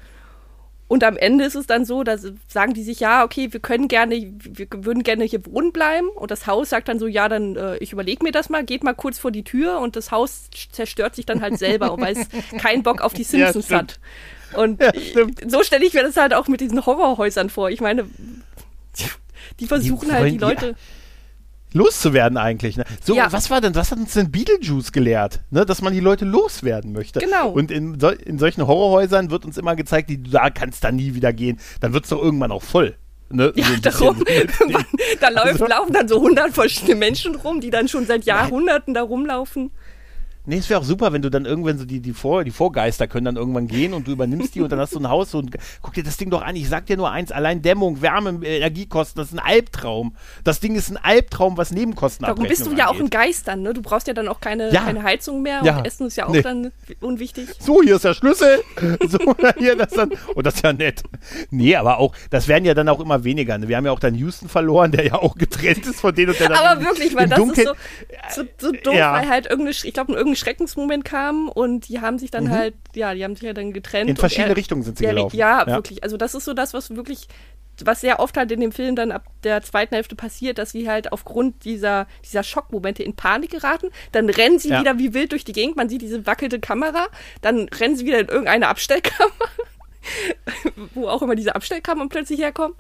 Und 0.88 1.04
am 1.04 1.18
Ende 1.18 1.46
ist 1.46 1.56
es 1.56 1.66
dann 1.66 1.86
so, 1.86 2.04
da 2.04 2.18
sagen 2.48 2.74
die 2.74 2.84
sich, 2.84 3.00
ja, 3.00 3.24
okay, 3.24 3.52
wir 3.52 3.60
können 3.60 3.88
gerne, 3.88 4.34
wir 4.38 4.68
würden 4.72 5.04
gerne 5.04 5.24
hier 5.24 5.46
wohnen 5.46 5.72
bleiben. 5.72 6.10
Und 6.10 6.30
das 6.30 6.46
Haus 6.46 6.70
sagt 6.70 6.88
dann 6.88 7.00
so, 7.00 7.08
ja, 7.08 7.30
dann, 7.30 7.56
äh, 7.56 7.78
ich 7.78 7.94
überlege 7.94 8.24
mir 8.24 8.32
das 8.32 8.50
mal, 8.50 8.64
geht 8.64 8.84
mal 8.84 8.94
kurz 8.94 9.18
vor 9.18 9.32
die 9.32 9.44
Tür 9.44 9.80
und 9.80 9.96
das 9.96 10.12
Haus 10.12 10.50
zerstört 10.72 11.16
sich 11.16 11.26
dann 11.26 11.42
halt 11.42 11.58
selber, 11.58 11.98
weil 12.00 12.18
es 12.18 12.28
keinen 12.62 12.84
Bock 12.84 13.02
auf 13.02 13.14
die 13.14 13.24
Simpsons 13.24 13.70
ja, 13.70 13.80
hat. 13.80 14.00
Und 14.56 14.82
ja, 14.82 14.92
so 15.48 15.64
stelle 15.64 15.86
ich 15.86 15.94
mir 15.94 16.04
das 16.04 16.18
halt 16.18 16.34
auch 16.34 16.48
mit 16.48 16.62
diesen 16.62 16.86
Horrorhäusern 16.86 17.50
vor. 17.50 17.70
Ich 17.70 17.82
meine, 17.82 18.08
die 19.60 19.68
versuchen 19.68 20.10
die 20.10 20.14
halt 20.14 20.34
die 20.34 20.38
Leute. 20.38 20.66
Ja 20.68 20.76
loszuwerden 21.74 22.38
eigentlich. 22.38 22.78
Ne? 22.78 22.86
So, 23.04 23.16
ja. 23.16 23.32
was 23.32 23.50
war 23.50 23.62
denn, 23.62 23.76
was 23.76 23.92
hat 23.92 24.00
uns 24.00 24.14
denn 24.14 24.32
Beetlejuice 24.32 24.92
gelehrt? 24.92 25.42
Ne? 25.52 25.66
Dass 25.66 25.82
man 25.82 25.94
die 25.94 26.00
Leute 26.00 26.26
loswerden 26.26 26.94
möchte. 26.94 27.20
Genau. 27.20 27.50
Und 27.50 27.72
in, 27.72 28.00
so, 28.00 28.10
in 28.10 28.40
solchen 28.40 28.66
Horrorhäusern 28.66 29.32
wird 29.32 29.46
uns 29.46 29.58
immer 29.58 29.76
gezeigt, 29.76 30.10
die, 30.10 30.22
da 30.22 30.50
kannst 30.50 30.84
da 30.84 30.92
nie 30.92 31.14
wieder 31.14 31.34
gehen. 31.34 31.60
Dann 31.82 31.94
wird 31.94 32.06
es 32.06 32.10
doch 32.10 32.22
irgendwann 32.22 32.52
auch 32.52 32.64
voll. 32.64 32.96
Ne? 33.34 33.52
Ja, 33.56 33.66
so 33.66 33.76
darum, 33.82 34.24
da 35.20 35.28
also, 35.36 35.66
laufen 35.66 35.94
dann 35.94 36.08
so 36.08 36.22
hundert 36.22 36.54
verschiedene 36.54 36.96
Menschen 36.96 37.36
rum, 37.36 37.62
die 37.62 37.70
dann 37.70 37.88
schon 37.88 38.06
seit 38.06 38.26
Jahrhunderten 38.26 38.94
da 38.94 39.02
rumlaufen. 39.02 39.72
Nee, 40.46 40.58
es 40.58 40.70
wäre 40.70 40.82
auch 40.82 40.84
super, 40.84 41.14
wenn 41.14 41.22
du 41.22 41.30
dann 41.30 41.46
irgendwann 41.46 41.78
so 41.78 41.86
die, 41.86 42.02
die, 42.02 42.12
Vor, 42.12 42.44
die 42.44 42.52
Vorgeister 42.52 43.08
können 43.08 43.26
dann 43.26 43.38
irgendwann 43.38 43.68
gehen 43.68 43.94
und 43.94 44.08
du 44.08 44.12
übernimmst 44.12 44.56
die 44.56 44.62
und 44.62 44.72
dann 44.72 44.80
hast 44.80 44.94
du 44.94 45.00
ein 45.00 45.08
Haus 45.08 45.34
und 45.34 45.56
guck 45.82 45.94
dir 45.94 46.04
das 46.04 46.18
Ding 46.18 46.30
doch 46.30 46.42
an. 46.42 46.58
Ich 46.58 46.68
sag 46.68 46.86
dir 46.86 46.98
nur 46.98 47.12
eins, 47.12 47.32
allein 47.32 47.62
Dämmung, 47.62 48.02
Wärme, 48.02 48.46
Energiekosten, 48.46 49.22
das 49.22 49.32
ist 49.32 49.40
ein 49.40 49.40
Albtraum. 49.40 50.16
Das 50.44 50.60
Ding 50.60 50.76
ist 50.76 50.90
ein 50.90 50.98
Albtraum, 50.98 51.56
was 51.56 51.72
Nebenkosten 51.72 52.26
Darum 52.26 52.46
bist 52.46 52.66
du 52.66 52.72
ja 52.72 52.88
angeht. 52.88 52.88
auch 52.88 53.00
ein 53.00 53.10
Geistern, 53.10 53.62
ne? 53.62 53.74
Du 53.74 53.82
brauchst 53.82 54.08
ja 54.08 54.14
dann 54.14 54.28
auch 54.28 54.42
keine, 54.42 54.74
ja. 54.74 54.84
keine 54.84 55.04
Heizung 55.04 55.42
mehr 55.42 55.62
ja. 55.64 55.78
und 55.78 55.86
Essen 55.86 56.08
ist 56.08 56.18
ja 56.18 56.26
auch 56.28 56.34
nee. 56.34 56.42
dann 56.42 56.72
unwichtig. 57.00 57.48
So, 57.60 57.82
hier 57.82 57.96
ist 57.96 58.04
der 58.04 58.14
Schlüssel. 58.14 58.62
so, 59.08 59.20
hier 59.58 59.78
das 59.78 59.92
dann. 59.92 60.10
Und 60.10 60.20
oh, 60.36 60.42
das 60.42 60.56
ist 60.56 60.64
ja 60.64 60.74
nett. 60.74 61.04
Nee, 61.52 61.76
aber 61.78 62.00
auch, 62.00 62.14
das 62.30 62.50
werden 62.50 62.66
ja 62.66 62.74
dann 62.74 62.90
auch 62.90 63.00
immer 63.00 63.24
weniger. 63.24 63.58
Ne? 63.58 63.70
Wir 63.70 63.78
haben 63.78 63.86
ja 63.86 63.94
auch 63.94 64.00
dann 64.00 64.16
Houston 64.16 64.50
verloren, 64.50 64.92
der 64.92 65.06
ja 65.06 65.14
auch 65.16 65.36
getrennt 65.36 65.86
ist 65.86 66.02
von 66.02 66.14
denen 66.14 66.32
und 66.32 66.40
der 66.40 66.50
dann 66.50 66.58
Aber 66.58 66.82
wirklich, 66.82 67.16
weil 67.16 67.30
das 67.30 67.40
Dunkeln, 67.40 67.68
ist 67.68 68.36
so, 68.36 68.44
so, 68.44 68.68
so 68.68 68.72
doof, 68.72 68.94
ja. 68.94 69.14
weil 69.14 69.30
halt 69.30 69.46
irgendeine, 69.46 69.72
ich 69.72 69.94
glaube, 69.94 70.12
irgendeine 70.14 70.33
Schreckensmoment 70.36 71.06
kam 71.06 71.50
und 71.50 71.88
die 71.88 72.02
haben 72.02 72.20
sich 72.20 72.32
dann 72.32 72.46
mhm. 72.46 72.52
halt, 72.52 72.76
ja, 72.96 73.14
die 73.14 73.24
haben 73.24 73.36
sich 73.36 73.44
ja 73.44 73.54
dann 73.54 73.74
getrennt. 73.74 74.10
In 74.10 74.18
verschiedene 74.18 74.54
er, 74.54 74.58
Richtungen 74.58 74.84
sind 74.84 74.98
sie 74.98 75.06
gelaufen. 75.06 75.36
Ja, 75.36 75.62
ja, 75.62 75.68
wirklich. 75.68 76.04
Also 76.04 76.18
das 76.18 76.36
ist 76.36 76.46
so 76.46 76.54
das, 76.54 76.74
was 76.74 76.96
wirklich, 76.96 77.28
was 77.84 78.02
sehr 78.02 78.20
oft 78.20 78.38
halt 78.38 78.52
in 78.52 78.60
dem 78.60 78.72
Film 78.72 78.96
dann 78.96 79.12
ab 79.12 79.26
der 79.44 79.62
zweiten 79.62 79.96
Hälfte 79.96 80.16
passiert, 80.16 80.58
dass 80.58 80.72
sie 80.72 80.90
halt 80.90 81.12
aufgrund 81.12 81.66
dieser, 81.66 82.08
dieser 82.26 82.44
Schockmomente 82.44 83.04
in 83.04 83.16
Panik 83.16 83.52
geraten. 83.52 83.90
Dann 84.12 84.30
rennen 84.30 84.60
sie 84.60 84.70
ja. 84.70 84.82
wieder 84.82 85.00
wie 85.00 85.14
wild 85.14 85.32
durch 85.32 85.46
die 85.46 85.54
Gegend. 85.54 85.76
Man 85.76 85.90
sieht 85.90 86.02
diese 86.02 86.26
wackelte 86.26 86.60
Kamera. 86.60 87.08
Dann 87.42 87.70
rennen 87.70 87.96
sie 87.96 88.06
wieder 88.06 88.20
in 88.20 88.28
irgendeine 88.28 88.68
Abstellkammer. 88.68 89.32
wo 90.94 91.08
auch 91.08 91.22
immer 91.22 91.36
diese 91.36 91.56
Abstellkammern 91.56 92.10
plötzlich 92.10 92.40
herkommen. 92.40 92.76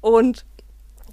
Und 0.00 0.44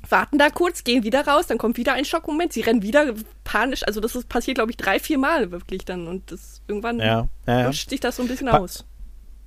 warten 0.10 0.38
da 0.38 0.50
kurz, 0.50 0.84
gehen 0.84 1.04
wieder 1.04 1.26
raus, 1.26 1.48
dann 1.48 1.58
kommt 1.58 1.78
wieder 1.78 1.94
ein 1.94 2.06
Schockmoment, 2.06 2.54
sie 2.54 2.62
rennen 2.62 2.82
wieder 2.82 3.14
panisch. 3.44 3.86
Also 3.86 4.00
das 4.00 4.16
ist, 4.16 4.30
passiert, 4.30 4.56
glaube 4.56 4.72
ich, 4.72 4.78
drei, 4.78 5.00
vier 5.00 5.18
Mal 5.18 5.52
wirklich 5.52 5.86
dann 5.86 6.08
und 6.08 6.32
das 6.32 6.62
irgendwann 6.68 7.00
ja, 7.00 7.28
ja, 7.48 7.60
ja. 7.62 7.74
sich 7.74 8.00
das 8.00 8.18
so 8.18 8.22
ein 8.22 8.28
bisschen 8.28 8.48
pa 8.48 8.58
aus 8.58 8.86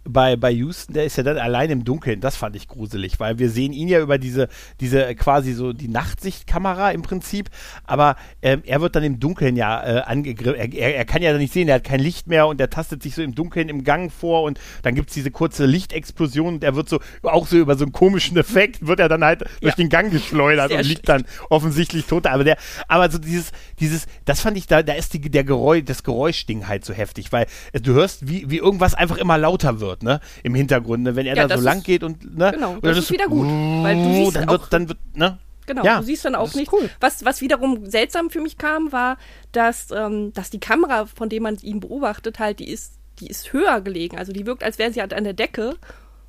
bei, 0.09 0.37
bei 0.37 0.51
Houston, 0.51 0.95
der 0.95 1.05
ist 1.05 1.17
ja 1.17 1.23
dann 1.23 1.39
allein 1.39 1.71
im 1.71 1.85
Dunkeln. 1.85 2.21
Das 2.21 2.37
fand 2.37 2.57
ich 2.57 2.69
gruselig, 2.69 3.19
weil 3.21 3.39
wir 3.39 3.51
sehen 3.51 3.73
ihn 3.73 3.89
ja 3.89 4.01
über 4.01 4.19
diese, 4.19 4.49
diese 4.81 5.15
quasi 5.15 5.53
so 5.53 5.73
die 5.73 5.89
Nachtsichtkamera 5.89 6.91
im 6.93 7.03
Prinzip, 7.03 7.51
aber 7.85 8.17
ähm, 8.43 8.63
er 8.65 8.81
wird 8.81 8.97
dann 8.97 9.05
im 9.05 9.21
Dunkeln 9.21 9.57
ja 9.57 9.85
äh, 9.85 10.01
angegriffen. 10.03 10.57
Er, 10.59 10.73
er, 10.73 10.97
er, 10.97 11.05
kann 11.05 11.23
ja 11.23 11.37
nicht 11.37 11.53
sehen, 11.53 11.69
er 11.69 11.77
hat 11.77 11.85
kein 11.85 12.01
Licht 12.01 12.27
mehr 12.27 12.47
und 12.47 12.61
er 12.61 12.71
tastet 12.71 13.03
sich 13.03 13.15
so 13.15 13.23
im 13.23 13.35
Dunkeln 13.35 13.69
im 13.69 13.85
Gang 13.85 14.13
vor 14.13 14.43
und 14.43 14.59
dann 14.83 14.95
gibt 14.95 15.09
es 15.11 15.15
diese 15.15 15.31
kurze 15.31 15.67
Lichtexplosion 15.67 16.55
und 16.55 16.65
er 16.65 16.77
wird 16.77 16.89
so, 16.89 17.01
auch 17.23 17.47
so 17.47 17.57
über 17.57 17.77
so 17.77 17.85
einen 17.85 17.93
komischen 17.93 18.37
Effekt, 18.37 18.87
wird 18.87 19.01
er 19.01 19.09
dann 19.09 19.25
halt 19.25 19.43
ja. 19.43 19.47
durch 19.63 19.75
den 19.75 19.89
Gang 19.89 20.11
geschleudert 20.11 20.69
Sehr 20.69 20.79
und 20.79 20.87
liegt 20.87 21.09
dann 21.09 21.25
offensichtlich 21.51 22.07
tot. 22.07 22.27
Aber 22.27 22.45
der, 22.45 22.57
aber 22.89 23.11
so 23.11 23.19
dieses, 23.19 23.53
dieses, 23.81 24.07
das 24.25 24.41
fand 24.41 24.57
ich, 24.57 24.67
da, 24.67 24.83
da 24.83 24.95
ist 24.95 25.13
die, 25.15 25.21
der 25.21 25.45
Geräusch, 25.45 25.85
das 25.85 26.03
Geräuschding 26.03 26.69
halt 26.69 26.85
so 26.85 26.93
heftig, 26.95 27.33
weil 27.33 27.47
äh, 27.73 27.81
du 27.81 27.93
hörst, 27.93 28.29
wie, 28.29 28.51
wie 28.51 28.59
irgendwas 28.59 28.95
einfach 28.95 29.17
immer 29.17 29.39
lauter 29.39 29.81
wird 29.81 29.96
wird, 29.97 30.03
ne? 30.03 30.21
Im 30.43 30.55
Hintergrund, 30.55 31.03
ne? 31.05 31.17
Wenn 31.17 31.27
er 31.27 31.37
ja, 31.37 31.47
da 31.47 31.57
so 31.57 31.65
lang 31.65 31.83
geht 31.83 32.03
und, 32.03 32.37
ne? 32.37 32.53
Genau, 32.53 32.77
das 32.81 32.99
ist 32.99 33.11
wieder 33.11 33.27
gut. 33.27 33.47
Weil 33.47 33.97
du 33.97 34.15
siehst 34.15 34.37
dann, 34.37 34.49
wird, 34.49 34.73
dann 34.73 34.89
wird, 34.89 34.99
ne? 35.15 35.39
Genau, 35.67 35.85
ja, 35.85 35.99
du 35.99 36.05
siehst 36.05 36.25
dann 36.25 36.35
auch 36.35 36.55
nicht. 36.55 36.73
Cool. 36.73 36.89
Was, 37.01 37.25
was 37.25 37.41
wiederum 37.41 37.87
seltsam 37.87 38.31
für 38.31 38.41
mich 38.41 38.57
kam, 38.57 38.93
war, 38.93 39.19
dass, 39.53 39.89
ähm, 39.91 40.33
dass 40.33 40.51
die 40.51 40.61
Kamera, 40.61 41.07
von 41.07 41.29
der 41.29 41.41
man 41.41 41.57
ihn 41.57 41.81
beobachtet, 41.81 42.39
halt, 42.39 42.61
die 42.61 42.69
ist, 42.69 42.95
die 43.19 43.27
ist 43.27 43.53
höher 43.53 43.81
gelegen. 43.81 44.17
Also 44.17 44.33
die 44.33 44.47
wirkt, 44.47 44.63
als 44.63 44.79
wäre 44.79 44.93
sie 44.93 45.01
halt 45.01 45.13
an 45.13 45.25
der 45.25 45.33
Decke. 45.33 45.75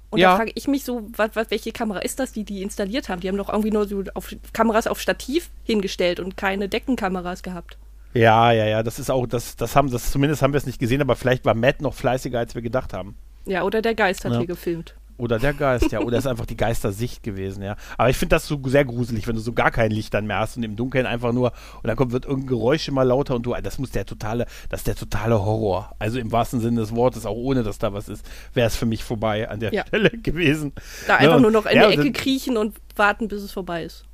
Und 0.09 0.19
ja. 0.19 0.31
da 0.31 0.37
frage 0.37 0.51
ich 0.55 0.67
mich 0.67 0.83
so, 0.83 1.07
was, 1.15 1.31
was, 1.35 1.51
welche 1.51 1.71
Kamera 1.71 1.99
ist 1.99 2.19
das, 2.19 2.31
die 2.31 2.45
die 2.45 2.63
installiert 2.63 3.09
haben? 3.09 3.19
Die 3.19 3.27
haben 3.27 3.37
doch 3.37 3.49
irgendwie 3.49 3.71
nur 3.71 3.87
so 3.87 4.03
auf 4.15 4.33
Kameras 4.53 4.87
auf 4.87 4.99
Stativ 4.99 5.51
hingestellt 5.63 6.19
und 6.19 6.37
keine 6.37 6.67
Deckenkameras 6.67 7.43
gehabt. 7.43 7.77
Ja, 8.13 8.51
ja, 8.51 8.65
ja, 8.65 8.83
das 8.83 8.97
ist 8.99 9.11
auch, 9.11 9.27
das, 9.27 9.57
das 9.57 9.75
haben, 9.75 9.91
das 9.91 10.11
zumindest 10.11 10.41
haben 10.41 10.53
wir 10.53 10.57
es 10.57 10.65
nicht 10.65 10.79
gesehen, 10.79 11.01
aber 11.01 11.15
vielleicht 11.15 11.45
war 11.45 11.53
Matt 11.53 11.81
noch 11.81 11.93
fleißiger, 11.93 12.39
als 12.39 12.55
wir 12.55 12.63
gedacht 12.63 12.93
haben. 12.93 13.15
Ja, 13.47 13.63
oder 13.63 13.81
der 13.81 13.95
Geist 13.95 14.25
hat 14.25 14.33
ja. 14.33 14.39
hier 14.39 14.47
gefilmt. 14.47 14.95
Oder 15.17 15.39
der 15.39 15.53
Geist, 15.53 15.91
ja. 15.91 15.99
Oder 16.01 16.19
ist 16.19 16.27
einfach 16.27 16.45
die 16.45 16.57
Geistersicht 16.57 17.23
gewesen, 17.23 17.63
ja. 17.63 17.75
Aber 17.97 18.09
ich 18.09 18.17
finde 18.17 18.35
das 18.35 18.47
so 18.47 18.61
sehr 18.65 18.85
gruselig, 18.85 19.27
wenn 19.27 19.35
du 19.35 19.41
so 19.41 19.51
gar 19.51 19.71
kein 19.71 19.89
Licht 19.89 20.13
dann 20.13 20.27
mehr 20.27 20.39
hast 20.39 20.57
und 20.57 20.63
im 20.63 20.75
Dunkeln 20.75 21.07
einfach 21.07 21.33
nur, 21.33 21.53
und 21.81 21.87
dann 21.87 21.95
kommt, 21.95 22.11
wird 22.11 22.25
irgendein 22.25 22.49
Geräusch 22.49 22.87
immer 22.87 23.03
lauter 23.03 23.35
und 23.35 23.43
du, 23.43 23.55
das 23.61 23.79
muss 23.79 23.91
der 23.91 24.05
totale, 24.05 24.45
das 24.69 24.81
ist 24.81 24.87
der 24.87 24.95
totale 24.95 25.43
Horror. 25.43 25.91
Also 25.97 26.19
im 26.19 26.31
wahrsten 26.31 26.59
Sinne 26.59 26.81
des 26.81 26.95
Wortes, 26.95 27.25
auch 27.25 27.35
ohne 27.35 27.63
dass 27.63 27.79
da 27.79 27.93
was 27.93 28.09
ist, 28.09 28.25
wäre 28.53 28.67
es 28.67 28.75
für 28.75 28.85
mich 28.85 29.03
vorbei 29.03 29.49
an 29.49 29.59
der 29.59 29.73
ja. 29.73 29.85
Stelle 29.87 30.09
gewesen. 30.23 30.73
Da 31.07 31.15
einfach 31.15 31.35
ja, 31.35 31.39
nur 31.39 31.51
noch 31.51 31.65
in 31.65 31.77
ja, 31.77 31.89
die 31.89 31.95
Ecke 31.95 32.11
kriechen 32.11 32.55
und 32.55 32.75
warten, 32.95 33.27
bis 33.27 33.41
es 33.41 33.51
vorbei 33.51 33.83
ist. 33.83 34.05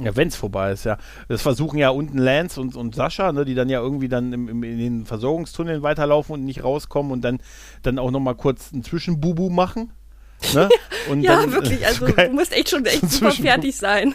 Ja, 0.00 0.16
wenn 0.16 0.28
es 0.28 0.36
vorbei 0.36 0.72
ist, 0.72 0.84
ja. 0.84 0.96
Das 1.28 1.42
versuchen 1.42 1.78
ja 1.78 1.90
unten 1.90 2.18
Lance 2.18 2.60
und, 2.60 2.76
und 2.76 2.94
Sascha, 2.94 3.30
ne, 3.32 3.44
die 3.44 3.54
dann 3.54 3.68
ja 3.68 3.80
irgendwie 3.80 4.08
dann 4.08 4.32
im, 4.32 4.48
im, 4.48 4.62
in 4.62 4.78
den 4.78 5.06
Versorgungstunneln 5.06 5.82
weiterlaufen 5.82 6.34
und 6.34 6.44
nicht 6.44 6.64
rauskommen 6.64 7.12
und 7.12 7.22
dann, 7.22 7.40
dann 7.82 7.98
auch 7.98 8.10
nochmal 8.10 8.34
kurz 8.34 8.72
einen 8.72 8.82
Zwischenbubu 8.82 9.50
machen. 9.50 9.92
Ne? 10.54 10.68
Ja, 11.20 11.40
dann, 11.40 11.52
wirklich, 11.52 11.84
also 11.84 12.06
du 12.16 12.30
musst 12.30 12.52
echt 12.52 12.70
schon 12.70 12.86
echt 12.86 13.10
super 13.10 13.32
fertig 13.32 13.76
sein. 13.76 14.14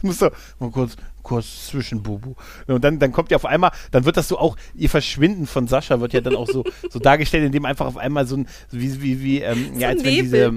Du 0.00 0.06
musst 0.06 0.22
doch 0.22 0.32
mal 0.58 0.70
kurz, 0.70 0.96
kurz 1.24 1.66
zwischen 1.66 2.02
Bubu. 2.02 2.34
Und 2.68 2.84
dann, 2.84 3.00
dann 3.00 3.10
kommt 3.10 3.32
ja 3.32 3.36
auf 3.36 3.46
einmal, 3.46 3.72
dann 3.90 4.04
wird 4.04 4.16
das 4.16 4.28
so 4.28 4.38
auch, 4.38 4.56
ihr 4.74 4.88
Verschwinden 4.88 5.46
von 5.46 5.66
Sascha 5.66 6.00
wird 6.00 6.12
ja 6.12 6.20
dann 6.20 6.36
auch 6.36 6.46
so, 6.46 6.62
so 6.90 7.00
dargestellt, 7.00 7.44
indem 7.44 7.64
einfach 7.64 7.86
auf 7.86 7.96
einmal 7.96 8.26
so 8.26 8.36
ein, 8.36 8.46
wie, 8.70 9.02
wie, 9.02 9.22
wie, 9.22 9.40
ähm, 9.40 9.72
ja, 9.76 9.88
als 9.88 10.04
wenn 10.04 10.14
diese, 10.14 10.52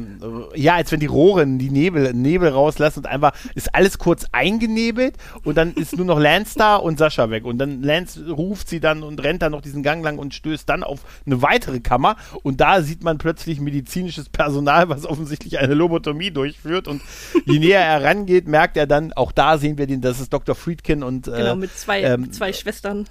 ja, 0.56 0.76
als 0.76 0.92
wenn 0.92 1.00
die 1.00 1.08
Rohre 1.08 1.48
die 1.48 1.72
Nebel, 1.72 2.14
Nebel 2.14 2.50
rauslassen 2.50 3.00
und 3.00 3.08
einfach 3.08 3.34
ist 3.56 3.74
alles 3.74 3.98
kurz 3.98 4.26
eingenebelt 4.32 5.16
und 5.44 5.58
dann 5.58 5.74
ist 5.74 5.96
nur 5.96 6.06
noch 6.06 6.20
Lance 6.20 6.56
da 6.58 6.76
und 6.76 7.00
Sascha 7.00 7.30
weg. 7.30 7.46
Und 7.46 7.58
dann 7.58 7.82
Lance 7.82 8.30
ruft 8.30 8.70
sie 8.70 8.80
dann 8.80 9.02
und 9.02 9.24
rennt 9.24 9.42
dann 9.42 9.54
noch 9.54 9.62
diesen 9.62 9.82
Gang 9.82 10.04
lang 10.04 10.20
und 10.20 10.34
stößt 10.34 10.68
dann 10.68 10.84
auf 10.84 11.00
eine 11.26 11.42
weitere 11.42 11.80
Kammer 11.80 12.18
und 12.44 12.60
da 12.60 12.82
sieht 12.82 13.04
man 13.04 13.18
plötzlich 13.18 13.62
medizinisches 13.62 14.28
Personal, 14.30 14.90
was 14.90 15.06
offensichtlich 15.06 15.60
eine 15.60 15.74
Lobotomie 15.74 16.32
durchführt 16.32 16.88
und 16.88 17.02
je 17.46 17.60
näher 17.60 17.80
er 17.80 18.04
rangeht, 18.04 18.48
merkt 18.48 18.76
er 18.76 18.88
dann, 18.88 19.14
auch 19.14 19.32
da 19.32 19.58
sehen 19.58 19.78
wir 19.78 19.88
den, 19.88 20.02
das 20.02 20.20
ist 20.20 20.34
Dr. 20.34 20.57
Friedkin 20.58 21.04
und. 21.04 21.28
Äh, 21.28 21.38
genau, 21.38 21.56
mit 21.56 21.76
zwei, 21.78 22.02
ähm, 22.04 22.32
zwei 22.32 22.54
Schwestern. 22.54 23.08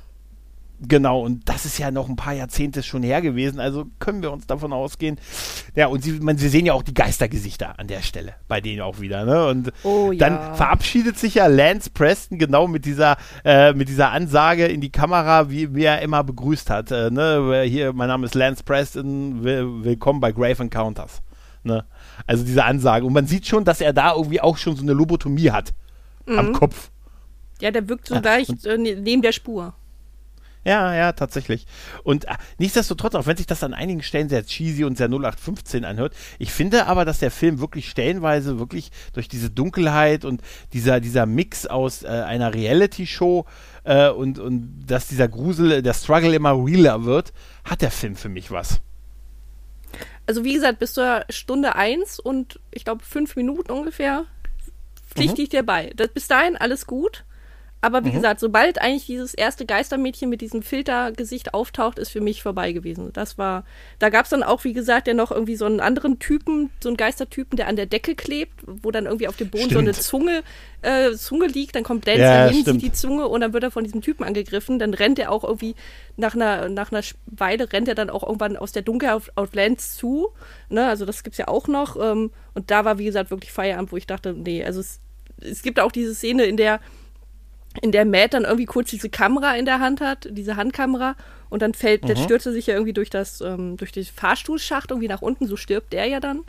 Genau, 0.78 1.20
und 1.20 1.48
das 1.48 1.64
ist 1.64 1.78
ja 1.78 1.90
noch 1.90 2.08
ein 2.08 2.16
paar 2.16 2.34
Jahrzehnte 2.34 2.82
schon 2.82 3.02
her 3.02 3.22
gewesen, 3.22 3.60
also 3.60 3.86
können 3.98 4.20
wir 4.20 4.30
uns 4.30 4.46
davon 4.46 4.74
ausgehen. 4.74 5.18
Ja, 5.74 5.86
und 5.86 6.02
sie, 6.02 6.12
man, 6.20 6.36
sie 6.36 6.50
sehen 6.50 6.66
ja 6.66 6.74
auch 6.74 6.82
die 6.82 6.92
Geistergesichter 6.92 7.78
an 7.78 7.86
der 7.86 8.02
Stelle, 8.02 8.34
bei 8.46 8.60
denen 8.60 8.82
auch 8.82 9.00
wieder, 9.00 9.24
ne? 9.24 9.46
Und 9.46 9.72
oh, 9.84 10.12
dann 10.12 10.34
ja. 10.34 10.54
verabschiedet 10.54 11.18
sich 11.18 11.36
ja 11.36 11.46
Lance 11.46 11.88
Preston 11.88 12.38
genau 12.38 12.68
mit 12.68 12.84
dieser, 12.84 13.16
äh, 13.42 13.72
mit 13.72 13.88
dieser 13.88 14.10
Ansage 14.12 14.66
in 14.66 14.82
die 14.82 14.92
Kamera, 14.92 15.48
wie, 15.48 15.74
wie 15.74 15.84
er 15.84 16.02
immer 16.02 16.22
begrüßt 16.22 16.68
hat. 16.68 16.90
Äh, 16.90 17.10
ne? 17.10 17.62
Hier, 17.66 17.94
mein 17.94 18.08
Name 18.08 18.26
ist 18.26 18.34
Lance 18.34 18.62
Preston, 18.62 19.44
will, 19.44 19.82
willkommen 19.82 20.20
bei 20.20 20.32
Grave 20.32 20.62
Encounters. 20.62 21.22
Ne? 21.62 21.86
Also 22.26 22.44
diese 22.44 22.64
Ansage. 22.64 23.06
Und 23.06 23.14
man 23.14 23.26
sieht 23.26 23.46
schon, 23.46 23.64
dass 23.64 23.80
er 23.80 23.94
da 23.94 24.14
irgendwie 24.14 24.42
auch 24.42 24.58
schon 24.58 24.76
so 24.76 24.82
eine 24.82 24.92
Lobotomie 24.92 25.50
hat 25.50 25.72
mhm. 26.26 26.38
am 26.38 26.52
Kopf. 26.52 26.90
Ja, 27.60 27.70
der 27.70 27.88
wirkt 27.88 28.08
so 28.08 28.16
ja, 28.16 28.20
leicht 28.20 28.66
äh, 28.66 28.78
ne, 28.78 28.96
neben 28.96 29.22
der 29.22 29.32
Spur. 29.32 29.74
Ja, 30.66 30.92
ja, 30.96 31.12
tatsächlich. 31.12 31.64
Und 32.02 32.24
äh, 32.24 32.34
nichtsdestotrotz, 32.58 33.14
auch 33.14 33.26
wenn 33.26 33.36
sich 33.36 33.46
das 33.46 33.62
an 33.62 33.72
einigen 33.72 34.02
Stellen 34.02 34.28
sehr 34.28 34.44
cheesy 34.44 34.82
und 34.82 34.98
sehr 34.98 35.06
0815 35.06 35.84
anhört, 35.84 36.12
ich 36.40 36.50
finde 36.50 36.86
aber, 36.86 37.04
dass 37.04 37.20
der 37.20 37.30
Film 37.30 37.60
wirklich 37.60 37.88
stellenweise 37.88 38.58
wirklich 38.58 38.90
durch 39.12 39.28
diese 39.28 39.48
Dunkelheit 39.48 40.24
und 40.24 40.42
dieser, 40.72 40.98
dieser 40.98 41.24
Mix 41.24 41.66
aus 41.66 42.02
äh, 42.02 42.08
einer 42.08 42.52
Reality-Show 42.52 43.44
äh, 43.84 44.10
und, 44.10 44.40
und 44.40 44.86
dass 44.88 45.06
dieser 45.06 45.28
Grusel, 45.28 45.82
der 45.82 45.94
Struggle 45.94 46.34
immer 46.34 46.52
realer 46.52 47.04
wird, 47.04 47.32
hat 47.62 47.80
der 47.80 47.92
Film 47.92 48.16
für 48.16 48.28
mich 48.28 48.50
was. 48.50 48.80
Also 50.26 50.42
wie 50.42 50.54
gesagt, 50.54 50.80
bis 50.80 50.94
zur 50.94 51.24
Stunde 51.30 51.76
1 51.76 52.18
und 52.18 52.58
ich 52.72 52.84
glaube 52.84 53.04
fünf 53.04 53.36
Minuten 53.36 53.70
ungefähr 53.70 54.24
pflichte 55.14 55.40
mhm. 55.40 55.44
ich 55.44 55.48
dir 55.50 55.62
bei. 55.62 55.92
Das, 55.94 56.08
bis 56.08 56.26
dahin 56.26 56.56
alles 56.56 56.86
gut. 56.86 57.24
Aber 57.86 58.04
wie 58.04 58.08
mhm. 58.08 58.14
gesagt, 58.14 58.40
sobald 58.40 58.80
eigentlich 58.80 59.06
dieses 59.06 59.32
erste 59.32 59.64
Geistermädchen 59.64 60.28
mit 60.28 60.40
diesem 60.40 60.62
Filtergesicht 60.62 61.54
auftaucht, 61.54 62.00
ist 62.00 62.10
für 62.10 62.20
mich 62.20 62.42
vorbei 62.42 62.72
gewesen. 62.72 63.12
Das 63.12 63.38
war, 63.38 63.64
da 64.00 64.08
gab 64.08 64.24
es 64.24 64.30
dann 64.30 64.42
auch, 64.42 64.64
wie 64.64 64.72
gesagt, 64.72 65.06
ja 65.06 65.14
noch 65.14 65.30
irgendwie 65.30 65.54
so 65.54 65.66
einen 65.66 65.78
anderen 65.78 66.18
Typen, 66.18 66.70
so 66.82 66.88
einen 66.88 66.96
Geistertypen, 66.96 67.56
der 67.56 67.68
an 67.68 67.76
der 67.76 67.86
Decke 67.86 68.16
klebt, 68.16 68.54
wo 68.66 68.90
dann 68.90 69.06
irgendwie 69.06 69.28
auf 69.28 69.36
dem 69.36 69.50
Boden 69.50 69.66
stimmt. 69.66 69.74
so 69.74 69.78
eine 69.78 69.92
Zunge, 69.92 70.42
äh, 70.82 71.12
Zunge 71.12 71.46
liegt, 71.46 71.76
dann 71.76 71.84
kommt 71.84 72.08
Dance 72.08 72.22
ja, 72.22 72.46
dahin, 72.46 72.62
stimmt. 72.62 72.80
sieht 72.80 72.90
die 72.90 72.92
Zunge 72.92 73.28
und 73.28 73.40
dann 73.40 73.52
wird 73.52 73.62
er 73.62 73.70
von 73.70 73.84
diesem 73.84 74.02
Typen 74.02 74.24
angegriffen. 74.24 74.80
Dann 74.80 74.92
rennt 74.92 75.20
er 75.20 75.30
auch 75.30 75.44
irgendwie 75.44 75.76
nach 76.16 76.34
einer, 76.34 76.68
nach 76.68 76.90
einer 76.90 77.04
Weile 77.26 77.72
rennt 77.72 77.86
er 77.86 77.94
dann 77.94 78.10
auch 78.10 78.24
irgendwann 78.24 78.56
aus 78.56 78.72
der 78.72 78.82
Dunkelheit 78.82 79.14
auf, 79.14 79.30
auf 79.36 79.54
Lance 79.54 79.96
zu. 79.96 80.30
Ne? 80.70 80.88
Also 80.88 81.04
das 81.04 81.22
gibt's 81.22 81.38
ja 81.38 81.46
auch 81.46 81.68
noch. 81.68 81.94
Ähm, 81.94 82.32
und 82.54 82.72
da 82.72 82.84
war, 82.84 82.98
wie 82.98 83.04
gesagt, 83.04 83.30
wirklich 83.30 83.52
Feierabend, 83.52 83.92
wo 83.92 83.96
ich 83.96 84.08
dachte, 84.08 84.32
nee, 84.32 84.64
also 84.64 84.80
es, 84.80 84.98
es 85.40 85.62
gibt 85.62 85.78
auch 85.78 85.92
diese 85.92 86.16
Szene, 86.16 86.46
in 86.46 86.56
der 86.56 86.80
in 87.82 87.92
der 87.92 88.04
Matt 88.04 88.34
dann 88.34 88.44
irgendwie 88.44 88.66
kurz 88.66 88.90
diese 88.90 89.08
Kamera 89.10 89.56
in 89.56 89.64
der 89.64 89.80
Hand 89.80 90.00
hat, 90.00 90.28
diese 90.30 90.56
Handkamera, 90.56 91.16
und 91.48 91.62
dann 91.62 91.74
fällt, 91.74 92.02
mhm. 92.02 92.08
dann 92.08 92.16
stürzt 92.16 92.46
er 92.46 92.52
sich 92.52 92.66
ja 92.66 92.74
irgendwie 92.74 92.92
durch 92.92 93.10
das, 93.10 93.40
ähm, 93.40 93.76
durch 93.76 93.92
den 93.92 94.04
Fahrstuhlschacht 94.04 94.90
irgendwie 94.90 95.08
nach 95.08 95.22
unten, 95.22 95.46
so 95.46 95.56
stirbt 95.56 95.92
der 95.92 96.06
ja 96.06 96.20
dann. 96.20 96.42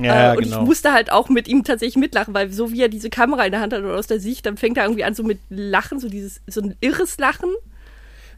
Ja, 0.00 0.32
äh, 0.32 0.36
und 0.36 0.44
genau. 0.44 0.60
ich 0.60 0.66
musste 0.66 0.92
halt 0.92 1.10
auch 1.10 1.28
mit 1.28 1.48
ihm 1.48 1.64
tatsächlich 1.64 1.96
mitlachen, 1.96 2.32
weil 2.32 2.50
so 2.52 2.72
wie 2.72 2.80
er 2.80 2.88
diese 2.88 3.10
Kamera 3.10 3.44
in 3.44 3.52
der 3.52 3.60
Hand 3.60 3.72
hat 3.72 3.82
und 3.82 3.90
aus 3.90 4.06
der 4.06 4.20
Sicht, 4.20 4.46
dann 4.46 4.56
fängt 4.56 4.76
er 4.76 4.84
irgendwie 4.84 5.04
an 5.04 5.14
so 5.14 5.22
mit 5.22 5.40
Lachen, 5.50 5.98
so 5.98 6.08
dieses, 6.08 6.40
so 6.46 6.60
ein 6.60 6.76
irres 6.80 7.18
Lachen. 7.18 7.50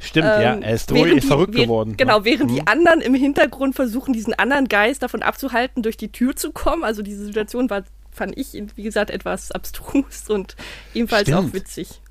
Stimmt, 0.01 0.27
ähm, 0.35 0.43
ja, 0.43 0.55
er 0.55 0.75
ist, 0.75 0.91
die, 0.91 1.21
verrückt 1.21 1.55
geworden. 1.55 1.97
Genau, 1.97 2.19
ne? 2.19 2.25
während 2.25 2.51
mhm. 2.51 2.55
die 2.57 2.67
anderen 2.67 3.01
im 3.01 3.15
Hintergrund 3.15 3.77
versuchen, 3.77 4.13
diesen 4.13 4.35
anderen 4.35 4.67
Geist 4.67 5.03
davon 5.03 5.23
abzuhalten, 5.23 5.83
durch 5.83 5.97
die 5.97 6.11
Tür 6.11 6.35
zu 6.35 6.51
kommen. 6.51 6.83
Also 6.83 7.03
diese 7.03 7.25
Situation 7.25 7.71
war, 7.71 7.85
fand 8.11 8.37
ich, 8.37 8.53
wie 8.75 8.83
gesagt, 8.83 9.11
etwas 9.11 9.53
abstrus 9.53 10.29
und 10.29 10.57
ebenfalls 10.95 11.29
Stimmt. 11.29 11.51
auch 11.51 11.53
witzig. 11.53 12.02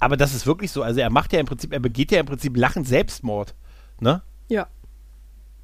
Aber 0.00 0.16
das 0.16 0.34
ist 0.34 0.46
wirklich 0.46 0.72
so. 0.72 0.82
Also 0.82 1.00
er 1.00 1.10
macht 1.10 1.32
ja 1.32 1.38
im 1.38 1.46
Prinzip, 1.46 1.72
er 1.72 1.78
begeht 1.78 2.10
ja 2.10 2.20
im 2.20 2.26
Prinzip 2.26 2.56
lachend 2.56 2.88
Selbstmord. 2.88 3.54
Ne? 4.00 4.22
Ja. 4.48 4.66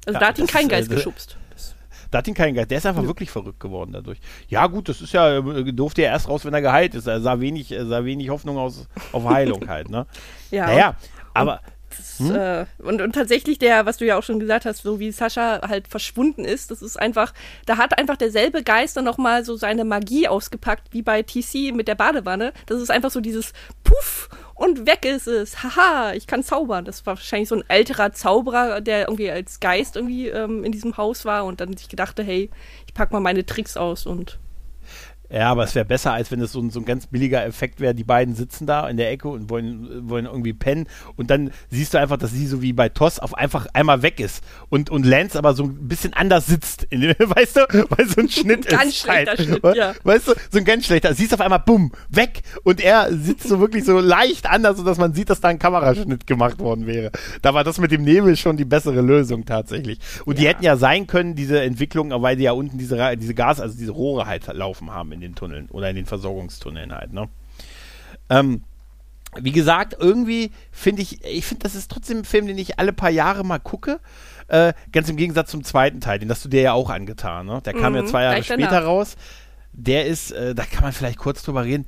Also 0.05 0.13
ja, 0.13 0.19
da 0.19 0.27
hat 0.27 0.39
ihn 0.39 0.47
kein 0.47 0.63
ist, 0.65 0.69
Geist 0.69 0.91
äh, 0.91 0.95
geschubst. 0.95 1.37
Da 2.11 2.19
hat 2.19 2.27
ihn 2.27 2.35
kein 2.35 2.53
Geist. 2.53 2.71
Der 2.71 2.77
ist 2.77 2.85
einfach 2.85 3.01
ja. 3.01 3.07
wirklich 3.07 3.29
verrückt 3.29 3.59
geworden 3.59 3.91
dadurch. 3.91 4.19
Ja, 4.47 4.67
gut, 4.67 4.87
das 4.87 5.01
ist 5.01 5.11
ja, 5.11 5.39
äh, 5.39 5.73
durfte 5.73 6.03
er 6.03 6.11
erst 6.11 6.29
raus, 6.29 6.45
wenn 6.45 6.53
er 6.53 6.61
geheilt 6.61 6.95
ist. 6.95 7.07
Er 7.07 7.19
sah 7.19 7.39
wenig, 7.39 7.75
sah 7.77 8.05
wenig 8.05 8.29
Hoffnung 8.29 8.57
aus, 8.57 8.87
auf 9.11 9.25
Heilung 9.25 9.67
halt, 9.67 9.89
ne? 9.89 10.05
ja. 10.51 10.67
Naja, 10.67 10.95
aber 11.33 11.61
hm? 12.17 12.35
Äh, 12.35 12.65
und, 12.79 13.01
und 13.01 13.13
tatsächlich 13.13 13.59
der, 13.59 13.85
was 13.85 13.97
du 13.97 14.05
ja 14.05 14.17
auch 14.17 14.23
schon 14.23 14.39
gesagt 14.39 14.65
hast, 14.65 14.83
so 14.83 14.99
wie 14.99 15.11
Sascha 15.11 15.61
halt 15.67 15.87
verschwunden 15.87 16.45
ist, 16.45 16.71
das 16.71 16.81
ist 16.81 16.97
einfach, 16.97 17.33
da 17.65 17.77
hat 17.77 17.97
einfach 17.97 18.17
derselbe 18.17 18.63
Geist 18.63 18.97
dann 18.97 19.05
nochmal 19.05 19.45
so 19.45 19.55
seine 19.55 19.85
Magie 19.85 20.27
ausgepackt, 20.27 20.93
wie 20.93 21.01
bei 21.01 21.23
TC 21.23 21.73
mit 21.73 21.87
der 21.87 21.95
Badewanne. 21.95 22.53
Das 22.65 22.81
ist 22.81 22.91
einfach 22.91 23.11
so 23.11 23.21
dieses 23.21 23.53
Puff 23.83 24.29
und 24.55 24.87
weg 24.87 25.05
ist 25.05 25.27
es. 25.27 25.63
Haha, 25.63 26.13
ich 26.13 26.27
kann 26.27 26.43
zaubern. 26.43 26.85
Das 26.85 27.05
war 27.05 27.15
wahrscheinlich 27.15 27.49
so 27.49 27.55
ein 27.55 27.63
älterer 27.67 28.11
Zauberer, 28.11 28.81
der 28.81 29.01
irgendwie 29.07 29.31
als 29.31 29.59
Geist 29.59 29.95
irgendwie 29.95 30.27
ähm, 30.27 30.63
in 30.63 30.71
diesem 30.71 30.97
Haus 30.97 31.25
war 31.25 31.45
und 31.45 31.61
dann 31.61 31.77
sich 31.77 31.89
gedachte, 31.89 32.23
hey, 32.23 32.49
ich 32.87 32.93
pack 32.93 33.11
mal 33.11 33.19
meine 33.19 33.45
Tricks 33.45 33.77
aus 33.77 34.05
und 34.05 34.39
ja, 35.29 35.51
aber 35.51 35.63
es 35.63 35.75
wäre 35.75 35.85
besser, 35.85 36.13
als 36.13 36.31
wenn 36.31 36.39
es 36.39 36.53
so 36.53 36.61
ein, 36.61 36.69
so 36.69 36.79
ein 36.79 36.85
ganz 36.85 37.07
billiger 37.07 37.45
Effekt 37.45 37.81
wäre. 37.81 37.93
Die 37.93 38.05
beiden 38.05 38.33
sitzen 38.33 38.65
da 38.65 38.87
in 38.87 38.95
der 38.95 39.11
Ecke 39.11 39.27
und 39.27 39.49
wollen, 39.49 40.09
wollen 40.09 40.25
irgendwie 40.25 40.53
pennen. 40.53 40.87
Und 41.17 41.29
dann 41.29 41.51
siehst 41.69 41.93
du 41.93 41.99
einfach, 41.99 42.17
dass 42.17 42.31
sie 42.31 42.47
so 42.47 42.61
wie 42.61 42.71
bei 42.71 42.87
Toss 42.89 43.19
auf 43.19 43.33
einfach 43.33 43.67
einmal 43.73 44.01
weg 44.03 44.21
ist. 44.21 44.41
Und, 44.69 44.89
und 44.89 45.05
Lance 45.05 45.37
aber 45.37 45.53
so 45.53 45.63
ein 45.63 45.87
bisschen 45.87 46.13
anders 46.13 46.47
sitzt. 46.47 46.87
Den, 46.91 47.01
weißt 47.19 47.57
du? 47.57 47.87
Weil 47.89 48.07
so 48.07 48.21
ein 48.21 48.29
Schnitt 48.29 48.67
ganz 48.67 48.67
ist. 48.67 48.71
Ganz 48.71 48.95
schlechter 48.95 49.31
halt, 49.31 49.41
Schnitt, 49.41 49.75
ja. 49.75 49.93
Weißt 50.03 50.29
du? 50.29 50.33
So 50.49 50.59
ein 50.59 50.65
ganz 50.65 50.85
schlechter. 50.85 51.13
Siehst 51.13 51.33
auf 51.33 51.41
einmal, 51.41 51.59
bumm, 51.59 51.91
weg. 52.09 52.41
Und 52.63 52.79
er 52.79 53.11
sitzt 53.13 53.49
so 53.49 53.59
wirklich 53.59 53.83
so 53.83 53.99
leicht 53.99 54.49
anders, 54.49 54.77
sodass 54.77 54.97
man 54.97 55.13
sieht, 55.13 55.29
dass 55.29 55.41
da 55.41 55.49
ein 55.49 55.59
Kameraschnitt 55.59 56.25
gemacht 56.25 56.59
worden 56.59 56.87
wäre. 56.87 57.11
Da 57.41 57.53
war 57.53 57.65
das 57.65 57.79
mit 57.79 57.91
dem 57.91 58.03
Nebel 58.03 58.37
schon 58.37 58.55
die 58.55 58.65
bessere 58.65 59.01
Lösung 59.01 59.43
tatsächlich. 59.43 59.99
Und 60.23 60.35
ja. 60.35 60.39
die 60.39 60.47
hätten 60.47 60.63
ja 60.63 60.77
sein 60.77 61.05
können, 61.05 61.35
diese 61.35 61.61
Entwicklung, 61.61 62.11
weil 62.21 62.37
die 62.37 62.43
ja 62.43 62.53
unten 62.53 62.77
diese, 62.77 63.17
diese 63.17 63.33
Gas, 63.33 63.59
also 63.59 63.77
diese 63.77 63.91
Rohre 63.91 64.25
halt 64.25 64.47
laufen 64.53 64.91
haben 64.91 65.16
in 65.17 65.21
den 65.21 65.35
Tunneln 65.35 65.67
oder 65.69 65.89
in 65.89 65.95
den 65.95 66.05
Versorgungstunneln 66.05 66.93
halt, 66.93 67.13
ne? 67.13 67.29
Ähm, 68.29 68.63
wie 69.35 69.51
gesagt, 69.51 69.95
irgendwie 69.99 70.51
finde 70.71 71.01
ich, 71.01 71.23
ich 71.23 71.45
finde, 71.45 71.63
das 71.63 71.75
ist 71.75 71.91
trotzdem 71.91 72.19
ein 72.19 72.25
Film, 72.25 72.47
den 72.47 72.57
ich 72.57 72.79
alle 72.79 72.93
paar 72.93 73.09
Jahre 73.09 73.43
mal 73.43 73.59
gucke. 73.59 73.99
Äh, 74.47 74.73
ganz 74.91 75.09
im 75.09 75.17
Gegensatz 75.17 75.51
zum 75.51 75.63
zweiten 75.63 75.99
Teil, 75.99 76.19
den 76.19 76.29
hast 76.29 76.45
du 76.45 76.49
dir 76.49 76.61
ja 76.61 76.73
auch 76.73 76.89
angetan, 76.89 77.45
ne? 77.45 77.61
Der 77.65 77.73
kam 77.73 77.93
mhm, 77.93 77.99
ja 77.99 78.05
zwei 78.05 78.23
Jahre 78.23 78.43
später 78.43 78.69
danach. 78.69 78.85
raus. 78.85 79.15
Der 79.73 80.05
ist, 80.05 80.31
äh, 80.31 80.55
da 80.55 80.63
kann 80.63 80.83
man 80.83 80.93
vielleicht 80.93 81.17
kurz 81.17 81.43
drüber 81.43 81.65
reden, 81.65 81.85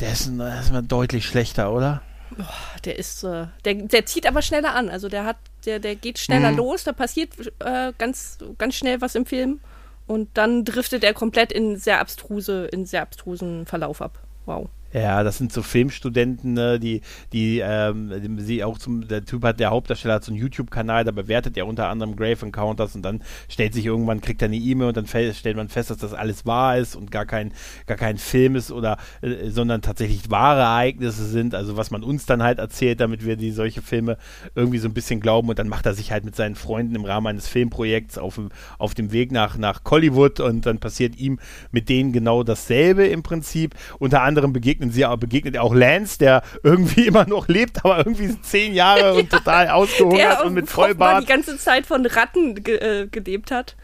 der 0.00 0.12
ist, 0.12 0.26
ein, 0.26 0.38
der 0.38 0.60
ist 0.60 0.72
mal 0.72 0.82
deutlich 0.82 1.26
schlechter, 1.26 1.72
oder? 1.72 2.02
Oh, 2.38 2.78
der 2.84 2.98
ist, 2.98 3.24
äh, 3.24 3.46
der, 3.64 3.74
der 3.74 4.06
zieht 4.06 4.26
aber 4.26 4.42
schneller 4.42 4.74
an. 4.74 4.88
Also 4.88 5.08
der 5.08 5.24
hat, 5.24 5.36
der, 5.64 5.78
der 5.80 5.96
geht 5.96 6.18
schneller 6.18 6.50
mhm. 6.50 6.58
los, 6.58 6.84
da 6.84 6.92
passiert 6.92 7.30
äh, 7.60 7.92
ganz, 7.98 8.38
ganz 8.58 8.74
schnell 8.74 9.00
was 9.00 9.14
im 9.14 9.26
Film. 9.26 9.60
Und 10.06 10.30
dann 10.34 10.64
driftet 10.64 11.04
er 11.04 11.14
komplett 11.14 11.52
in 11.52 11.76
sehr 11.76 12.00
abstruse, 12.00 12.66
in 12.66 12.86
sehr 12.86 13.02
abstrusen 13.02 13.66
Verlauf 13.66 14.02
ab. 14.02 14.18
Wow. 14.46 14.68
Ja, 14.92 15.22
das 15.22 15.38
sind 15.38 15.52
so 15.52 15.62
Filmstudenten, 15.62 16.52
ne, 16.52 16.78
die, 16.78 17.00
die, 17.32 17.60
ähm, 17.64 18.38
sie 18.38 18.62
auch 18.62 18.76
zum, 18.76 19.08
der 19.08 19.24
Typ 19.24 19.42
hat, 19.42 19.58
der 19.58 19.70
Hauptdarsteller 19.70 20.14
hat 20.14 20.24
so 20.24 20.32
einen 20.32 20.40
YouTube-Kanal, 20.40 21.04
da 21.04 21.12
bewertet 21.12 21.56
er 21.56 21.66
unter 21.66 21.88
anderem 21.88 22.14
Grave 22.14 22.44
Encounters 22.44 22.94
und 22.94 23.02
dann 23.02 23.22
stellt 23.48 23.72
sich 23.72 23.86
irgendwann, 23.86 24.20
kriegt 24.20 24.42
er 24.42 24.48
eine 24.48 24.56
E-Mail 24.56 24.88
und 24.88 24.96
dann 24.98 25.06
stellt 25.06 25.56
man 25.56 25.70
fest, 25.70 25.88
dass 25.88 25.96
das 25.96 26.12
alles 26.12 26.44
wahr 26.44 26.76
ist 26.76 26.94
und 26.94 27.10
gar 27.10 27.24
kein, 27.24 27.52
gar 27.86 27.96
kein 27.96 28.18
Film 28.18 28.54
ist 28.54 28.70
oder, 28.70 28.98
äh, 29.22 29.48
sondern 29.48 29.80
tatsächlich 29.80 30.30
wahre 30.30 30.60
Ereignisse 30.60 31.24
sind, 31.24 31.54
also 31.54 31.78
was 31.78 31.90
man 31.90 32.02
uns 32.02 32.26
dann 32.26 32.42
halt 32.42 32.58
erzählt, 32.58 33.00
damit 33.00 33.24
wir 33.24 33.36
die 33.36 33.50
solche 33.50 33.80
Filme 33.80 34.18
irgendwie 34.54 34.78
so 34.78 34.88
ein 34.88 34.94
bisschen 34.94 35.20
glauben 35.20 35.48
und 35.48 35.58
dann 35.58 35.68
macht 35.68 35.86
er 35.86 35.94
sich 35.94 36.12
halt 36.12 36.26
mit 36.26 36.36
seinen 36.36 36.54
Freunden 36.54 36.94
im 36.96 37.06
Rahmen 37.06 37.28
eines 37.28 37.48
Filmprojekts 37.48 38.18
auf, 38.18 38.38
auf 38.76 38.92
dem 38.92 39.10
Weg 39.10 39.32
nach, 39.32 39.56
nach 39.56 39.80
Hollywood 39.88 40.40
und 40.40 40.66
dann 40.66 40.80
passiert 40.80 41.16
ihm 41.16 41.38
mit 41.70 41.88
denen 41.88 42.12
genau 42.12 42.42
dasselbe 42.42 43.06
im 43.06 43.22
Prinzip. 43.22 43.74
Unter 43.98 44.20
anderem 44.22 44.52
begegnet 44.52 44.81
begegnen 44.82 44.90
sie, 44.90 45.16
begegnet 45.16 45.58
auch 45.58 45.74
Lance, 45.74 46.18
der 46.18 46.42
irgendwie 46.62 47.06
immer 47.06 47.26
noch 47.26 47.48
lebt, 47.48 47.84
aber 47.84 47.98
irgendwie 47.98 48.40
zehn 48.42 48.74
Jahre 48.74 49.14
und 49.18 49.30
total 49.30 49.68
ausgehungert 49.68 50.44
und 50.44 50.54
mit 50.54 50.68
Vollbart. 50.68 51.22
die 51.22 51.26
ganze 51.26 51.58
Zeit 51.58 51.86
von 51.86 52.04
Ratten 52.04 52.62
ge 52.62 52.76
äh, 52.76 53.06
gelebt 53.06 53.50
hat. 53.50 53.76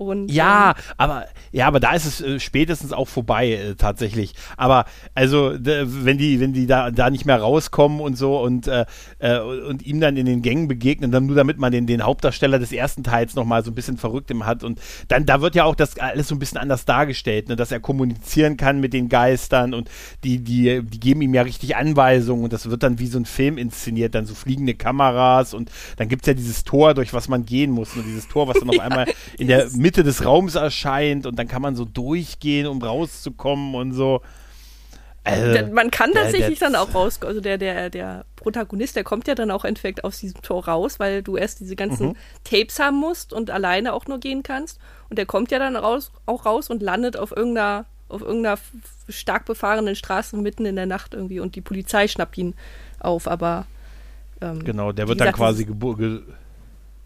Und, 0.00 0.30
ja, 0.30 0.70
ähm, 0.70 0.82
aber 0.96 1.26
ja, 1.52 1.66
aber 1.66 1.78
da 1.78 1.92
ist 1.92 2.06
es 2.06 2.22
äh, 2.22 2.40
spätestens 2.40 2.94
auch 2.94 3.06
vorbei 3.06 3.50
äh, 3.50 3.74
tatsächlich. 3.74 4.32
Aber 4.56 4.86
also 5.14 5.52
wenn 5.52 6.16
die 6.16 6.40
wenn 6.40 6.54
die 6.54 6.66
da 6.66 6.90
da 6.90 7.10
nicht 7.10 7.26
mehr 7.26 7.38
rauskommen 7.38 8.00
und 8.00 8.16
so 8.16 8.40
und 8.40 8.66
äh, 8.66 8.86
äh, 9.18 9.40
und 9.40 9.84
ihm 9.84 10.00
dann 10.00 10.16
in 10.16 10.24
den 10.24 10.40
Gängen 10.40 10.68
begegnen, 10.68 11.10
dann 11.10 11.26
nur 11.26 11.36
damit 11.36 11.58
man 11.58 11.70
den 11.70 11.86
den 11.86 12.02
Hauptdarsteller 12.02 12.58
des 12.58 12.72
ersten 12.72 13.04
Teils 13.04 13.34
noch 13.34 13.44
mal 13.44 13.62
so 13.62 13.70
ein 13.70 13.74
bisschen 13.74 13.98
verrückt 13.98 14.30
im 14.30 14.46
hat 14.46 14.64
und 14.64 14.80
dann 15.08 15.26
da 15.26 15.42
wird 15.42 15.54
ja 15.54 15.64
auch 15.64 15.74
das 15.74 15.98
alles 15.98 16.28
so 16.28 16.34
ein 16.34 16.38
bisschen 16.38 16.56
anders 16.56 16.86
dargestellt, 16.86 17.50
ne, 17.50 17.56
dass 17.56 17.70
er 17.70 17.80
kommunizieren 17.80 18.56
kann 18.56 18.80
mit 18.80 18.94
den 18.94 19.10
Geistern 19.10 19.74
und 19.74 19.90
die 20.24 20.38
die 20.38 20.82
die 20.82 21.00
geben 21.00 21.20
ihm 21.20 21.34
ja 21.34 21.42
richtig 21.42 21.76
Anweisungen 21.76 22.44
und 22.44 22.54
das 22.54 22.70
wird 22.70 22.82
dann 22.82 22.98
wie 23.00 23.06
so 23.06 23.18
ein 23.18 23.26
Film 23.26 23.58
inszeniert, 23.58 24.14
dann 24.14 24.24
so 24.24 24.34
fliegende 24.34 24.72
Kameras 24.72 25.52
und 25.52 25.70
dann 25.98 26.08
gibt's 26.08 26.26
ja 26.26 26.32
dieses 26.32 26.64
Tor, 26.64 26.94
durch 26.94 27.12
was 27.12 27.28
man 27.28 27.44
gehen 27.44 27.70
muss 27.70 27.94
und 27.96 28.06
dieses 28.06 28.28
Tor, 28.28 28.48
was 28.48 28.58
dann 28.58 28.70
auf 28.70 28.78
einmal 28.80 29.06
in 29.36 29.46
der 29.46 29.68
Mitte 29.72 29.89
Mitte 29.90 30.04
des 30.04 30.24
Raums 30.24 30.54
erscheint 30.54 31.26
und 31.26 31.36
dann 31.36 31.48
kann 31.48 31.62
man 31.62 31.74
so 31.74 31.84
durchgehen, 31.84 32.68
um 32.68 32.80
rauszukommen 32.80 33.74
und 33.74 33.92
so. 33.92 34.20
Also, 35.24 35.66
man 35.72 35.90
kann 35.90 36.12
tatsächlich 36.12 36.60
der, 36.60 36.70
der, 36.70 36.78
dann 36.78 36.88
auch 36.88 36.94
raus, 36.94 37.18
also 37.22 37.40
der, 37.40 37.58
der, 37.58 37.90
der 37.90 38.24
Protagonist, 38.36 38.94
der 38.94 39.02
kommt 39.02 39.26
ja 39.26 39.34
dann 39.34 39.50
auch 39.50 39.64
entweder 39.64 40.04
aus 40.04 40.20
diesem 40.20 40.42
Tor 40.42 40.66
raus, 40.66 41.00
weil 41.00 41.24
du 41.24 41.36
erst 41.36 41.58
diese 41.58 41.74
ganzen 41.74 42.10
mhm. 42.10 42.16
Tapes 42.44 42.78
haben 42.78 42.98
musst 42.98 43.32
und 43.32 43.50
alleine 43.50 43.92
auch 43.92 44.06
nur 44.06 44.20
gehen 44.20 44.44
kannst. 44.44 44.78
Und 45.08 45.18
der 45.18 45.26
kommt 45.26 45.50
ja 45.50 45.58
dann 45.58 45.74
raus, 45.74 46.12
auch 46.24 46.46
raus 46.46 46.70
und 46.70 46.82
landet 46.82 47.16
auf 47.16 47.36
irgendeiner, 47.36 47.84
auf 48.08 48.22
irgendeiner 48.22 48.58
stark 49.08 49.44
befahrenen 49.44 49.96
Straße 49.96 50.36
mitten 50.36 50.66
in 50.66 50.76
der 50.76 50.86
Nacht 50.86 51.14
irgendwie 51.14 51.40
und 51.40 51.56
die 51.56 51.62
Polizei 51.62 52.06
schnappt 52.06 52.38
ihn 52.38 52.54
auf, 53.00 53.26
aber 53.26 53.66
ähm, 54.40 54.62
Genau, 54.62 54.92
der 54.92 55.08
wird 55.08 55.20
dann 55.20 55.34
quasi 55.34 55.64
ge 55.64 56.20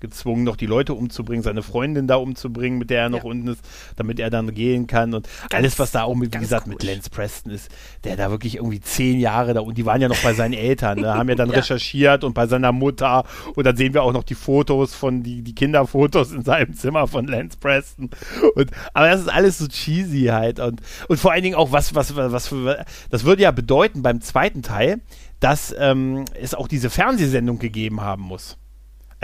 gezwungen, 0.05 0.45
noch 0.45 0.57
die 0.57 0.67
Leute 0.67 0.93
umzubringen, 0.93 1.43
seine 1.43 1.63
Freundin 1.63 2.07
da 2.07 2.17
umzubringen, 2.17 2.79
mit 2.79 2.91
der 2.91 3.03
er 3.03 3.09
noch 3.09 3.25
ja. 3.25 3.31
unten 3.31 3.49
ist, 3.49 3.61
damit 3.97 4.21
er 4.21 4.29
dann 4.29 4.53
gehen 4.53 4.87
kann 4.87 5.15
und 5.15 5.27
ganz, 5.49 5.55
alles, 5.55 5.79
was 5.79 5.93
da 5.93 6.03
auch, 6.03 6.15
mit, 6.15 6.35
wie 6.35 6.39
gesagt, 6.39 6.65
gut. 6.65 6.75
mit 6.75 6.83
Lance 6.83 7.09
Preston 7.09 7.51
ist, 7.51 7.71
der 8.05 8.17
da 8.17 8.31
wirklich 8.31 8.57
irgendwie 8.57 8.81
zehn 8.81 9.19
Jahre 9.19 9.55
da 9.55 9.61
und 9.61 9.79
die 9.79 9.87
waren 9.87 10.03
ja 10.03 10.09
noch 10.09 10.23
bei 10.23 10.35
seinen 10.35 10.53
Eltern, 10.53 11.01
da 11.01 11.15
ne, 11.15 11.15
haben 11.19 11.29
ja 11.31 11.35
dann 11.35 11.49
ja. 11.49 11.57
recherchiert 11.57 12.23
und 12.23 12.35
bei 12.35 12.47
seiner 12.47 12.73
Mutter 12.73 13.25
und 13.55 13.65
dann 13.65 13.77
sehen 13.77 13.95
wir 13.95 14.03
auch 14.03 14.13
noch 14.13 14.25
die 14.25 14.35
Fotos 14.35 14.95
von, 14.95 15.23
die, 15.23 15.43
die 15.43 15.55
Kinderfotos 15.55 16.33
in 16.33 16.43
seinem 16.43 16.75
Zimmer 16.75 17.07
von 17.07 17.27
Lance 17.27 17.57
Preston 17.59 18.11
und, 18.55 18.71
aber 18.93 19.09
das 19.09 19.23
ist 19.23 19.29
alles 19.29 19.59
so 19.59 19.67
cheesy 19.67 20.27
halt 20.27 20.61
und, 20.61 20.83
und 21.09 21.19
vor 21.19 21.33
allen 21.33 21.43
Dingen 21.43 21.57
auch 21.57 21.73
was, 21.73 21.95
was, 21.95 22.15
was, 22.15 22.53
was 22.53 22.77
das 23.09 23.25
würde 23.25 23.43
ja 23.43 23.51
bedeuten 23.51 24.03
beim 24.03 24.21
zweiten 24.21 24.63
Teil, 24.63 25.01
dass 25.41 25.75
ähm, 25.79 26.25
es 26.41 26.55
auch 26.55 26.69
diese 26.69 26.91
Fernsehsendung 26.91 27.59
gegeben 27.59 28.01
haben 28.01 28.23
muss. 28.23 28.57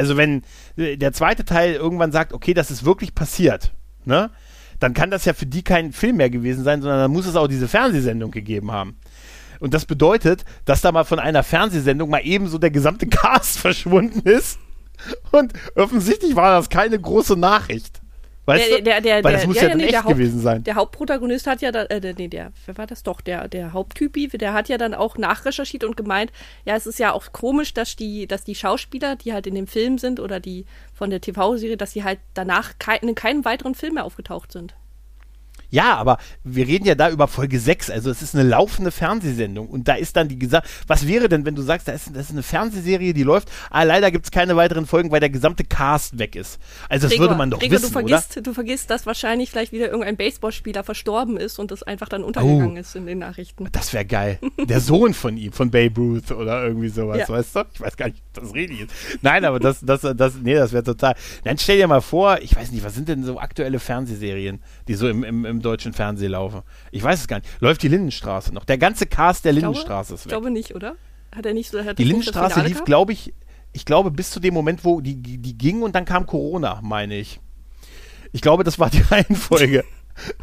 Also 0.00 0.16
wenn 0.16 0.44
äh, 0.78 0.96
der 0.96 1.12
zweite 1.12 1.44
Teil 1.44 1.74
irgendwann 1.74 2.10
sagt, 2.10 2.32
okay, 2.32 2.54
das 2.54 2.70
ist 2.70 2.86
wirklich 2.86 3.14
passiert, 3.14 3.72
ne? 4.06 4.30
Dann 4.78 4.94
kann 4.94 5.10
das 5.10 5.26
ja 5.26 5.34
für 5.34 5.44
die 5.44 5.62
kein 5.62 5.92
Film 5.92 6.16
mehr 6.16 6.30
gewesen 6.30 6.64
sein, 6.64 6.80
sondern 6.80 7.00
dann 7.00 7.10
muss 7.10 7.26
es 7.26 7.36
auch 7.36 7.48
diese 7.48 7.68
Fernsehsendung 7.68 8.30
gegeben 8.30 8.72
haben. 8.72 8.96
Und 9.58 9.74
das 9.74 9.84
bedeutet, 9.84 10.46
dass 10.64 10.80
da 10.80 10.90
mal 10.90 11.04
von 11.04 11.18
einer 11.18 11.42
Fernsehsendung 11.42 12.08
mal 12.08 12.22
ebenso 12.24 12.56
der 12.56 12.70
gesamte 12.70 13.06
Cast 13.10 13.58
verschwunden 13.58 14.26
ist. 14.26 14.58
Und 15.32 15.52
offensichtlich 15.76 16.34
war 16.34 16.56
das 16.56 16.70
keine 16.70 16.98
große 16.98 17.36
Nachricht. 17.36 17.99
Weißt 18.50 18.70
der, 18.70 18.80
der, 18.80 19.00
der, 19.00 19.24
Weil 19.24 19.32
das 19.32 19.46
muss 19.46 19.56
ja, 19.56 19.62
ja 19.62 19.68
dann 19.70 19.78
nee, 19.78 19.86
echt 19.86 19.98
Haupt, 19.98 20.08
gewesen 20.08 20.40
sein. 20.40 20.64
Der 20.64 20.74
Hauptprotagonist 20.74 21.46
hat 21.46 21.62
ja, 21.62 21.72
da, 21.72 21.84
äh, 21.84 22.14
nee, 22.16 22.28
der, 22.28 22.52
wer 22.66 22.78
war 22.78 22.86
das 22.86 23.02
doch? 23.02 23.20
Der, 23.20 23.48
der 23.48 23.72
Haupttypi, 23.72 24.28
der 24.28 24.52
hat 24.52 24.68
ja 24.68 24.78
dann 24.78 24.94
auch 24.94 25.16
nachrecherchiert 25.16 25.84
und 25.84 25.96
gemeint, 25.96 26.32
ja, 26.64 26.76
es 26.76 26.86
ist 26.86 26.98
ja 26.98 27.12
auch 27.12 27.32
komisch, 27.32 27.74
dass 27.74 27.96
die, 27.96 28.26
dass 28.26 28.44
die 28.44 28.54
Schauspieler, 28.54 29.16
die 29.16 29.32
halt 29.32 29.46
in 29.46 29.54
dem 29.54 29.66
Film 29.66 29.98
sind 29.98 30.20
oder 30.20 30.40
die 30.40 30.66
von 30.94 31.10
der 31.10 31.20
TV-Serie, 31.20 31.76
dass 31.76 31.92
sie 31.92 32.04
halt 32.04 32.18
danach 32.34 32.72
kein, 32.78 32.98
in 33.00 33.14
keinem 33.14 33.44
weiteren 33.44 33.74
Film 33.74 33.94
mehr 33.94 34.04
aufgetaucht 34.04 34.52
sind. 34.52 34.74
Ja, 35.70 35.96
aber 35.96 36.18
wir 36.44 36.66
reden 36.66 36.86
ja 36.86 36.94
da 36.94 37.10
über 37.10 37.28
Folge 37.28 37.58
6, 37.58 37.90
also 37.90 38.10
es 38.10 38.22
ist 38.22 38.34
eine 38.34 38.48
laufende 38.48 38.90
Fernsehsendung 38.90 39.68
und 39.68 39.86
da 39.88 39.94
ist 39.94 40.16
dann 40.16 40.28
die 40.28 40.38
gesagt, 40.38 40.68
was 40.86 41.06
wäre 41.06 41.28
denn, 41.28 41.46
wenn 41.46 41.54
du 41.54 41.62
sagst, 41.62 41.88
das 41.88 42.06
ist, 42.06 42.16
das 42.16 42.26
ist 42.26 42.32
eine 42.32 42.42
Fernsehserie, 42.42 43.14
die 43.14 43.22
läuft, 43.22 43.50
ah, 43.70 43.84
leider 43.84 44.10
gibt 44.10 44.24
es 44.26 44.30
keine 44.30 44.56
weiteren 44.56 44.86
Folgen, 44.86 45.10
weil 45.10 45.20
der 45.20 45.30
gesamte 45.30 45.64
Cast 45.64 46.18
weg 46.18 46.34
ist. 46.34 46.58
Also 46.88 47.04
das 47.04 47.12
Gregor, 47.12 47.28
würde 47.28 47.38
man 47.38 47.50
doch 47.50 47.60
Gregor, 47.60 47.76
wissen, 47.76 47.86
du 47.86 47.92
vergisst, 47.92 48.36
oder? 48.36 48.42
Du 48.42 48.54
vergisst, 48.54 48.90
dass 48.90 49.06
wahrscheinlich 49.06 49.50
vielleicht 49.50 49.72
wieder 49.72 49.86
irgendein 49.86 50.16
Baseballspieler 50.16 50.82
verstorben 50.82 51.36
ist 51.36 51.58
und 51.58 51.70
das 51.70 51.82
einfach 51.82 52.08
dann 52.08 52.24
untergegangen 52.24 52.76
oh, 52.76 52.80
ist 52.80 52.96
in 52.96 53.06
den 53.06 53.18
Nachrichten. 53.18 53.68
Das 53.72 53.92
wäre 53.92 54.04
geil. 54.04 54.38
Der 54.58 54.80
Sohn 54.80 55.14
von 55.14 55.36
ihm, 55.36 55.52
von 55.52 55.70
Babe 55.70 56.00
Ruth 56.00 56.32
oder 56.32 56.64
irgendwie 56.64 56.88
sowas, 56.88 57.18
ja. 57.18 57.28
weißt 57.28 57.56
du? 57.56 57.64
Ich 57.74 57.80
weiß 57.80 57.96
gar 57.96 58.06
nicht, 58.06 58.22
ob 58.34 58.42
das 58.42 58.54
richtig 58.54 58.80
ist. 58.82 58.92
Nein, 59.22 59.44
aber 59.44 59.60
das, 59.60 59.80
das, 59.80 60.00
das, 60.00 60.34
nee, 60.42 60.54
das 60.54 60.72
wäre 60.72 60.82
total. 60.82 61.14
Dann 61.44 61.58
stell 61.58 61.76
dir 61.76 61.86
mal 61.86 62.00
vor, 62.00 62.38
ich 62.40 62.56
weiß 62.56 62.72
nicht, 62.72 62.84
was 62.84 62.94
sind 62.94 63.08
denn 63.08 63.22
so 63.22 63.38
aktuelle 63.38 63.78
Fernsehserien, 63.78 64.60
die 64.88 64.94
so 64.94 65.08
im, 65.08 65.22
im, 65.24 65.44
im 65.44 65.59
deutschen 65.62 65.92
Fernsehen 65.92 66.32
laufen. 66.32 66.62
Ich 66.90 67.02
weiß 67.02 67.20
es 67.20 67.28
gar 67.28 67.38
nicht. 67.38 67.48
Läuft 67.60 67.82
die 67.82 67.88
Lindenstraße 67.88 68.52
noch? 68.52 68.64
Der 68.64 68.78
ganze 68.78 69.06
Cast 69.06 69.44
der 69.44 69.52
Lindenstraße 69.52 70.14
ist 70.14 70.20
weg. 70.20 70.26
Ich 70.26 70.30
glaube 70.30 70.50
nicht, 70.50 70.74
oder? 70.74 70.96
Hat 71.34 71.46
er 71.46 71.54
nicht 71.54 71.70
so. 71.70 71.80
die 71.80 72.04
Lindenstraße 72.04 72.60
lief, 72.62 72.84
glaube 72.84 73.12
ich, 73.12 73.32
ich 73.72 73.84
glaube, 73.84 74.10
bis 74.10 74.30
zu 74.30 74.40
dem 74.40 74.54
Moment, 74.54 74.84
wo 74.84 75.00
die, 75.00 75.16
die 75.16 75.56
ging 75.56 75.82
und 75.82 75.94
dann 75.94 76.04
kam 76.04 76.26
Corona, 76.26 76.80
meine 76.82 77.16
ich. 77.16 77.40
Ich 78.32 78.40
glaube, 78.40 78.64
das 78.64 78.78
war 78.78 78.90
die 78.90 79.00
Reihenfolge. 79.10 79.84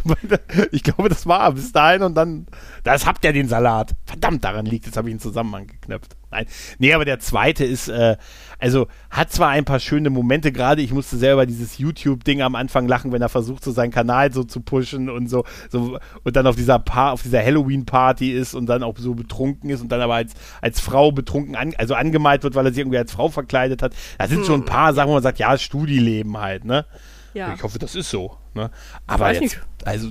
ich 0.72 0.84
glaube, 0.84 1.10
das 1.10 1.26
war 1.26 1.52
bis 1.52 1.72
dahin 1.72 2.04
und 2.04 2.16
dann, 2.16 2.48
das 2.84 3.06
habt 3.06 3.24
ihr 3.24 3.34
den 3.34 3.48
Salat. 3.48 3.96
Verdammt, 4.06 4.44
daran 4.44 4.66
liegt, 4.66 4.86
jetzt 4.86 4.98
habe 4.98 5.10
ich 5.10 5.14
einen 5.14 5.20
Zusammenhang 5.20 5.68
geknöpft. 5.68 6.16
Nein, 6.30 6.46
nee, 6.78 6.94
aber 6.94 7.06
der 7.06 7.20
zweite 7.20 7.64
ist, 7.64 7.88
äh, 7.88 8.18
also 8.60 8.88
hat 9.10 9.32
zwar 9.32 9.50
ein 9.50 9.64
paar 9.64 9.80
schöne 9.80 10.10
Momente, 10.10 10.52
gerade 10.52 10.82
ich 10.82 10.92
musste 10.92 11.16
selber 11.16 11.46
dieses 11.46 11.78
YouTube-Ding 11.78 12.42
am 12.42 12.56
Anfang 12.56 12.86
lachen, 12.86 13.14
wenn 13.14 13.22
er 13.22 13.30
versucht, 13.30 13.64
so 13.64 13.72
seinen 13.72 13.92
Kanal 13.92 14.34
so 14.34 14.44
zu 14.44 14.60
pushen 14.60 15.10
und 15.10 15.30
so, 15.30 15.46
so 15.70 15.98
und 16.24 16.36
dann 16.36 16.46
auf 16.46 16.58
dieser 16.58 16.84
dieser 17.24 17.44
Halloween-Party 17.44 18.32
ist 18.32 18.56
und 18.56 18.66
dann 18.66 18.84
auch 18.84 18.98
so 18.98 19.16
betrunken 19.16 19.70
ist 19.70 19.82
und 19.82 19.90
dann 19.90 20.02
aber 20.02 20.16
als, 20.16 20.34
als 20.62 20.82
Frau 20.82 21.14
betrunken, 21.14 21.56
an, 21.56 21.74
also 21.78 21.94
angemalt 21.94 22.44
wird, 22.44 22.56
weil 22.56 22.66
er 22.66 22.72
sich 22.72 22.80
irgendwie 22.80 22.98
als 22.98 23.14
Frau 23.14 23.30
verkleidet 23.30 23.82
hat. 23.82 23.94
Da 24.18 24.28
sind 24.28 24.46
schon 24.46 24.62
ein 24.62 24.66
paar 24.66 24.94
Sachen, 24.94 25.10
wo 25.10 25.14
man 25.14 25.24
sagt, 25.24 25.40
ja, 25.40 25.58
Studieleben 25.58 26.38
halt, 26.38 26.66
ne? 26.66 26.86
Ja. 27.34 27.54
Ich 27.54 27.64
hoffe, 27.64 27.80
das 27.80 27.96
ist 27.96 28.10
so. 28.10 28.38
Ne? 28.54 28.72
Aber 29.06 29.32
jetzt, 29.32 29.42
nicht. 29.42 29.62
also 29.86 30.10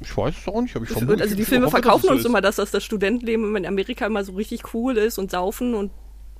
ich 0.00 0.16
weiß 0.16 0.34
es 0.36 0.48
auch 0.48 0.60
nicht, 0.60 0.74
aber 0.76 0.84
ich 0.84 0.90
vermute, 0.90 1.22
Also 1.22 1.34
die 1.34 1.44
Filme 1.44 1.66
hoffe, 1.66 1.76
verkaufen 1.76 2.10
uns 2.10 2.22
so 2.22 2.28
immer, 2.28 2.40
dass 2.40 2.56
das 2.56 2.70
das 2.70 2.84
Studentenleben 2.84 3.56
in 3.56 3.66
Amerika 3.66 4.06
immer 4.06 4.24
so 4.24 4.32
richtig 4.32 4.74
cool 4.74 4.96
ist 4.96 5.18
und 5.18 5.30
saufen 5.30 5.74
und 5.74 5.92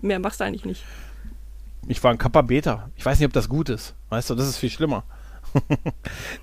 mehr 0.03 0.19
machst 0.19 0.41
du 0.41 0.45
eigentlich 0.45 0.65
nicht. 0.65 0.83
Ich 1.87 2.03
war 2.03 2.11
ein 2.11 2.19
Kappa 2.19 2.43
Beta. 2.43 2.91
Ich 2.97 3.05
weiß 3.05 3.19
nicht, 3.19 3.27
ob 3.27 3.33
das 3.33 3.49
gut 3.49 3.69
ist. 3.69 3.95
Weißt 4.09 4.31
du, 4.31 4.35
das 4.35 4.49
ist 4.49 4.59
viel 4.59 4.71
schlimmer. 4.71 5.05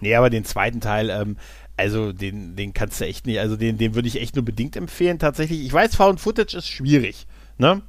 nee, 0.01 0.15
aber 0.15 0.29
den 0.29 0.43
zweiten 0.43 0.81
Teil, 0.81 1.09
ähm, 1.09 1.37
also 1.77 2.11
den, 2.11 2.55
den 2.55 2.73
kannst 2.73 2.99
du 2.99 3.05
echt 3.05 3.25
nicht, 3.25 3.39
also 3.39 3.55
den, 3.55 3.77
den 3.77 3.95
würde 3.95 4.07
ich 4.07 4.21
echt 4.21 4.35
nur 4.35 4.43
bedingt 4.43 4.75
empfehlen, 4.75 5.17
tatsächlich. 5.17 5.61
Ich 5.61 5.71
weiß, 5.71 5.95
Found 5.95 6.19
Footage 6.19 6.57
ist 6.57 6.67
schwierig, 6.67 7.25
ne? 7.57 7.81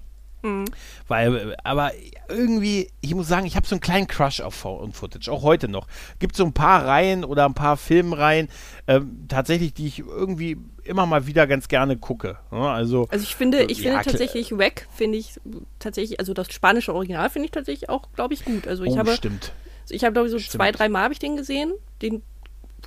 Mhm. 0.43 0.67
Weil, 1.09 1.57
aber 1.65 1.93
irgendwie, 2.29 2.91
ich 3.01 3.15
muss 3.15 3.29
sagen, 3.29 3.47
ich 3.47 3.57
habe 3.57 3.67
so 3.67 3.75
einen 3.75 3.81
kleinen 3.81 4.07
Crush 4.07 4.41
auf 4.41 4.55
Found 4.55 4.97
Footage, 4.97 5.31
auch 5.31 5.43
heute 5.43 5.69
noch. 5.69 5.87
Gibt 6.19 6.37
so 6.37 6.45
ein 6.45 6.53
paar 6.53 6.87
Reihen 6.87 7.25
oder 7.25 7.45
ein 7.45 7.55
paar 7.55 7.77
Filmreihen, 7.77 8.49
ähm, 8.87 9.27
tatsächlich, 9.29 9.75
die 9.75 9.87
ich 9.87 10.01
irgendwie 10.01 10.57
immer 10.85 11.07
mal 11.07 11.27
wieder 11.27 11.47
ganz 11.47 11.69
gerne 11.69 11.97
gucke. 11.97 12.39
Ne? 12.51 12.69
Also, 12.71 13.07
also 13.11 13.23
ich 13.23 13.37
finde, 13.37 13.65
ich 13.65 13.79
ja, 13.79 13.93
finde 13.93 14.11
tatsächlich 14.11 14.53
Wack, 14.53 14.89
finde 14.95 15.19
ich 15.19 15.41
tatsächlich, 15.79 16.21
also 16.21 16.35
das 16.35 16.53
spanische 16.53 16.95
Original 16.95 17.31
finde 17.31 17.47
ich 17.47 17.53
tatsächlich 17.53 17.89
auch, 17.89 18.09
glaube 18.15 18.35
ich, 18.35 18.45
gut. 18.45 18.67
Also 18.67 18.85
ich 18.85 18.93
oh, 18.93 18.99
habe, 18.99 19.13
stimmt. 19.13 19.53
Ich 19.89 20.05
habe, 20.05 20.13
glaube 20.13 20.29
ich, 20.29 20.33
so 20.33 20.39
stimmt. 20.39 20.53
zwei, 20.53 20.73
drei 20.73 20.89
Mal 20.89 21.05
habe 21.05 21.13
ich 21.13 21.19
den 21.19 21.37
gesehen. 21.37 21.73
Den 22.03 22.23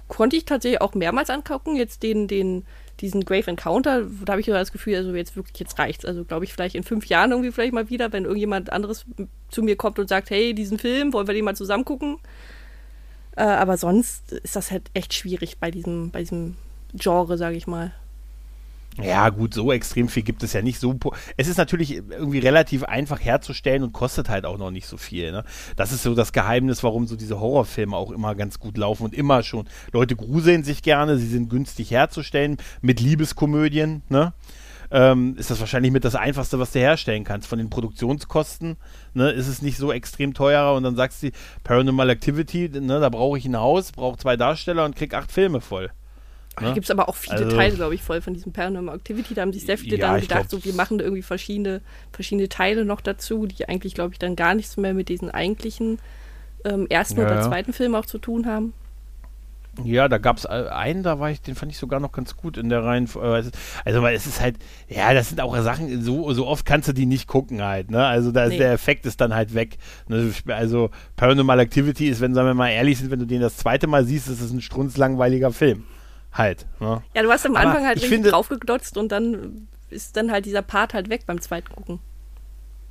konnte 0.08 0.36
ich 0.36 0.46
tatsächlich 0.46 0.82
auch 0.82 0.94
mehrmals 0.94 1.30
angucken. 1.30 1.76
Jetzt 1.76 2.04
den, 2.04 2.28
den 2.28 2.66
diesen 3.04 3.26
Grave 3.26 3.52
Encounter, 3.52 4.06
da 4.24 4.32
habe 4.32 4.40
ich 4.40 4.48
das 4.48 4.72
Gefühl, 4.72 4.96
also 4.96 5.14
jetzt 5.14 5.36
wirklich, 5.36 5.60
jetzt 5.60 5.78
reicht's. 5.78 6.06
Also 6.06 6.24
glaube 6.24 6.46
ich, 6.46 6.54
vielleicht 6.54 6.74
in 6.74 6.84
fünf 6.84 7.06
Jahren 7.08 7.32
irgendwie 7.32 7.52
vielleicht 7.52 7.74
mal 7.74 7.90
wieder, 7.90 8.14
wenn 8.14 8.24
irgendjemand 8.24 8.72
anderes 8.72 9.06
zu 9.50 9.62
mir 9.62 9.76
kommt 9.76 10.00
und 10.00 10.08
sagt, 10.08 10.30
hey, 10.30 10.54
diesen 10.54 10.80
Film, 10.80 11.12
wollen 11.12 11.28
wir 11.28 11.34
den 11.34 11.44
mal 11.44 11.56
zusammen 11.56 11.84
gucken? 11.84 12.18
Äh, 13.36 13.44
aber 13.44 13.76
sonst 13.76 14.32
ist 14.32 14.56
das 14.56 14.72
halt 14.72 14.90
echt 14.94 15.14
schwierig 15.14 15.58
bei 15.60 15.70
diesem, 15.70 16.12
bei 16.12 16.22
diesem 16.22 16.56
Genre, 16.94 17.38
sage 17.38 17.58
ich 17.58 17.68
mal. 17.68 17.92
Ja, 19.02 19.30
gut, 19.30 19.54
so 19.54 19.72
extrem 19.72 20.08
viel 20.08 20.24
gibt 20.24 20.44
es 20.44 20.54
ja 20.54 20.62
nicht. 20.62 20.80
So, 20.80 20.98
es 21.36 21.48
ist 21.48 21.58
natürlich 21.58 21.96
irgendwie 21.96 22.40
relativ 22.40 22.84
einfach 22.84 23.20
herzustellen 23.20 23.84
und 23.84 23.92
kostet 23.92 24.30
halt 24.30 24.46
auch 24.46 24.58
noch 24.58 24.72
nicht 24.72 24.86
so 24.86 24.98
viel. 24.98 25.32
Ne? 25.32 25.44
Das 25.76 25.92
ist 25.92 26.04
so 26.04 26.14
das 26.14 26.32
Geheimnis, 26.32 26.84
warum 26.84 27.08
so 27.08 27.16
diese 27.16 27.40
Horrorfilme 27.40 27.96
auch 27.96 28.12
immer 28.12 28.36
ganz 28.36 28.60
gut 28.60 28.78
laufen 28.78 29.04
und 29.04 29.16
immer 29.16 29.42
schon. 29.42 29.68
Leute 29.92 30.16
gruseln 30.16 30.64
sich 30.64 30.84
gerne, 30.84 31.18
sie 31.18 31.28
sind 31.28 31.50
günstig 31.50 31.92
herzustellen 31.92 32.58
mit 32.82 33.00
Liebeskomödien. 33.00 34.04
Ne? 34.10 34.34
Ähm, 34.92 35.36
ist 35.40 35.50
das 35.50 35.60
wahrscheinlich 35.60 35.92
mit 35.92 36.06
das 36.06 36.14
Einfachste, 36.14 36.60
was 36.60 36.72
du 36.72 36.80
herstellen 36.80 37.24
kannst. 37.24 37.48
Von 37.48 37.58
den 37.58 37.72
Produktionskosten 37.72 38.78
ne, 39.16 39.32
ist 39.32 39.48
es 39.48 39.64
nicht 39.64 39.78
so 39.78 39.92
extrem 39.92 40.36
teurer 40.36 40.76
und 40.76 40.84
dann 40.84 40.96
sagst 40.96 41.24
du, 41.24 41.32
Paranormal 41.64 42.12
Activity, 42.12 42.70
ne, 42.70 43.00
da 43.00 43.10
brauche 43.10 43.40
ich 43.40 43.46
ein 43.46 43.58
Haus, 43.58 43.92
brauche 43.92 44.18
zwei 44.20 44.38
Darsteller 44.38 44.86
und 44.86 44.96
krieg 44.96 45.16
acht 45.16 45.32
Filme 45.32 45.62
voll. 45.62 45.90
Ne? 46.60 46.68
Da 46.68 46.74
gibt 46.74 46.86
es 46.86 46.92
aber 46.92 47.10
auch 47.10 47.16
viele 47.16 47.38
also, 47.38 47.56
Teile, 47.56 47.76
glaube 47.76 47.96
ich, 47.96 48.02
voll 48.02 48.22
von 48.22 48.34
diesem 48.34 48.52
Paranormal 48.52 48.96
Activity. 48.96 49.34
Da 49.34 49.42
haben 49.42 49.54
sich 49.54 49.66
sehr 49.66 49.78
viele 49.78 49.98
ja, 49.98 50.12
dann 50.12 50.22
gedacht, 50.22 50.50
glaub, 50.50 50.62
so 50.62 50.66
wir 50.66 50.74
machen 50.74 51.00
irgendwie 51.00 51.24
verschiedene, 51.24 51.82
verschiedene 52.12 52.48
Teile 52.48 52.86
noch 52.86 53.02
dazu, 53.02 53.48
die 53.48 53.68
eigentlich, 53.68 53.96
glaube 53.96 54.14
ich, 54.14 54.20
dann 54.20 54.36
gar 54.36 54.54
nichts 54.54 54.78
mehr 54.78 54.94
mit 54.94 55.10
diesen 55.10 55.32
eigentlichen 55.32 56.00
ähm, 56.64 56.88
ersten 56.90 57.20
ja, 57.20 57.26
oder 57.26 57.42
zweiten 57.42 57.74
Filmen 57.74 57.96
auch 57.96 58.06
zu 58.06 58.20
tun 58.20 58.46
haben. 58.46 58.74
Ja, 59.84 60.08
da 60.08 60.20
gab 60.20 60.38
es 60.38 60.46
einen, 60.46 61.02
da 61.02 61.20
war 61.20 61.32
ich, 61.32 61.42
den 61.42 61.56
fand 61.56 61.72
ich 61.72 61.80
sogar 61.80 62.00
noch 62.00 62.12
ganz 62.12 62.38
gut 62.38 62.58
in 62.58 62.70
der 62.70 62.84
Reihen. 62.84 63.10
Also, 63.84 64.04
weil 64.04 64.16
es 64.16 64.28
ist 64.28 64.40
halt, 64.40 64.58
ja, 64.88 65.16
das 65.16 65.30
sind 65.30 65.42
auch 65.42 65.58
Sachen, 65.58 66.04
so, 66.04 66.32
so 66.34 66.46
oft 66.46 66.64
kannst 66.64 66.90
du 66.90 66.94
die 66.94 67.08
nicht 67.08 67.28
gucken 67.28 67.64
halt, 67.64 67.90
ne? 67.90 68.06
Also 68.06 68.32
da 68.32 68.44
ist 68.44 68.52
nee. 68.52 68.58
der 68.60 68.72
Effekt 68.72 69.08
ist 69.08 69.20
dann 69.20 69.34
halt 69.34 69.56
weg. 69.56 69.78
Ne? 70.08 70.32
Also 70.50 70.92
Paranormal 71.16 71.60
Activity 71.60 72.08
ist, 72.08 72.22
wenn, 72.22 72.36
sagen 72.36 72.50
wir 72.50 72.54
mal 72.54 72.70
ehrlich 72.70 73.00
sind, 73.00 73.10
wenn 73.10 73.18
du 73.18 73.26
den 73.26 73.42
das 73.42 73.58
zweite 73.58 73.88
Mal 73.88 74.06
siehst, 74.06 74.28
ist 74.28 74.42
es 74.42 74.52
ein 74.52 74.62
strunzlangweiliger 74.62 75.52
Film 75.52 75.86
halt. 76.34 76.66
Ne? 76.80 77.02
Ja, 77.16 77.24
du 77.24 77.32
hast 77.32 77.46
am 77.46 77.56
Anfang 77.56 77.78
Aber 77.78 77.86
halt 77.86 77.98
richtig 77.98 78.10
finde, 78.10 78.32
draufgedotzt 78.32 78.98
und 78.98 79.12
dann 79.12 79.68
ist 79.90 80.18
dann 80.18 80.32
halt 80.32 80.46
dieser 80.46 80.62
Part 80.62 80.94
halt 80.94 81.10
weg 81.10 81.24
beim 81.26 81.40
zweiten 81.42 81.70
Gucken. 81.70 82.00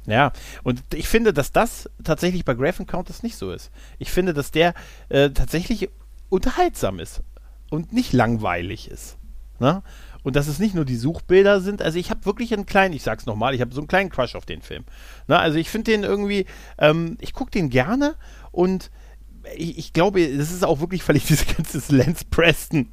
Ja, 0.06 0.32
und 0.64 0.82
ich 0.94 1.08
finde, 1.08 1.32
dass 1.32 1.52
das 1.52 1.88
tatsächlich 2.02 2.44
bei 2.44 2.54
Graph 2.54 2.80
Encounters 2.80 3.22
nicht 3.22 3.36
so 3.36 3.52
ist. 3.52 3.70
Ich 3.98 4.10
finde, 4.10 4.34
dass 4.34 4.50
der 4.50 4.74
äh, 5.08 5.30
tatsächlich 5.30 5.90
unterhaltsam 6.28 6.98
ist 6.98 7.22
und 7.70 7.92
nicht 7.92 8.12
langweilig 8.12 8.90
ist. 8.90 9.16
Ne? 9.60 9.82
Und 10.24 10.34
dass 10.36 10.48
es 10.48 10.58
nicht 10.58 10.74
nur 10.74 10.84
die 10.84 10.96
Suchbilder 10.96 11.60
sind. 11.60 11.82
Also 11.82 11.98
ich 11.98 12.10
habe 12.10 12.26
wirklich 12.26 12.52
einen 12.52 12.66
kleinen, 12.66 12.94
ich 12.94 13.02
sag's 13.02 13.26
nochmal, 13.26 13.54
ich 13.54 13.60
habe 13.60 13.74
so 13.74 13.80
einen 13.80 13.88
kleinen 13.88 14.10
Crush 14.10 14.34
auf 14.34 14.44
den 14.44 14.60
Film. 14.60 14.84
Ne? 15.28 15.38
Also 15.38 15.58
ich 15.58 15.70
finde 15.70 15.92
den 15.92 16.02
irgendwie, 16.02 16.46
ähm, 16.78 17.16
ich 17.20 17.32
gucke 17.32 17.50
den 17.52 17.70
gerne 17.70 18.16
und 18.50 18.90
ich, 19.56 19.78
ich, 19.78 19.92
glaube, 19.92 20.36
das 20.36 20.50
ist 20.50 20.64
auch 20.64 20.80
wirklich, 20.80 21.06
weil 21.08 21.16
ich 21.16 21.24
diese 21.26 21.44
ganze 21.46 21.80
Lance 21.94 22.24
Preston 22.28 22.88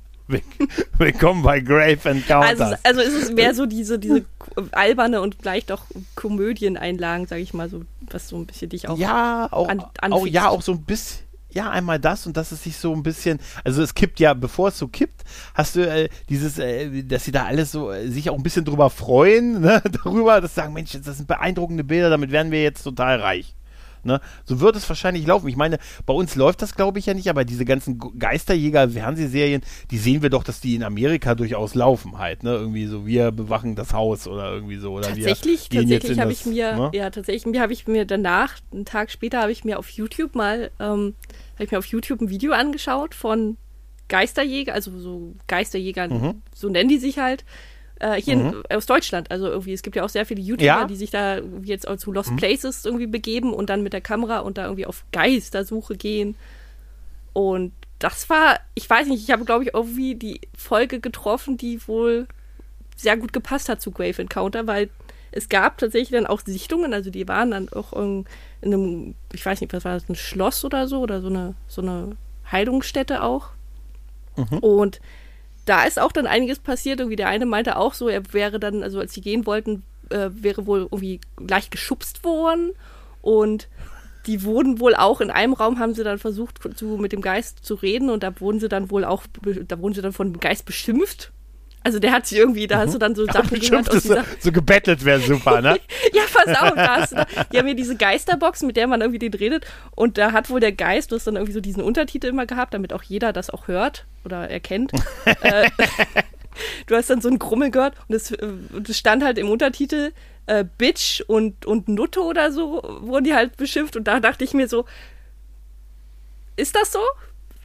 Willkommen 0.98 1.42
bei 1.42 1.60
Grave 1.60 2.10
Encounters. 2.10 2.62
Also, 2.62 2.76
also 2.84 3.02
ist 3.02 3.24
es 3.24 3.32
mehr 3.32 3.56
so 3.56 3.66
diese, 3.66 3.98
diese 3.98 4.26
alberne 4.72 5.22
und 5.22 5.40
gleich 5.40 5.66
doch 5.66 5.86
Komödieneinlagen, 6.16 7.26
sage 7.28 7.42
ich 7.42 7.54
mal, 7.54 7.70
so, 7.70 7.82
was 8.02 8.30
so 8.30 8.38
ein 8.38 8.46
bisschen 8.46 8.70
dich 8.70 8.88
auch 8.88 8.98
Ja, 8.98 9.48
auch, 9.52 9.68
an, 9.68 9.84
auch, 10.02 10.28
ja, 10.28 10.50
auch 10.50 10.62
so 10.62 10.74
ein 10.74 10.84
bisschen 10.84 11.30
ja, 11.52 11.70
einmal 11.72 12.00
das 12.00 12.28
und 12.28 12.38
dass 12.38 12.52
es 12.52 12.64
sich 12.64 12.78
so 12.78 12.94
ein 12.94 13.02
bisschen, 13.02 13.40
also 13.64 13.82
es 13.82 13.96
kippt 13.96 14.20
ja, 14.20 14.36
bevor 14.36 14.68
es 14.68 14.78
so 14.78 14.88
kippt, 14.88 15.24
hast 15.56 15.76
du 15.76 15.82
äh, 15.82 16.10
dieses, 16.30 16.60
äh, 16.60 17.04
dass 17.04 17.26
sie 17.26 17.32
da 17.32 17.46
alles 17.46 17.72
so 17.72 17.92
äh, 17.92 18.08
sich 18.08 18.30
auch 18.30 18.36
ein 18.36 18.44
bisschen 18.44 18.66
drüber 18.66 18.92
freuen, 18.92 19.62
ne, 19.62 19.82
darüber, 20.04 20.42
dass 20.42 20.54
sie 20.54 20.62
sagen, 20.62 20.74
Mensch, 20.74 20.92
das 20.92 21.18
sind 21.18 21.28
beeindruckende 21.28 21.84
Bilder, 21.84 22.12
damit 22.12 22.32
werden 22.32 22.52
wir 22.52 22.62
jetzt 22.62 22.84
total 22.84 23.20
reich. 23.20 23.56
Ne? 24.06 24.22
So 24.46 24.60
wird 24.60 24.76
es 24.76 24.88
wahrscheinlich 24.88 25.26
laufen. 25.26 25.48
Ich 25.48 25.56
meine, 25.56 25.78
bei 26.06 26.14
uns 26.14 26.36
läuft 26.36 26.62
das, 26.62 26.76
glaube 26.76 27.00
ich, 27.00 27.06
ja 27.06 27.14
nicht, 27.14 27.30
aber 27.30 27.46
diese 27.46 27.66
ganzen 27.66 28.00
Geisterjäger-Fernsehserien, 28.18 29.62
die 29.92 29.98
sehen 29.98 30.22
wir 30.22 30.30
doch, 30.30 30.44
dass 30.44 30.62
die 30.62 30.76
in 30.76 30.84
Amerika 30.84 31.36
durchaus 31.36 31.76
laufen 31.76 32.18
halt. 32.18 32.44
Ne? 32.44 32.52
Irgendwie 32.52 32.86
so, 32.88 33.06
wir 33.06 33.32
bewachen 33.32 33.76
das 33.76 33.94
Haus 33.94 34.28
oder 34.28 34.52
irgendwie 34.52 34.78
so. 34.78 34.94
Oder 34.94 35.08
tatsächlich, 35.08 35.70
tatsächlich 35.70 36.20
habe 36.20 36.32
ich 36.32 36.46
mir, 36.46 36.76
ne? 36.76 36.92
ja, 36.94 37.10
tatsächlich 37.10 37.60
habe 37.60 37.74
ich 37.74 37.88
mir 37.88 38.06
danach, 38.06 38.56
einen 38.72 38.86
Tag 38.86 39.12
später, 39.12 39.42
habe 39.42 39.52
ich 39.52 39.64
mir 39.64 39.80
auf 39.80 39.90
YouTube 39.90 40.36
mal, 40.36 40.72
ähm, 40.80 41.16
habe 41.56 41.64
ich 41.64 41.72
mir 41.72 41.78
auf 41.78 41.86
YouTube 41.86 42.22
ein 42.22 42.30
Video 42.30 42.54
angeschaut 42.54 43.16
von 43.16 43.58
Geisterjäger, 44.10 44.74
also 44.74 44.98
so 45.00 45.36
Geisterjägern, 45.48 46.12
mhm. 46.12 46.42
so 46.54 46.68
nennen 46.68 46.90
die 46.90 46.98
sich 46.98 47.20
halt, 47.20 47.46
äh, 48.00 48.22
hier 48.22 48.38
mhm. 48.38 48.64
in, 48.70 48.76
aus 48.76 48.86
Deutschland. 48.86 49.32
Also 49.32 49.48
irgendwie, 49.48 49.74
es 49.74 49.82
gibt 49.82 49.96
ja 49.96 50.04
auch 50.04 50.10
sehr 50.10 50.26
viele 50.26 50.42
YouTuber, 50.42 50.66
ja. 50.66 50.86
die 50.86 50.96
sich 50.96 51.12
da 51.12 51.40
jetzt 51.64 51.88
auch 51.88 51.98
zu 51.98 52.12
Lost 52.12 52.32
mhm. 52.32 52.38
Places 52.38 52.86
irgendwie 52.86 53.08
begeben 53.08 53.54
und 53.54 53.70
dann 53.70 53.84
mit 53.84 53.94
der 53.94 54.02
Kamera 54.02 54.40
und 54.40 54.58
da 54.58 54.64
irgendwie 54.64 54.86
auf 54.86 55.06
Geistersuche 55.12 55.96
gehen. 55.96 56.36
Und 57.34 57.74
das 58.00 58.30
war, 58.30 58.60
ich 58.76 58.90
weiß 58.90 59.08
nicht, 59.08 59.24
ich 59.24 59.32
habe, 59.32 59.46
glaube 59.46 59.66
ich, 59.66 59.74
irgendwie 59.74 60.16
die 60.16 60.42
Folge 60.58 61.00
getroffen, 61.00 61.58
die 61.58 61.86
wohl 61.88 62.28
sehr 62.96 63.18
gut 63.18 63.34
gepasst 63.34 63.70
hat 63.70 63.82
zu 63.82 63.92
Grave 63.92 64.22
Encounter, 64.22 64.68
weil 64.68 64.90
es 65.32 65.48
gab 65.48 65.78
tatsächlich 65.78 66.12
dann 66.12 66.26
auch 66.26 66.42
Sichtungen, 66.42 66.94
also 66.94 67.12
die 67.12 67.28
waren 67.28 67.52
dann 67.52 67.70
auch 67.70 67.94
in 67.94 68.26
einem, 68.62 69.16
ich 69.32 69.46
weiß 69.46 69.62
nicht, 69.62 69.74
was 69.74 69.86
war 69.86 69.94
das, 69.94 70.10
ein 70.10 70.16
Schloss 70.16 70.66
oder 70.66 70.88
so, 70.88 71.00
oder 71.00 71.22
so 71.22 71.28
eine, 71.28 71.56
so 71.68 71.82
eine 71.82 72.18
Heilungsstätte 72.52 73.24
auch. 73.24 73.50
Mhm. 74.36 74.58
Und 74.60 75.02
da 75.70 75.84
ist 75.84 76.00
auch 76.00 76.12
dann 76.12 76.28
einiges 76.28 76.60
passiert. 76.60 77.00
Irgendwie 77.00 77.16
der 77.16 77.28
eine 77.28 77.46
meinte 77.46 77.78
auch 77.78 77.94
so, 77.94 78.10
er 78.10 78.34
wäre 78.34 78.60
dann, 78.60 78.84
also 78.84 79.00
als 79.00 79.14
sie 79.14 79.22
gehen 79.22 79.46
wollten, 79.46 79.84
äh, 80.10 80.30
wäre 80.32 80.66
wohl 80.66 80.82
irgendwie 80.82 81.22
gleich 81.38 81.70
geschubst 81.70 82.24
worden. 82.24 82.72
Und 83.22 83.68
die 84.26 84.44
wurden 84.44 84.80
wohl 84.80 84.96
auch 84.96 85.22
in 85.22 85.30
einem 85.30 85.54
Raum 85.54 85.80
haben 85.80 85.94
sie 85.94 86.04
dann 86.04 86.20
versucht 86.20 86.60
zu, 86.76 86.86
mit 86.98 87.12
dem 87.12 87.22
Geist 87.22 87.64
zu 87.64 87.76
reden 87.76 88.10
und 88.10 88.24
da 88.24 88.40
wurden 88.40 88.60
sie 88.60 88.70
dann 88.70 88.92
wohl 88.92 89.06
auch, 89.06 89.24
da 89.44 89.80
wurden 89.80 89.94
sie 89.94 90.02
dann 90.02 90.14
von 90.14 90.34
dem 90.34 90.40
Geist 90.40 90.66
beschimpft 90.66 91.32
also 91.84 92.00
der 92.00 92.12
hat 92.12 92.28
sich 92.28 92.38
irgendwie, 92.38 92.68
da 92.68 92.80
hast 92.80 92.94
du 92.94 92.98
dann 92.98 93.16
so 93.16 93.24
mhm. 93.26 93.32
Sachen 93.32 93.60
gehört 93.60 93.90
aus 93.90 94.04
dieser... 94.04 94.24
So, 94.24 94.30
so 94.40 94.52
gebettelt 94.52 95.06
wäre 95.06 95.20
super, 95.20 95.62
ne? 95.62 95.80
ja, 96.14 96.24
pass 96.34 96.48
auf, 96.58 96.76
da 96.76 96.96
hast 96.98 97.12
du 97.12 97.16
da, 97.16 97.26
die 97.52 97.58
haben 97.58 97.66
hier 97.68 97.76
diese 97.76 97.96
Geisterbox, 97.96 98.64
mit 98.64 98.78
der 98.78 98.88
man 98.88 99.02
irgendwie 99.02 99.20
den 99.20 99.34
redet 99.34 99.66
und 99.96 100.18
da 100.18 100.32
hat 100.32 100.50
wohl 100.50 100.60
der 100.60 100.72
Geist, 100.72 101.12
du 101.12 101.16
hast 101.16 101.28
dann 101.28 101.36
irgendwie 101.36 101.54
so 101.54 101.62
diesen 101.62 101.82
Untertitel 101.82 102.28
immer 102.28 102.46
gehabt, 102.46 102.74
damit 102.74 102.94
auch 102.94 103.04
jeder 103.04 103.34
das 103.34 103.50
auch 103.50 103.68
hört 103.68 104.06
oder 104.26 104.50
erkennt. 104.50 104.92
äh, 105.42 105.70
du 106.88 106.96
hast 106.96 107.10
dann 107.10 107.22
so 107.22 107.30
einen 107.30 107.40
Grummel 107.40 107.72
gehört 107.72 107.96
und 108.08 108.16
es 108.16 108.32
äh, 108.32 108.48
stand 108.92 109.24
halt 109.24 109.38
im 109.38 109.50
Untertitel 109.50 110.12
äh, 110.48 110.66
Bitch 110.78 111.22
und, 111.28 111.66
und 111.66 111.88
Nutte 111.88 112.22
oder 112.22 112.52
so, 112.52 112.82
wurden 113.02 113.24
die 113.24 113.34
halt 113.34 113.56
beschimpft 113.56 113.96
und 113.96 114.06
da 114.06 114.20
dachte 114.20 114.44
ich 114.44 114.54
mir 114.54 114.68
so, 114.68 114.86
ist 116.56 116.76
das 116.76 116.92
so? 116.92 117.00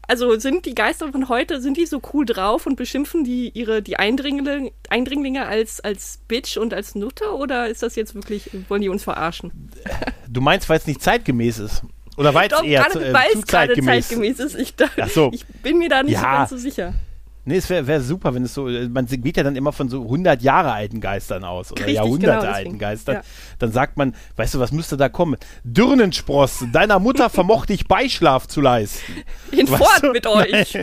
Also 0.08 0.38
sind 0.38 0.66
die 0.66 0.74
Geister 0.74 1.10
von 1.10 1.28
heute, 1.28 1.60
sind 1.60 1.76
die 1.76 1.86
so 1.86 2.00
cool 2.12 2.26
drauf 2.26 2.66
und 2.66 2.76
beschimpfen 2.76 3.24
die 3.24 3.50
ihre 3.54 3.82
die 3.82 3.96
Eindringlinge, 3.98 4.72
Eindringlinge 4.88 5.46
als, 5.46 5.80
als 5.80 6.20
Bitch 6.28 6.56
und 6.56 6.74
als 6.74 6.94
Nutte 6.94 7.34
oder 7.34 7.68
ist 7.68 7.82
das 7.82 7.96
jetzt 7.96 8.14
wirklich, 8.14 8.50
wollen 8.68 8.82
die 8.82 8.88
uns 8.88 9.04
verarschen? 9.04 9.70
Du 10.26 10.40
meinst, 10.40 10.68
weil 10.68 10.78
es 10.78 10.86
nicht 10.86 11.00
zeitgemäß 11.00 11.60
ist? 11.60 11.84
Oder 12.16 12.34
weil 12.34 12.48
es 12.50 12.60
eher 12.62 12.88
zu, 12.88 12.98
äh, 12.98 13.12
zu 13.32 13.42
zeitgemäß. 13.42 14.08
zeitgemäß 14.08 14.40
ist? 14.40 14.56
Ich, 14.56 14.74
da, 14.74 14.88
so. 15.06 15.30
ich 15.32 15.46
bin 15.46 15.78
mir 15.78 15.88
da 15.88 16.02
nicht 16.02 16.14
ja. 16.14 16.20
so 16.20 16.26
ganz 16.26 16.50
so 16.50 16.56
sicher. 16.56 16.94
Nee, 17.46 17.56
es 17.56 17.68
wäre 17.68 17.86
wär 17.86 18.00
super, 18.00 18.34
wenn 18.34 18.44
es 18.44 18.54
so, 18.54 18.68
äh, 18.68 18.88
man 18.88 19.06
geht 19.06 19.36
ja 19.36 19.42
dann 19.42 19.56
immer 19.56 19.72
von 19.72 19.88
so 19.88 20.02
100 20.02 20.40
Jahre 20.42 20.72
alten 20.72 21.00
Geistern 21.00 21.44
aus 21.44 21.72
oder 21.72 21.82
Richtig, 21.82 21.96
Jahrhunderte 21.96 22.40
genau, 22.40 22.52
alten 22.52 22.78
Geistern. 22.78 23.16
Ja. 23.16 23.22
Dann 23.58 23.72
sagt 23.72 23.98
man, 23.98 24.14
weißt 24.36 24.54
du, 24.54 24.60
was 24.60 24.72
müsste 24.72 24.96
da 24.96 25.10
kommen? 25.10 25.36
Dürnenspross, 25.62 26.64
deiner 26.72 26.98
Mutter 26.98 27.28
vermochte 27.28 27.74
ich 27.74 27.86
Beischlaf 27.86 28.48
zu 28.48 28.62
leisten. 28.62 29.12
Hinfort 29.50 30.12
mit 30.12 30.26
euch. 30.26 30.78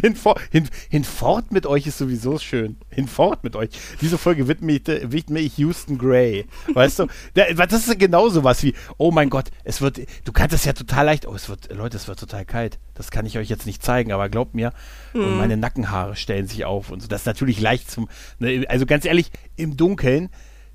Hinfort, 0.00 0.40
hin, 0.50 0.68
hinfort 0.88 1.50
mit 1.50 1.66
euch 1.66 1.86
ist 1.86 1.98
sowieso 1.98 2.38
schön. 2.38 2.76
Hinfort 2.90 3.42
mit 3.42 3.56
euch. 3.56 3.70
Diese 4.00 4.16
Folge 4.16 4.46
widme 4.46 4.72
ich, 4.72 4.86
widme 4.86 5.40
ich 5.40 5.58
Houston 5.58 5.98
Gray. 5.98 6.46
Weißt 6.72 7.00
du, 7.00 7.06
das 7.34 7.72
ist 7.72 7.98
genau 7.98 8.28
so 8.28 8.44
was 8.44 8.62
wie, 8.62 8.74
oh 8.96 9.10
mein 9.10 9.28
Gott, 9.28 9.46
es 9.64 9.80
wird, 9.80 10.00
du 10.24 10.32
kannst 10.32 10.54
es 10.54 10.64
ja 10.64 10.72
total 10.72 11.06
leicht, 11.06 11.26
oh, 11.26 11.34
es 11.34 11.48
wird, 11.48 11.72
Leute, 11.72 11.96
es 11.96 12.06
wird 12.06 12.20
total 12.20 12.44
kalt. 12.44 12.78
Das 12.94 13.10
kann 13.10 13.26
ich 13.26 13.38
euch 13.38 13.48
jetzt 13.48 13.66
nicht 13.66 13.82
zeigen, 13.82 14.12
aber 14.12 14.28
glaubt 14.28 14.54
mir, 14.54 14.72
und 15.14 15.38
meine 15.38 15.56
Nackenhaare 15.64 16.14
stellen 16.14 16.46
sich 16.46 16.64
auf 16.66 16.90
und 16.90 17.00
so. 17.00 17.08
Das 17.08 17.22
ist 17.22 17.26
natürlich 17.26 17.58
leicht 17.58 17.90
zum, 17.90 18.08
ne, 18.38 18.66
also 18.68 18.84
ganz 18.84 19.06
ehrlich, 19.06 19.30
im 19.56 19.76
Dunkeln, 19.78 20.28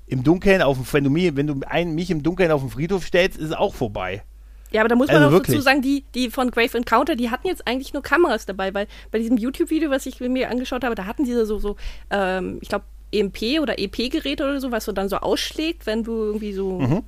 im 0.06 0.24
Dunkeln 0.24 0.62
auf 0.62 0.76
dem, 0.76 0.92
wenn 0.92 1.04
du 1.04 1.10
mich, 1.10 1.36
wenn 1.36 1.46
du 1.46 1.60
ein, 1.66 1.94
mich 1.94 2.10
im 2.10 2.24
Dunkeln 2.24 2.50
auf 2.50 2.60
den 2.60 2.70
Friedhof 2.70 3.06
stellst, 3.06 3.38
ist 3.38 3.46
es 3.46 3.52
auch 3.52 3.74
vorbei. 3.74 4.24
Ja, 4.72 4.82
aber 4.82 4.88
da 4.88 4.96
muss 4.96 5.08
man 5.08 5.16
also 5.16 5.28
auch 5.28 5.32
wirklich. 5.32 5.56
dazu 5.56 5.64
sagen, 5.64 5.82
die, 5.82 6.04
die 6.14 6.30
von 6.30 6.50
Grave 6.50 6.76
Encounter, 6.76 7.14
die 7.14 7.30
hatten 7.30 7.46
jetzt 7.46 7.66
eigentlich 7.66 7.92
nur 7.92 8.02
Kameras 8.02 8.46
dabei, 8.46 8.74
weil 8.74 8.86
bei 9.10 9.18
diesem 9.18 9.36
YouTube-Video, 9.36 9.90
was 9.90 10.06
ich 10.06 10.20
mir 10.20 10.50
angeschaut 10.50 10.84
habe, 10.84 10.94
da 10.94 11.06
hatten 11.06 11.24
diese 11.24 11.46
so, 11.46 11.58
so 11.58 11.76
ähm, 12.10 12.58
ich 12.60 12.68
glaube, 12.68 12.84
EMP 13.12 13.60
oder 13.60 13.78
EP-Geräte 13.78 14.44
oder 14.44 14.60
so, 14.60 14.70
was 14.70 14.84
so 14.84 14.92
dann 14.92 15.08
so 15.08 15.16
ausschlägt, 15.16 15.86
wenn 15.86 16.04
du 16.04 16.12
irgendwie 16.12 16.52
so 16.52 16.80
mhm 16.80 17.02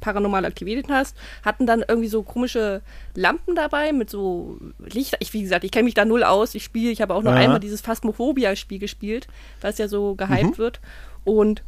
paranormale 0.00 0.46
Aktivitäten 0.46 0.92
hast, 0.92 1.16
hatten 1.44 1.66
dann 1.66 1.84
irgendwie 1.86 2.08
so 2.08 2.22
komische 2.22 2.82
Lampen 3.14 3.54
dabei 3.54 3.92
mit 3.92 4.10
so 4.10 4.58
Lichter. 4.78 5.18
Ich, 5.20 5.32
wie 5.32 5.42
gesagt, 5.42 5.64
ich 5.64 5.70
kenne 5.70 5.84
mich 5.84 5.94
da 5.94 6.04
null 6.04 6.24
aus. 6.24 6.54
Ich 6.54 6.64
spiele, 6.64 6.90
ich 6.90 7.00
habe 7.00 7.14
auch 7.14 7.22
noch 7.22 7.32
ja. 7.32 7.38
einmal 7.38 7.60
dieses 7.60 7.80
Phasmophobia-Spiel 7.80 8.78
gespielt, 8.78 9.26
was 9.60 9.78
ja 9.78 9.88
so 9.88 10.14
gehypt 10.14 10.42
mhm. 10.42 10.58
wird. 10.58 10.80
Und 11.24 11.62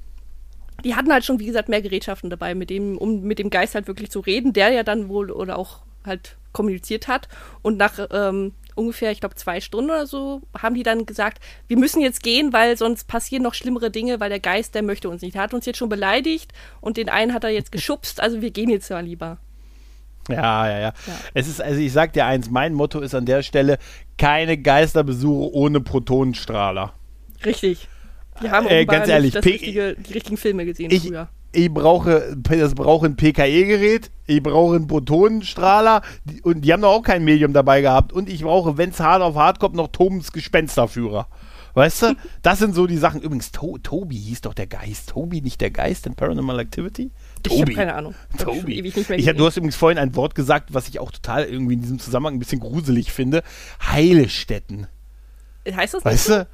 die 0.85 0.95
hatten 0.95 1.13
halt 1.13 1.25
schon, 1.25 1.39
wie 1.39 1.47
gesagt, 1.47 1.69
mehr 1.69 1.83
Gerätschaften 1.83 2.31
dabei, 2.31 2.55
mit 2.55 2.71
dem, 2.71 2.97
um 2.97 3.23
mit 3.23 3.39
dem 3.39 3.51
Geist 3.51 3.75
halt 3.75 3.87
wirklich 3.87 4.11
zu 4.11 4.21
reden, 4.21 4.53
der 4.53 4.71
ja 4.71 4.83
dann 4.83 5.09
wohl 5.09 5.31
oder 5.31 5.59
auch 5.59 5.81
halt 6.05 6.37
kommuniziert 6.53 7.09
hat. 7.09 7.29
Und 7.63 7.77
nach, 7.77 7.99
ähm, 8.11 8.53
ungefähr, 8.75 9.11
ich 9.13 9.21
glaube, 9.21 9.35
zwei 9.35 9.61
Stunden 9.61 9.91
oder 9.91 10.07
so, 10.07 10.43
haben 10.57 10.75
die 10.75 10.83
dann 10.83 11.07
gesagt, 11.07 11.43
wir 11.69 11.79
müssen 11.79 12.01
jetzt 12.01 12.23
gehen, 12.23 12.53
weil 12.53 12.77
sonst 12.77 13.07
passieren 13.09 13.43
noch 13.43 13.55
schlimmere 13.55 13.91
Dinge, 13.91 14.21
weil 14.21 14.31
der 14.31 14.41
Geist, 14.41 14.75
der 14.75 14.83
möchte 14.83 15.09
uns 15.09 15.23
nicht. 15.23 15.37
Er 15.37 15.43
hat 15.43 15.55
uns 15.55 15.67
jetzt 15.67 15.79
schon 15.79 15.89
beleidigt 15.89 16.53
und 16.81 16.97
den 16.97 17.09
einen 17.09 17.35
hat 17.35 17.45
er 17.45 17.51
jetzt 17.51 17.73
geschubst, 17.73 18.21
also 18.21 18.41
wir 18.41 18.51
gehen 18.51 18.71
jetzt 18.71 18.91
mal 18.91 19.05
lieber. 19.05 19.39
Ja, 20.29 20.69
ja, 20.69 20.79
ja, 20.79 20.81
ja. 20.81 20.93
Es 21.35 21.49
ist, 21.49 21.61
also 21.61 21.81
ich 21.81 21.93
sag 21.93 22.13
dir 22.13 22.27
eins, 22.27 22.51
mein 22.51 22.75
Motto 22.75 23.01
ist 23.01 23.15
an 23.15 23.27
der 23.27 23.43
Stelle, 23.43 23.79
keine 24.19 24.59
Geisterbesuche 24.59 25.53
ohne 25.55 25.81
Protonenstrahler. 25.81 26.93
Richtig. 27.45 27.89
Die 28.43 28.51
haben 28.51 28.67
äh, 28.69 28.85
ganz 28.85 29.09
ehrlich, 29.09 29.33
das 29.33 29.45
richtige, 29.45 29.95
die 29.95 30.13
richtigen 30.13 30.37
Filme 30.37 30.65
gesehen 30.65 30.91
ich, 30.91 31.03
früher 31.03 31.29
ich 31.53 31.73
brauche, 31.73 32.37
das 32.37 32.75
brauche 32.75 33.07
ein 33.07 33.17
PKE-Gerät, 33.17 34.11
ich 34.27 34.43
brauche 34.43 34.77
einen 34.77 34.87
Protonenstrahler 34.87 36.03
und 36.43 36.63
die 36.63 36.73
haben 36.73 36.83
doch 36.83 36.93
auch 36.93 37.03
kein 37.03 37.25
Medium 37.25 37.53
dabei 37.53 37.81
gehabt 37.81 38.13
und 38.13 38.29
ich 38.29 38.43
brauche, 38.43 38.79
wenn 38.79 38.91
es 38.91 39.01
hart 39.01 39.23
auf 39.23 39.35
hart 39.35 39.59
kommt, 39.59 39.75
noch 39.75 39.89
Tobens 39.89 40.33
Gespensterführer. 40.33 41.27
Weißt 41.75 42.03
du? 42.03 42.15
Das 42.43 42.59
sind 42.59 42.75
so 42.75 42.87
die 42.87 42.97
Sachen. 42.97 43.21
Übrigens, 43.21 43.53
to 43.53 43.79
Tobi 43.79 44.17
hieß 44.17 44.41
doch 44.41 44.55
der 44.55 44.67
Geist. 44.67 45.11
Tobi, 45.11 45.41
nicht 45.41 45.61
der 45.61 45.71
Geist 45.71 46.07
in 46.07 46.15
Paranormal 46.15 46.59
Activity? 46.59 47.13
Tobi. 47.43 47.55
Ich 47.55 47.61
habe 47.61 47.73
keine 47.75 47.95
Ahnung. 47.95 48.15
Tobi. 48.39 48.81
Ich, 48.81 49.11
ich, 49.11 49.27
du 49.37 49.47
hast 49.47 49.57
übrigens 49.57 49.77
vorhin 49.77 49.99
ein 49.99 50.17
Wort 50.17 50.35
gesagt, 50.35 50.75
was 50.75 50.89
ich 50.89 50.99
auch 50.99 51.13
total 51.13 51.45
irgendwie 51.45 51.75
in 51.75 51.83
diesem 51.83 52.01
Zusammenhang 52.01 52.35
ein 52.35 52.39
bisschen 52.41 52.61
gruselig 52.61 53.13
finde. 53.13 53.43
Heilstätten. 53.81 54.89
Heißt 55.71 55.95
das 55.95 56.05
weißt 56.05 56.29
du? 56.31 56.49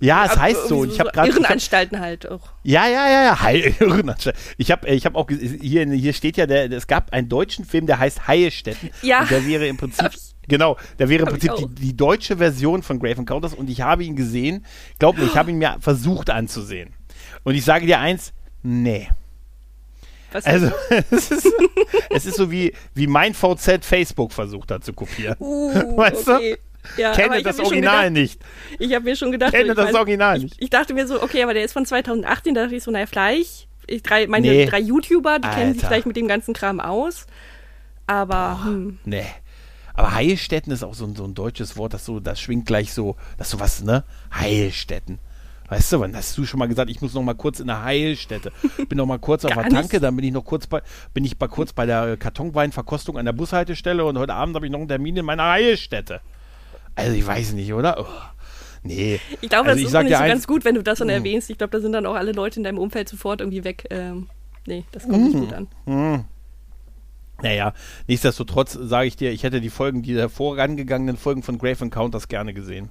Ja, 0.00 0.26
es 0.26 0.36
heißt 0.36 0.68
so. 0.68 0.84
ich 0.84 1.00
habe 1.00 1.10
gerade 1.10 1.28
Irrenanstalten 1.28 2.00
halt 2.00 2.28
auch. 2.28 2.50
Ja, 2.62 2.86
ja, 2.86 3.08
ja, 3.08 3.22
ja. 3.24 3.42
Heil, 3.42 3.74
Irrenanstalten. 3.80 4.38
Ich 4.56 4.70
habe, 4.70 4.88
ich 4.88 5.04
habe 5.04 5.16
auch 5.16 5.28
hier, 5.28 5.90
hier 5.90 6.12
steht 6.12 6.36
ja, 6.36 6.46
der, 6.46 6.70
es 6.70 6.86
gab 6.86 7.12
einen 7.12 7.28
deutschen 7.28 7.64
Film, 7.64 7.86
der 7.86 7.98
heißt 7.98 8.26
Heilstätten. 8.26 8.90
Ja. 9.02 9.20
Und 9.22 9.30
der 9.30 9.46
wäre 9.46 9.66
im 9.66 9.76
Prinzip 9.76 10.10
genau, 10.46 10.76
der 10.98 11.08
wäre 11.08 11.22
im 11.22 11.28
Prinzip 11.28 11.54
die, 11.56 11.66
die, 11.74 11.96
deutsche 11.96 12.36
Version 12.36 12.82
von 12.82 12.98
Grave 12.98 13.18
Encounters 13.18 13.54
und 13.54 13.68
ich 13.70 13.80
habe 13.80 14.04
ihn 14.04 14.16
gesehen. 14.16 14.64
Glaub 14.98 15.16
mir, 15.16 15.24
ich 15.24 15.36
habe 15.36 15.50
ihn 15.50 15.58
mir 15.58 15.76
versucht 15.80 16.30
anzusehen. 16.30 16.94
Und 17.44 17.54
ich 17.54 17.64
sage 17.64 17.86
dir 17.86 17.98
eins, 17.98 18.32
nee. 18.62 19.08
Was 20.32 20.44
also, 20.44 20.70
es 21.10 21.30
ist, 21.30 21.52
es 22.10 22.26
ist 22.26 22.36
so 22.36 22.50
wie, 22.50 22.74
wie 22.94 23.06
mein 23.06 23.34
VZ 23.34 23.84
Facebook 23.84 24.32
versucht 24.32 24.70
hat 24.70 24.84
zu 24.84 24.92
kopieren. 24.92 25.36
Uh, 25.38 25.72
weißt 25.96 26.28
okay. 26.28 26.56
du? 26.56 26.67
Ja, 26.96 27.12
Kenne 27.12 27.42
das 27.42 27.60
Original 27.60 28.08
gedacht, 28.08 28.12
nicht. 28.12 28.40
Ich 28.78 28.94
habe 28.94 29.04
mir 29.04 29.16
schon 29.16 29.32
gedacht, 29.32 29.52
Kenne 29.52 29.74
das 29.74 29.94
Original 29.94 30.38
nicht. 30.38 30.54
Ich, 30.54 30.62
ich, 30.62 30.70
dachte 30.70 30.94
mir 30.94 31.06
so, 31.06 31.22
okay, 31.22 31.42
aber 31.42 31.54
der 31.54 31.64
ist 31.64 31.72
von 31.72 31.86
2018, 31.86 32.54
da 32.54 32.62
dachte 32.62 32.76
ich 32.76 32.82
so, 32.82 32.90
naja, 32.90 33.06
vielleicht. 33.06 33.68
Ich, 33.86 34.02
drei, 34.02 34.26
meine 34.26 34.46
nee. 34.46 34.66
drei 34.66 34.80
YouTuber, 34.80 35.38
die 35.38 35.46
Alter. 35.46 35.58
kennen 35.58 35.74
sich 35.74 35.84
vielleicht 35.84 36.06
mit 36.06 36.16
dem 36.16 36.28
ganzen 36.28 36.54
Kram 36.54 36.80
aus. 36.80 37.26
Aber. 38.06 38.60
Boah, 38.62 38.64
hm. 38.64 38.98
Nee. 39.04 39.26
Aber 39.94 40.14
Heilstätten 40.14 40.72
ist 40.72 40.84
auch 40.84 40.94
so 40.94 41.06
ein, 41.06 41.16
so 41.16 41.24
ein 41.24 41.34
deutsches 41.34 41.76
Wort, 41.76 41.92
das 41.92 42.04
so, 42.04 42.20
das 42.20 42.40
schwingt 42.40 42.66
gleich 42.66 42.92
so, 42.92 43.16
das 43.36 43.48
ist 43.48 43.50
sowas, 43.50 43.82
ne? 43.82 44.04
Heilstätten. 44.32 45.18
Weißt 45.68 45.92
du, 45.92 46.00
wann 46.00 46.16
hast 46.16 46.38
du 46.38 46.46
schon 46.46 46.58
mal 46.58 46.68
gesagt, 46.68 46.88
ich 46.88 47.02
muss 47.02 47.14
noch 47.14 47.22
mal 47.22 47.34
kurz 47.34 47.60
in 47.60 47.68
eine 47.68 47.82
Heilstätte. 47.82 48.52
Bin 48.88 48.96
noch 48.96 49.06
mal 49.06 49.18
kurz 49.18 49.44
auf 49.44 49.52
der 49.52 49.68
Tanke, 49.68 50.00
dann 50.00 50.16
bin 50.16 50.24
ich 50.24 50.32
noch 50.32 50.44
kurz 50.44 50.66
bei, 50.66 50.82
bin 51.12 51.24
ich 51.24 51.36
bei, 51.36 51.46
kurz 51.48 51.72
bei 51.72 51.84
der 51.84 52.16
Kartonweinverkostung 52.16 53.18
an 53.18 53.26
der 53.26 53.32
Bushaltestelle 53.32 54.04
und 54.04 54.16
heute 54.18 54.34
Abend 54.34 54.54
habe 54.54 54.66
ich 54.66 54.72
noch 54.72 54.78
einen 54.78 54.88
Termin 54.88 55.16
in 55.16 55.26
meiner 55.26 55.50
Heilstätte. 55.50 56.20
Also 56.98 57.14
ich 57.14 57.26
weiß 57.26 57.52
nicht, 57.52 57.72
oder? 57.72 57.96
Oh. 58.00 58.06
Nee. 58.82 59.20
Ich 59.40 59.48
glaube, 59.48 59.70
also 59.70 59.82
das 59.82 59.92
ist 59.92 60.02
nicht 60.02 60.16
so 60.16 60.24
ganz 60.24 60.46
gut, 60.46 60.64
wenn 60.64 60.74
du 60.74 60.82
das 60.82 60.98
dann 60.98 61.08
mm. 61.08 61.10
erwähnst. 61.10 61.48
Ich 61.50 61.58
glaube, 61.58 61.70
da 61.70 61.80
sind 61.80 61.92
dann 61.92 62.06
auch 62.06 62.14
alle 62.14 62.32
Leute 62.32 62.58
in 62.58 62.64
deinem 62.64 62.78
Umfeld 62.78 63.08
sofort 63.08 63.40
irgendwie 63.40 63.62
weg. 63.64 63.86
Ähm, 63.90 64.28
nee, 64.66 64.84
das 64.92 65.04
kommt 65.04 65.18
mm. 65.18 65.24
nicht 65.24 65.38
gut 65.38 65.52
an. 65.52 65.68
Mm. 65.86 66.24
Naja, 67.40 67.72
nichtsdestotrotz 68.08 68.72
sage 68.72 69.06
ich 69.06 69.16
dir, 69.16 69.30
ich 69.30 69.44
hätte 69.44 69.60
die 69.60 69.70
Folgen, 69.70 70.02
die 70.02 70.28
vorangegangenen 70.28 71.16
Folgen 71.16 71.44
von 71.44 71.58
Grave 71.58 71.84
Encounters 71.84 72.26
gerne 72.26 72.52
gesehen. 72.52 72.88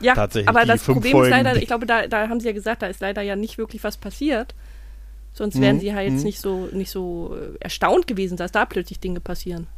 Ja, 0.00 0.14
Tatsächlich, 0.14 0.48
aber 0.48 0.64
das 0.64 0.82
Problem 0.82 1.12
Folgen, 1.12 1.26
ist 1.26 1.30
leider, 1.30 1.56
ich 1.56 1.68
glaube, 1.68 1.86
da, 1.86 2.08
da 2.08 2.28
haben 2.28 2.40
sie 2.40 2.48
ja 2.48 2.52
gesagt, 2.52 2.82
da 2.82 2.88
ist 2.88 3.00
leider 3.00 3.22
ja 3.22 3.36
nicht 3.36 3.58
wirklich 3.58 3.84
was 3.84 3.96
passiert. 3.96 4.56
Sonst 5.32 5.60
wären 5.60 5.76
mhm. 5.76 5.80
sie 5.80 5.94
halt 5.94 6.10
jetzt 6.10 6.24
nicht 6.24 6.40
so, 6.40 6.68
nicht 6.72 6.90
so 6.90 7.36
äh, 7.36 7.56
erstaunt 7.60 8.08
gewesen, 8.08 8.36
dass 8.36 8.50
da 8.52 8.64
plötzlich 8.64 8.98
Dinge 8.98 9.20
passieren. 9.20 9.68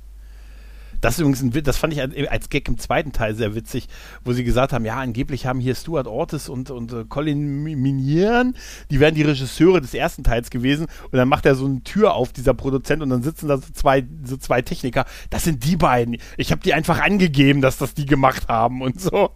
Das 1.01 1.15
ist 1.15 1.21
übrigens 1.21 1.43
ein, 1.43 1.63
das 1.63 1.77
fand 1.77 1.93
ich 1.93 2.31
als 2.31 2.49
Gag 2.49 2.69
im 2.69 2.79
zweiten 2.79 3.13
Teil 3.13 3.35
sehr 3.35 3.55
witzig, 3.55 3.89
wo 4.25 4.33
sie 4.33 4.45
gesagt 4.45 4.73
haben, 4.73 4.85
ja, 4.85 4.97
angeblich 4.97 5.47
haben 5.47 5.61
hier 5.61 5.75
Stuart 5.75 6.07
Ortiz 6.07 6.49
und, 6.49 6.71
und 6.71 6.93
uh, 6.93 7.05
Colin 7.05 7.63
Minieren, 7.63 8.57
die 8.91 9.01
wären 9.01 9.15
die 9.15 9.23
Regisseure 9.23 9.81
des 9.81 9.95
ersten 9.95 10.25
Teils 10.25 10.51
gewesen 10.51 10.87
und 11.11 11.17
dann 11.17 11.29
macht 11.29 11.47
er 11.47 11.55
so 11.55 11.67
eine 11.67 11.83
Tür 11.83 12.15
auf, 12.15 12.33
dieser 12.33 12.55
Produzent, 12.55 13.03
und 13.03 13.11
dann 13.11 13.23
sitzen 13.23 13.49
da 13.49 13.59
so 13.59 13.73
zwei, 13.73 14.07
so 14.25 14.37
zwei 14.37 14.63
Techniker. 14.63 15.05
Das 15.31 15.45
sind 15.45 15.65
die 15.65 15.77
beiden. 15.77 16.17
Ich 16.37 16.51
habe 16.51 16.63
die 16.63 16.75
einfach 16.75 17.01
angegeben, 17.01 17.61
dass 17.61 17.79
das 17.79 17.95
die 17.95 18.07
gemacht 18.07 18.49
haben 18.49 18.83
und 18.83 19.01
so. 19.01 19.31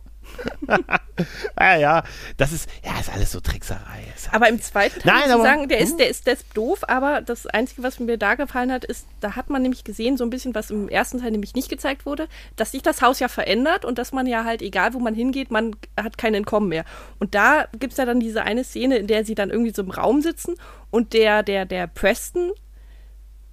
ja, 1.59 1.77
ja, 1.77 2.05
das 2.37 2.53
ist, 2.53 2.69
ja, 2.85 2.99
ist 2.99 3.13
alles 3.13 3.33
so 3.33 3.41
Trickserei. 3.41 4.03
Aber 4.31 4.49
im 4.49 4.61
zweiten 4.61 5.01
Teil 5.01 5.13
Nein, 5.13 5.31
muss 5.31 5.39
ich 5.39 5.51
sagen, 5.51 5.69
der 5.69 5.79
ist, 5.79 5.91
hm? 5.91 5.99
der 5.99 6.09
ist, 6.09 6.27
der 6.27 6.33
ist 6.35 6.47
doof, 6.55 6.81
aber 6.89 7.21
das 7.21 7.47
Einzige, 7.47 7.83
was 7.83 8.01
mir 8.01 8.17
da 8.19 8.35
gefallen 8.35 8.73
hat, 8.73 8.85
ist, 8.85 9.07
da 9.21 9.37
hat 9.37 9.51
man 9.51 9.63
nämlich 9.63 9.85
gesehen, 9.85 10.17
so 10.17 10.25
ein 10.25 10.31
bisschen, 10.31 10.55
was 10.55 10.71
im 10.71 10.89
ersten 10.89 11.21
Teil 11.21 11.31
nämlich 11.31 11.55
nicht 11.55 11.69
gezeigt 11.69 12.07
wurde, 12.07 12.29
dass 12.57 12.73
sich 12.73 12.83
das 12.83 13.03
Haus 13.03 13.19
ja 13.19 13.29
verändert 13.29 13.85
und 13.85 13.99
dass 13.99 14.13
man 14.13 14.27
ja 14.27 14.45
halt, 14.45 14.63
egal 14.63 14.95
wo 14.95 14.99
man 14.99 15.15
hingeht, 15.15 15.51
man 15.51 15.77
hat 16.01 16.19
kein 16.19 16.35
Entkommen 16.35 16.69
mehr. 16.69 16.85
Und 17.19 17.35
da 17.35 17.67
gibt 17.79 17.93
es 17.93 17.99
ja 17.99 18.05
dann 18.05 18.21
diese 18.21 18.43
eine 18.43 18.65
Szene, 18.65 18.97
in 18.97 19.07
der 19.07 19.25
sie 19.25 19.35
dann 19.35 19.51
irgendwie 19.51 19.75
so 19.75 19.83
im 19.83 19.91
Raum 19.91 20.23
sitzen 20.23 20.55
und 20.91 21.13
der, 21.13 21.43
der, 21.43 21.67
der 21.67 21.87
Preston, 21.87 22.53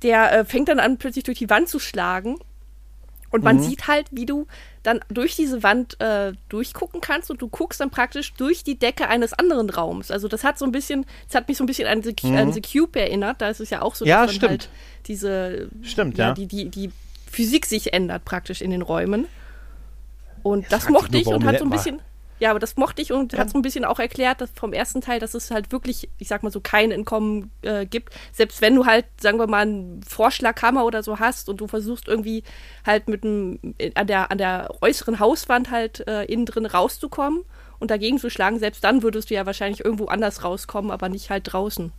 der 0.03 0.32
äh, 0.32 0.45
fängt 0.45 0.70
dann 0.70 0.80
an, 0.80 0.97
plötzlich 0.97 1.24
durch 1.26 1.39
die 1.39 1.49
Wand 1.49 1.67
zu 1.67 1.80
schlagen 1.80 2.38
und 3.32 3.44
man 3.44 3.58
mhm. 3.58 3.64
sieht 3.64 3.88
halt, 3.88 4.08
wie 4.12 4.26
du 4.26 4.48
dann 4.84 5.00
durch 5.10 5.36
diese 5.36 5.62
Wand 5.62 6.00
äh, 6.00 6.34
durchgucken 6.50 7.02
kannst 7.02 7.30
und 7.30 7.42
du 7.42 7.48
guckst 7.48 7.80
dann 7.80 7.90
praktisch 7.90 8.34
durch 8.34 8.64
die 8.64 8.78
Decke 8.78 9.08
eines 9.08 9.34
anderen 9.34 9.70
Raums. 9.70 10.10
Also 10.12 10.28
das 10.28 10.44
hat 10.44 10.58
so 10.58 10.66
ein 10.66 10.72
bisschen, 10.72 11.06
das 11.28 11.36
hat 11.36 11.48
mich 11.48 11.58
so 11.58 11.64
ein 11.64 11.68
bisschen 11.68 11.88
an 11.88 12.02
The, 12.02 12.16
mhm. 12.24 12.36
an 12.36 12.54
The 12.54 12.62
Cube 12.62 13.00
erinnert. 13.00 13.42
Da 13.42 13.50
ist 13.50 13.60
es 13.60 13.70
ja 13.70 13.82
auch 13.82 13.96
so, 13.96 14.06
dass 14.06 14.10
ja, 14.10 14.26
dann 14.26 14.36
stimmt. 14.36 14.50
halt 14.50 14.70
diese 15.06 15.70
stimmt, 15.82 16.18
ja, 16.18 16.30
ja. 16.30 16.34
Die, 16.34 16.48
die, 16.48 16.70
die 16.70 16.92
Physik 17.30 17.66
sich 17.66 17.94
ändert 17.94 18.26
praktisch 18.26 18.62
in 18.62 18.72
den 18.72 18.82
Räumen. 18.82 19.28
Und 20.42 20.62
Jetzt 20.62 20.72
das 20.72 20.90
mochte 20.90 21.18
ich 21.18 21.28
und 21.28 21.44
hat 21.46 21.60
so 21.60 21.66
ein 21.66 21.70
bisschen. 21.70 22.02
Ja, 22.40 22.52
aber 22.52 22.60
das 22.60 22.78
mochte 22.78 23.02
ich 23.02 23.12
und 23.12 23.34
ja. 23.34 23.40
hat 23.40 23.50
so 23.50 23.58
ein 23.58 23.62
bisschen 23.62 23.86
auch 23.86 24.00
erklärt, 24.00 24.42
dass 24.42 24.50
vom 24.52 24.74
ersten 24.74 25.02
Teil, 25.02 25.20
dass 25.20 25.34
es 25.34 25.52
halt 25.52 25.72
wirklich, 25.72 26.10
ich 26.18 26.28
sag 26.28 26.42
mal 26.42 26.52
so, 26.52 26.62
kein 26.62 26.92
Entkommen 26.92 27.52
äh, 27.62 27.86
gibt. 27.86 28.14
Selbst 28.32 28.62
wenn 28.62 28.76
du 28.76 28.86
halt, 28.86 29.06
sagen 29.20 29.40
wir 29.40 29.48
mal, 29.48 29.64
einen 29.64 30.02
Vorschlaghammer 30.04 30.86
oder 30.86 31.04
so 31.04 31.20
hast 31.20 31.50
und 31.50 31.60
du 31.60 31.68
versuchst 31.68 32.08
irgendwie 32.08 32.44
halt 32.86 33.10
mit 33.10 33.24
einem, 33.24 33.60
an 33.96 34.08
der, 34.08 34.32
an 34.32 34.38
der 34.38 34.70
äußeren 34.82 35.20
Hauswand 35.20 35.70
halt 35.70 36.08
äh, 36.08 36.24
innen 36.26 36.46
drin 36.46 36.66
rauszukommen 36.66 37.44
und 37.80 37.92
dagegen 37.92 38.20
zu 38.20 38.30
schlagen, 38.30 38.60
selbst 38.60 38.84
dann 38.84 39.04
würdest 39.04 39.30
du 39.30 39.34
ja 39.34 39.46
wahrscheinlich 39.46 39.84
irgendwo 39.84 40.06
anders 40.06 40.44
rauskommen, 40.44 40.92
aber 40.92 41.10
nicht 41.10 41.30
halt 41.30 41.52
draußen. 41.52 41.92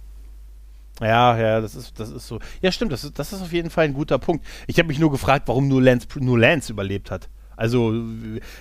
Ja, 1.01 1.39
ja, 1.39 1.61
das 1.61 1.75
ist, 1.75 1.99
das 1.99 2.11
ist 2.11 2.27
so. 2.27 2.39
Ja, 2.61 2.71
stimmt, 2.73 2.93
das 2.93 3.05
ist, 3.05 3.19
das 3.19 3.33
ist 3.33 3.41
auf 3.41 3.53
jeden 3.53 3.71
Fall 3.71 3.87
ein 3.87 3.95
guter 3.95 4.19
Punkt. 4.19 4.45
Ich 4.67 4.79
habe 4.79 4.89
mich 4.89 4.99
nur 4.99 5.11
gefragt, 5.11 5.49
warum 5.49 5.67
nur 5.67 5.81
Lance, 5.81 6.07
nur 6.19 6.39
Lance 6.39 6.73
überlebt 6.73 7.11
hat. 7.11 7.29
Also, 7.61 7.95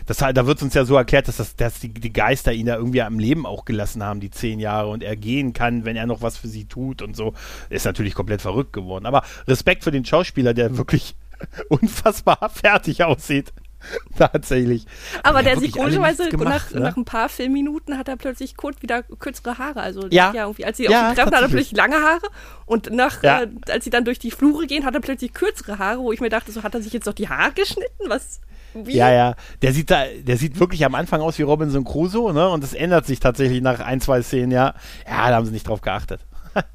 das, 0.05 0.17
da 0.17 0.45
wird 0.45 0.61
uns 0.61 0.73
ja 0.73 0.83
so 0.83 0.95
erklärt, 0.95 1.29
dass, 1.29 1.37
das, 1.37 1.55
dass 1.55 1.79
die, 1.79 1.87
die 1.87 2.11
Geister 2.11 2.51
ihn 2.51 2.65
da 2.65 2.75
irgendwie 2.75 3.01
am 3.01 3.17
Leben 3.17 3.45
auch 3.45 3.63
gelassen 3.63 4.03
haben, 4.03 4.19
die 4.19 4.29
zehn 4.29 4.59
Jahre, 4.59 4.89
und 4.89 5.03
er 5.03 5.15
gehen 5.15 5.53
kann, 5.53 5.85
wenn 5.85 5.95
er 5.95 6.05
noch 6.05 6.21
was 6.21 6.37
für 6.37 6.49
sie 6.49 6.65
tut 6.65 7.01
und 7.01 7.15
so. 7.15 7.33
Ist 7.69 7.85
natürlich 7.85 8.13
komplett 8.13 8.41
verrückt 8.41 8.73
geworden. 8.73 9.05
Aber 9.05 9.23
Respekt 9.47 9.85
für 9.85 9.91
den 9.91 10.03
Schauspieler, 10.03 10.53
der 10.53 10.77
wirklich 10.77 11.15
unfassbar 11.69 12.49
fertig 12.53 13.03
aussieht. 13.03 13.53
Tatsächlich. 14.17 14.85
Aber 15.23 15.43
der 15.43 15.57
sieht 15.57 15.73
komischerweise 15.73 16.29
nach, 16.35 16.71
ne? 16.71 16.81
nach 16.81 16.97
ein 16.97 17.05
paar 17.05 17.29
Filmminuten 17.29 17.97
hat 17.97 18.07
er 18.07 18.17
plötzlich 18.17 18.57
kurz 18.57 18.81
wieder 18.81 19.03
kürzere 19.03 19.57
Haare. 19.57 19.81
Also 19.81 20.07
ja. 20.09 20.33
ja 20.33 20.51
als 20.63 20.77
sie 20.77 20.83
ja, 20.83 20.89
auf 20.89 21.09
ihn 21.11 21.15
treffen, 21.15 21.35
hat 21.35 21.41
er 21.41 21.47
plötzlich 21.47 21.77
lange 21.77 21.95
Haare 21.95 22.27
und 22.65 22.91
nach, 22.91 23.23
ja. 23.23 23.43
äh, 23.43 23.47
als 23.69 23.83
sie 23.83 23.89
dann 23.89 24.05
durch 24.05 24.19
die 24.19 24.31
Flure 24.31 24.67
gehen, 24.67 24.85
hat 24.85 24.95
er 24.95 25.01
plötzlich 25.01 25.33
kürzere 25.33 25.79
Haare, 25.79 25.99
wo 25.99 26.11
ich 26.11 26.19
mir 26.19 26.29
dachte, 26.29 26.51
so 26.51 26.63
hat 26.63 26.75
er 26.75 26.81
sich 26.81 26.93
jetzt 26.93 27.05
noch 27.05 27.13
die 27.13 27.29
Haare 27.29 27.53
geschnitten? 27.53 28.09
Was? 28.09 28.41
Wie? 28.73 28.95
Ja, 28.95 29.11
ja. 29.11 29.35
Der 29.61 29.73
sieht 29.73 29.91
da, 29.91 30.03
der 30.05 30.37
sieht 30.37 30.59
wirklich 30.59 30.85
am 30.85 30.95
Anfang 30.95 31.21
aus 31.21 31.37
wie 31.39 31.43
Robinson 31.43 31.83
Crusoe, 31.83 32.33
ne? 32.33 32.49
Und 32.49 32.63
es 32.63 32.73
ändert 32.73 33.05
sich 33.05 33.19
tatsächlich 33.19 33.61
nach 33.61 33.79
ein, 33.79 34.01
zwei 34.01 34.21
Szenen, 34.21 34.51
ja. 34.51 34.73
Ja, 35.07 35.29
da 35.29 35.35
haben 35.35 35.45
sie 35.45 35.51
nicht 35.51 35.67
drauf 35.67 35.81
geachtet. 35.81 36.21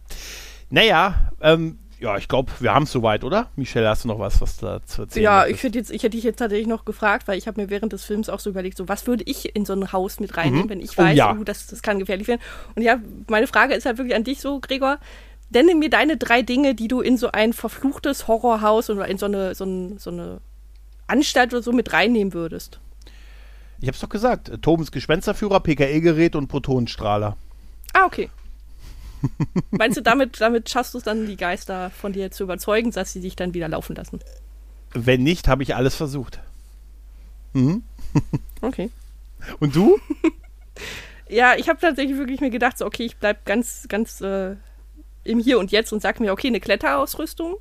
naja, 0.70 1.30
ähm, 1.40 1.78
ja, 2.04 2.18
ich 2.18 2.28
glaube, 2.28 2.52
wir 2.60 2.74
haben 2.74 2.82
es 2.82 2.92
soweit, 2.92 3.24
oder? 3.24 3.48
Michelle, 3.56 3.88
hast 3.88 4.04
du 4.04 4.08
noch 4.08 4.18
was, 4.18 4.40
was 4.40 4.58
da 4.58 4.82
zu 4.84 5.02
erzählen 5.02 5.24
Ja, 5.24 5.46
ich 5.46 5.62
hätte, 5.62 5.78
jetzt, 5.78 5.90
ich 5.90 6.02
hätte 6.02 6.16
dich 6.16 6.24
jetzt 6.24 6.36
tatsächlich 6.36 6.66
noch 6.66 6.84
gefragt, 6.84 7.26
weil 7.28 7.38
ich 7.38 7.46
habe 7.46 7.60
mir 7.60 7.70
während 7.70 7.94
des 7.94 8.04
Films 8.04 8.28
auch 8.28 8.40
so 8.40 8.50
überlegt, 8.50 8.76
so 8.76 8.88
was 8.88 9.06
würde 9.06 9.24
ich 9.26 9.56
in 9.56 9.64
so 9.64 9.72
ein 9.72 9.90
Haus 9.90 10.20
mit 10.20 10.36
reinnehmen, 10.36 10.66
mhm. 10.66 10.70
wenn 10.70 10.80
ich 10.80 10.98
weiß, 10.98 11.14
oh, 11.14 11.16
ja. 11.16 11.36
oh, 11.40 11.44
das, 11.44 11.66
das 11.66 11.82
kann 11.82 11.98
gefährlich 11.98 12.28
werden. 12.28 12.42
Und 12.74 12.82
ja, 12.82 13.00
meine 13.28 13.46
Frage 13.46 13.74
ist 13.74 13.86
halt 13.86 13.96
wirklich 13.96 14.14
an 14.14 14.24
dich 14.24 14.40
so, 14.40 14.60
Gregor. 14.60 14.98
Nenne 15.50 15.74
mir 15.74 15.88
deine 15.88 16.16
drei 16.16 16.42
Dinge, 16.42 16.74
die 16.74 16.88
du 16.88 17.00
in 17.00 17.16
so 17.16 17.30
ein 17.30 17.52
verfluchtes 17.52 18.26
Horrorhaus 18.26 18.90
oder 18.90 19.06
in 19.06 19.18
so 19.18 19.26
eine, 19.26 19.54
so, 19.54 19.64
ein, 19.64 19.98
so 19.98 20.10
eine 20.10 20.40
Anstalt 21.06 21.52
oder 21.52 21.62
so 21.62 21.72
mit 21.72 21.92
reinnehmen 21.92 22.32
würdest. 22.32 22.80
Ich 23.80 23.88
hab's 23.88 24.00
doch 24.00 24.08
gesagt. 24.08 24.50
Tobens 24.62 24.92
Gespensterführer, 24.92 25.60
PKE-Gerät 25.60 26.36
und 26.36 26.48
Protonenstrahler. 26.48 27.36
Ah, 27.92 28.06
okay. 28.06 28.30
Meinst 29.70 29.96
du, 29.96 30.02
damit, 30.02 30.40
damit 30.40 30.68
schaffst 30.68 30.94
du 30.94 30.98
es 30.98 31.04
dann, 31.04 31.26
die 31.26 31.36
Geister 31.36 31.90
von 31.90 32.12
dir 32.12 32.30
zu 32.30 32.44
überzeugen, 32.44 32.90
dass 32.90 33.12
sie 33.12 33.20
dich 33.20 33.36
dann 33.36 33.54
wieder 33.54 33.68
laufen 33.68 33.96
lassen? 33.96 34.20
Wenn 34.92 35.22
nicht, 35.22 35.48
habe 35.48 35.62
ich 35.62 35.74
alles 35.74 35.94
versucht. 35.94 36.40
Hm? 37.52 37.82
Okay. 38.60 38.90
Und 39.60 39.74
du? 39.74 39.98
ja, 41.28 41.54
ich 41.56 41.68
habe 41.68 41.80
tatsächlich 41.80 42.16
wirklich 42.16 42.40
mir 42.40 42.50
gedacht, 42.50 42.78
so, 42.78 42.86
okay, 42.86 43.04
ich 43.04 43.16
bleib 43.16 43.44
ganz, 43.44 43.86
ganz 43.88 44.20
äh, 44.20 44.56
im 45.24 45.38
Hier 45.38 45.58
und 45.58 45.72
Jetzt 45.72 45.92
und 45.92 46.00
sag 46.00 46.20
mir, 46.20 46.32
okay, 46.32 46.48
eine 46.48 46.60
Kletterausrüstung. 46.60 47.56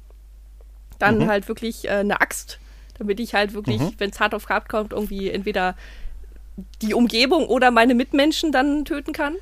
Dann 1.00 1.20
mhm. 1.20 1.28
halt 1.28 1.48
wirklich 1.48 1.86
äh, 1.86 1.92
eine 1.92 2.22
Axt, 2.22 2.60
damit 2.98 3.20
ich 3.20 3.34
halt 3.34 3.54
wirklich, 3.54 3.80
mhm. 3.80 3.94
wenn 3.98 4.10
es 4.10 4.20
hart 4.20 4.34
auf 4.34 4.50
hart 4.50 4.70
kommt, 4.70 4.94
irgendwie 4.94 5.30
entweder 5.30 5.76
die 6.82 6.94
Umgebung 6.94 7.48
oder 7.48 7.72
meine 7.72 7.96
Mitmenschen 7.96 8.52
dann 8.52 8.86
töten 8.86 9.14
kann. 9.14 9.36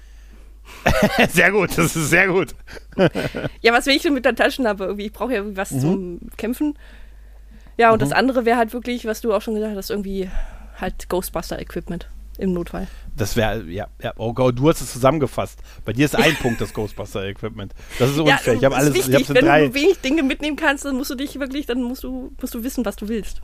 sehr 1.30 1.52
gut, 1.52 1.78
das 1.78 1.96
ist 1.96 2.10
sehr 2.10 2.28
gut. 2.28 2.56
ja, 3.62 3.74
was 3.74 3.86
will 3.86 3.96
ich 3.96 4.04
denn 4.04 4.14
mit 4.14 4.26
der 4.26 4.36
Taschenlampe? 4.36 4.86
Irgendwie, 4.86 5.08
ich 5.08 5.14
brauche 5.14 5.34
ja 5.34 5.44
was 5.56 5.72
mhm. 5.72 5.80
zum 5.80 6.20
Kämpfen. 6.38 6.78
Ja, 7.78 7.90
und 7.92 7.98
mhm. 7.98 8.02
das 8.02 8.12
andere 8.12 8.46
wäre 8.46 8.58
halt 8.58 8.74
wirklich, 8.74 9.06
was 9.06 9.22
du 9.22 9.34
auch 9.34 9.42
schon 9.42 9.56
gesagt 9.56 9.76
hast, 9.76 9.90
irgendwie 9.90 10.30
halt 10.80 11.10
Ghostbuster-Equipment 11.10 12.10
im 12.42 12.54
Notfall. 12.54 12.88
Das 13.16 13.36
wäre, 13.36 13.64
ja, 13.64 13.88
ja, 14.02 14.14
oh 14.18 14.34
Gott, 14.34 14.58
du 14.58 14.70
hast 14.70 14.82
es 14.82 14.92
zusammengefasst. 14.92 15.60
Bei 15.86 15.94
dir 15.94 16.06
ist 16.06 16.16
ein 16.16 16.36
Punkt 16.36 16.60
das 16.60 16.74
Ghostbuster-Equipment. 16.74 17.74
Das 18.00 18.10
ist 18.10 18.20
unfair. 18.20 18.54
Ja, 18.54 18.60
ich 18.60 18.66
habe 18.66 18.76
alles. 18.76 18.94
Wichtig. 18.94 19.22
Ich 19.22 19.30
Wenn 19.30 19.46
drei. 19.46 19.68
du 19.68 19.74
wenig 19.74 20.00
Dinge 20.02 20.24
mitnehmen 20.24 20.58
kannst, 20.58 20.86
dann 20.86 20.96
musst 20.96 21.12
du 21.12 21.16
dich 21.16 21.40
wirklich, 21.40 21.66
dann 21.66 21.84
musst 21.84 22.04
du, 22.04 22.32
musst 22.40 22.54
du 22.54 22.64
wissen, 22.64 22.84
was 22.86 22.96
du 22.96 23.08
willst. 23.08 23.42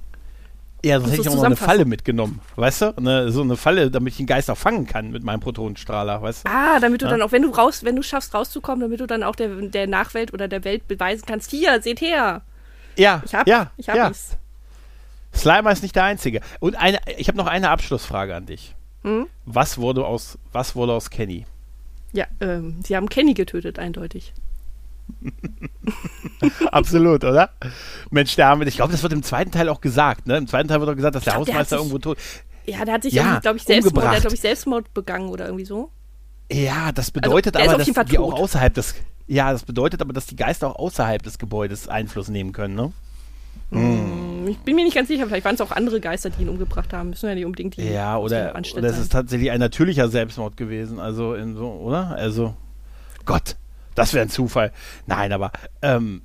Ja, 0.86 1.00
sonst 1.00 1.12
hätte 1.12 1.22
ich 1.24 1.30
auch 1.30 1.36
noch 1.36 1.44
eine 1.44 1.56
Falle 1.56 1.86
mitgenommen, 1.86 2.40
weißt 2.56 2.82
du? 2.82 2.98
Eine, 2.98 3.32
so 3.32 3.42
eine 3.42 3.58
Falle, 3.58 3.90
damit 3.90 4.14
ich 4.14 4.18
den 4.18 4.28
Geist 4.28 4.50
auch 4.50 4.58
fangen 4.58 4.86
kann 4.86 5.10
mit 5.10 5.24
meinem 5.24 5.40
Protonenstrahler, 5.40 6.22
weißt 6.22 6.46
du? 6.46 6.52
Ah, 6.52 6.80
damit 6.80 7.02
du 7.02 7.08
ja? 7.08 7.12
dann 7.12 7.22
auch, 7.24 7.32
wenn 7.32 7.42
du 7.42 7.50
raus, 7.50 7.84
wenn 7.84 7.96
du 7.96 8.04
schaffst 8.04 8.34
rauszukommen, 8.34 8.82
damit 8.82 9.00
du 9.00 9.08
dann 9.08 9.24
auch 9.24 9.36
der, 9.36 9.50
der 9.50 9.88
Nachwelt 9.88 10.34
oder 10.34 10.48
der 10.48 10.64
Welt 10.64 10.88
beweisen 10.88 11.24
kannst, 11.28 11.50
hier, 11.50 11.82
seht 11.82 12.00
her. 12.00 12.44
Ja, 12.96 13.24
ich 13.26 13.34
hab, 13.34 13.48
ja, 13.48 13.72
ich 13.78 13.90
hab 13.90 13.96
ja. 13.96 14.12
Slimer 15.36 15.72
ist 15.72 15.84
nicht 15.84 15.96
der 15.96 16.04
Einzige. 16.04 16.42
Und 16.60 16.76
eine, 16.76 17.00
ich 17.18 17.28
habe 17.28 17.38
noch 17.38 17.48
eine 17.48 17.70
Abschlussfrage 17.70 18.36
an 18.36 18.46
dich. 18.46 18.76
Hm? 19.04 19.28
Was 19.46 19.78
wurde 19.78 20.06
aus, 20.06 20.38
was 20.52 20.76
wurde 20.76 20.94
aus 20.94 21.10
Kenny? 21.10 21.46
Ja, 22.14 22.26
ähm, 22.40 22.80
sie 22.84 22.96
haben 22.96 23.10
Kenny 23.10 23.34
getötet, 23.34 23.80
eindeutig. 23.80 24.34
Absolut, 26.72 27.24
oder? 27.24 27.52
Mensch, 28.10 28.36
der 28.36 28.48
Arme, 28.48 28.66
ich 28.66 28.76
glaube, 28.76 28.92
das 28.92 29.04
wird 29.04 29.14
im 29.14 29.24
zweiten 29.24 29.52
Teil 29.52 29.70
auch 29.70 29.82
gesagt, 29.82 30.28
ne? 30.28 30.38
Im 30.38 30.48
zweiten 30.48 30.68
Teil 30.68 30.80
wird 30.80 30.90
auch 30.90 30.96
gesagt, 30.96 31.16
dass 31.16 31.24
der 31.24 31.34
glaub, 31.34 31.48
Hausmeister 31.48 31.76
der 31.76 31.80
irgendwo 31.80 32.00
tot. 32.00 32.18
Ja, 32.66 32.84
der 32.84 32.96
hat 32.96 33.04
sich, 33.04 33.14
ja, 33.14 33.40
glaube 33.40 33.58
ich, 33.58 33.64
Selbstmord, 33.64 34.34
ich, 34.34 34.42
Selbstmord 34.42 34.94
begangen 34.94 35.30
oder 35.30 35.46
irgendwie 35.46 35.66
so. 35.66 35.90
Ja, 36.52 36.92
das 36.92 37.08
also, 37.08 37.12
bedeutet 37.14 37.56
also, 37.56 37.76
aber, 37.76 37.84
dass 37.84 38.06
die 38.06 38.18
auch 38.18 38.34
außerhalb 38.34 38.74
des. 38.74 38.96
Ja, 39.28 39.52
das 39.52 39.64
bedeutet 39.64 40.02
aber, 40.02 40.14
dass 40.14 40.26
die 40.26 40.36
Geister 40.36 40.70
auch 40.70 40.76
außerhalb 40.76 41.22
des 41.22 41.38
Gebäudes 41.38 41.88
Einfluss 41.88 42.30
nehmen 42.30 42.54
können, 42.54 42.76
ne? 42.76 42.92
Mm. 43.72 44.27
Ich 44.48 44.58
bin 44.60 44.76
mir 44.76 44.84
nicht 44.84 44.96
ganz 44.96 45.08
sicher, 45.08 45.28
vielleicht 45.28 45.46
waren 45.46 45.56
es 45.56 45.62
auch 45.62 45.72
andere 45.72 46.00
Geister, 46.00 46.30
die 46.30 46.44
ihn 46.44 46.50
umgebracht 46.50 46.94
haben. 46.94 47.12
Müssen 47.12 47.28
ja 47.28 47.36
nicht 47.36 47.46
unbedingt 47.46 47.78
die. 47.78 47.90
Ja, 47.90 48.18
oder, 48.18 48.54
oder 48.56 48.90
es 48.90 48.98
ist 48.98 49.12
tatsächlich 49.12 49.52
ein 49.52 49.60
natürlicher 49.60 50.10
Selbstmord 50.10 50.58
gewesen, 50.58 51.00
also 51.00 51.34
in 51.34 51.56
so, 51.56 51.68
oder? 51.72 52.16
Also, 52.16 52.56
Gott. 53.26 53.56
Das 53.98 54.14
wäre 54.14 54.24
ein 54.24 54.30
Zufall. 54.30 54.72
Nein, 55.08 55.34
aber 55.34 55.52
ähm, 55.82 56.22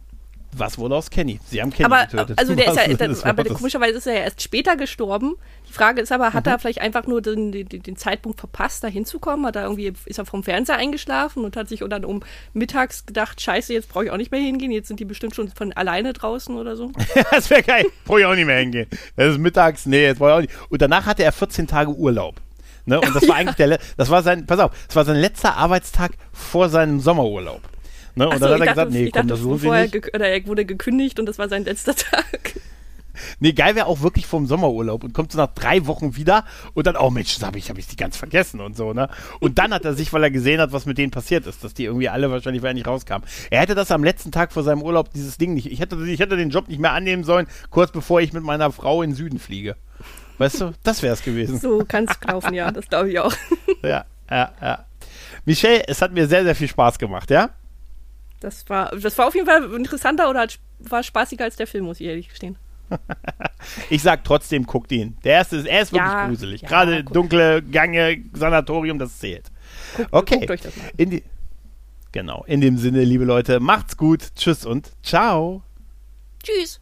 was 0.55 0.79
wurde 0.79 0.97
aus 0.97 1.11
Kenny? 1.11 1.41
Sie 1.47 1.63
haben 1.63 1.71
Kenny 1.71 1.87
aber, 1.87 2.07
getötet. 2.07 2.39
Also 2.39 2.55
der 2.55 2.69
ist 2.69 2.77
ja, 2.77 3.09
das, 3.09 3.25
aber 3.25 3.45
komischerweise 3.45 3.99
ist 3.99 4.07
er 4.07 4.15
ja 4.15 4.21
erst 4.21 4.43
später 4.43 4.77
gestorben. 4.77 5.37
Die 5.69 5.73
Frage 5.73 6.03
ist 6.03 6.13
aber, 6.13 6.35
hat 6.35 6.45
mhm. 6.45 6.53
er 6.53 6.59
vielleicht 6.59 6.81
einfach 6.81 7.07
nur 7.07 7.23
den, 7.23 7.53
den, 7.53 7.69
den, 7.69 7.97
Zeitpunkt 7.97 8.39
verpasst, 8.39 8.85
da 8.85 8.89
hinzukommen? 8.89 9.47
Hat 9.47 9.57
er 9.57 9.63
irgendwie, 9.63 9.93
ist 10.05 10.19
er 10.19 10.27
vom 10.27 10.45
Fernseher 10.45 10.77
eingeschlafen 10.77 11.45
und 11.45 11.57
hat 11.57 11.69
sich 11.69 11.83
dann 11.89 12.05
um 12.05 12.23
mittags 12.53 13.07
gedacht, 13.07 13.41
scheiße, 13.41 13.73
jetzt 13.73 13.89
brauche 13.89 14.05
ich 14.05 14.11
auch 14.11 14.19
nicht 14.19 14.31
mehr 14.31 14.41
hingehen, 14.41 14.71
jetzt 14.73 14.89
sind 14.89 15.01
die 15.01 15.07
bestimmt 15.07 15.35
schon 15.35 15.49
von 15.49 15.73
alleine 15.73 16.13
draußen 16.13 16.55
oder 16.55 16.77
so? 16.77 16.93
das 17.31 17.49
wäre 17.49 17.63
geil. 17.63 17.87
Brauche 18.05 18.21
ich 18.21 18.27
auch 18.27 18.35
nicht 18.35 18.47
mehr 18.47 18.59
hingehen. 18.59 18.89
Das 19.17 19.33
ist 19.33 19.39
mittags, 19.39 19.87
nee, 19.87 20.05
jetzt 20.05 20.19
brauche 20.19 20.31
ich 20.31 20.37
auch 20.37 20.41
nicht. 20.41 20.71
Und 20.71 20.83
danach 20.83 21.07
hatte 21.07 21.25
er 21.25 21.33
14 21.33 21.67
Tage 21.67 21.91
Urlaub. 21.93 22.41
Ne? 22.85 23.01
Und 23.01 23.15
das 23.15 23.27
war 23.27 23.37
eigentlich 23.37 23.57
der, 23.57 23.79
das 23.97 24.11
war 24.11 24.23
sein, 24.23 24.47
pass 24.47 24.59
auf, 24.59 24.73
das 24.87 24.97
war 24.97 25.05
sein 25.05 25.17
letzter 25.17 25.57
Arbeitstag 25.57 26.13
vor 26.33 26.69
seinem 26.69 27.01
Sommerurlaub. 27.01 27.63
Ne? 28.15 28.29
Und 28.29 28.39
so, 28.39 28.47
dann 28.47 28.55
hat 28.55 28.61
er 28.61 28.67
gesagt, 28.67 28.91
nee, 28.93 29.11
komm, 29.11 29.29
das 29.29 29.41
lohnt 29.41 29.61
sich 29.61 29.71
nicht. 29.71 30.15
Oder 30.15 30.29
er 30.29 30.47
wurde 30.47 30.65
gekündigt 30.65 31.19
und 31.19 31.27
das 31.27 31.39
war 31.39 31.49
sein 31.49 31.65
letzter 31.65 31.95
Tag. 31.97 32.55
Nee, 33.41 33.53
geil 33.53 33.75
wäre 33.75 33.87
auch 33.87 34.01
wirklich 34.01 34.27
vom 34.27 34.47
Sommerurlaub 34.47 35.05
und 35.05 35.13
kommt 35.13 35.33
so 35.33 35.39
nach 35.39 35.53
drei 35.55 35.87
Wochen 35.87 36.17
wieder 36.17 36.45
und 36.75 36.87
dann, 36.87 36.97
oh 36.97 37.11
Mensch, 37.11 37.35
das 37.35 37.47
habe 37.47 37.59
ich, 37.59 37.69
hab 37.69 37.79
ich 37.79 37.87
die 37.87 37.97
ganz 37.97 38.17
vergessen 38.17 38.61
und 38.61 38.77
so, 38.77 38.93
ne? 38.93 39.09
Und 39.41 39.59
dann 39.59 39.75
hat 39.75 39.85
er 39.85 39.95
sich, 39.95 40.13
weil 40.13 40.23
er 40.23 40.31
gesehen 40.31 40.61
hat, 40.61 40.73
was 40.73 40.87
mit 40.87 40.99
denen 40.99 41.11
passiert 41.11 41.47
ist, 41.47 41.63
dass 41.63 41.75
die 41.75 41.85
irgendwie 41.85 42.09
alle 42.09 42.31
wahrscheinlich, 42.31 42.63
weil 42.63 42.75
nicht 42.75 42.87
rauskamen. 42.87 43.27
Er 43.51 43.61
hätte 43.61 43.75
das 43.75 43.91
am 43.91 44.03
letzten 44.03 44.33
Tag 44.33 44.53
vor 44.53 44.63
seinem 44.63 44.83
Urlaub, 44.83 45.13
dieses 45.13 45.37
Ding 45.37 45.55
nicht, 45.55 45.71
ich 45.71 45.81
hätte, 45.81 45.97
ich 46.07 46.21
hätte 46.21 46.37
den 46.37 46.51
Job 46.51 46.69
nicht 46.69 46.81
mehr 46.81 46.93
annehmen 46.93 47.25
sollen, 47.25 47.47
kurz 47.71 47.93
bevor 47.93 48.21
ich 48.21 48.33
mit 48.33 48.45
meiner 48.45 48.73
Frau 48.73 49.03
in 49.03 49.11
den 49.11 49.17
Süden 49.17 49.39
fliege. 49.39 49.77
Weißt 50.39 50.61
du, 50.61 50.73
das 50.83 51.03
wäre 51.03 51.15
es 51.15 51.23
gewesen. 51.23 51.61
So 51.61 51.85
kann 51.87 52.07
es 52.09 52.17
laufen, 52.27 52.55
ja, 52.55 52.71
das 52.71 52.89
glaube 52.89 53.11
ich 53.11 53.19
auch. 53.19 53.35
ja, 53.83 54.05
ja, 54.31 54.53
ja. 54.61 54.85
Michelle, 55.45 55.87
es 55.87 56.01
hat 56.01 56.13
mir 56.13 56.27
sehr, 56.27 56.45
sehr 56.45 56.55
viel 56.55 56.69
Spaß 56.69 56.99
gemacht, 56.99 57.31
ja? 57.31 57.51
Das 58.43 58.69
war, 58.69 58.91
das 58.91 59.17
war 59.19 59.29
auf 59.29 59.35
jeden 59.35 59.47
Fall 59.47 59.73
interessanter 59.73 60.29
oder 60.29 60.47
war 60.81 61.03
spaßiger 61.03 61.45
als 61.45 61.55
der 61.55 61.69
Film, 61.69 61.85
muss 61.85 62.01
ich 62.01 62.07
ehrlich 62.09 62.29
gestehen. 62.29 62.59
ich 63.91 64.03
sag 64.03 64.25
trotzdem, 64.25 64.67
guckt 64.67 64.91
ihn. 64.91 65.17
Der 65.23 65.35
erste 65.35 65.57
ist, 65.57 65.67
er 65.67 65.83
ist 65.83 65.93
wirklich 65.93 66.13
ja, 66.13 66.27
gruselig. 66.27 66.63
Ja, 66.63 66.69
Gerade 66.69 67.05
dunkle 67.05 67.63
Gange, 67.63 68.25
Sanatorium, 68.33 68.99
das 68.99 69.19
zählt. 69.19 69.51
Guckt, 69.97 70.09
okay. 70.13 70.39
Guckt 70.41 70.51
euch 70.51 70.61
das 70.63 70.77
mal. 70.77 70.91
In 70.97 71.11
die, 71.11 71.23
genau. 72.11 72.43
In 72.49 72.61
dem 72.61 72.79
Sinne, 72.79 73.05
liebe 73.05 73.25
Leute, 73.25 73.61
macht's 73.61 73.97
gut. 73.97 74.35
Tschüss 74.35 74.67
und 74.67 74.91
ciao. 75.03 75.63
Tschüss. 76.43 76.82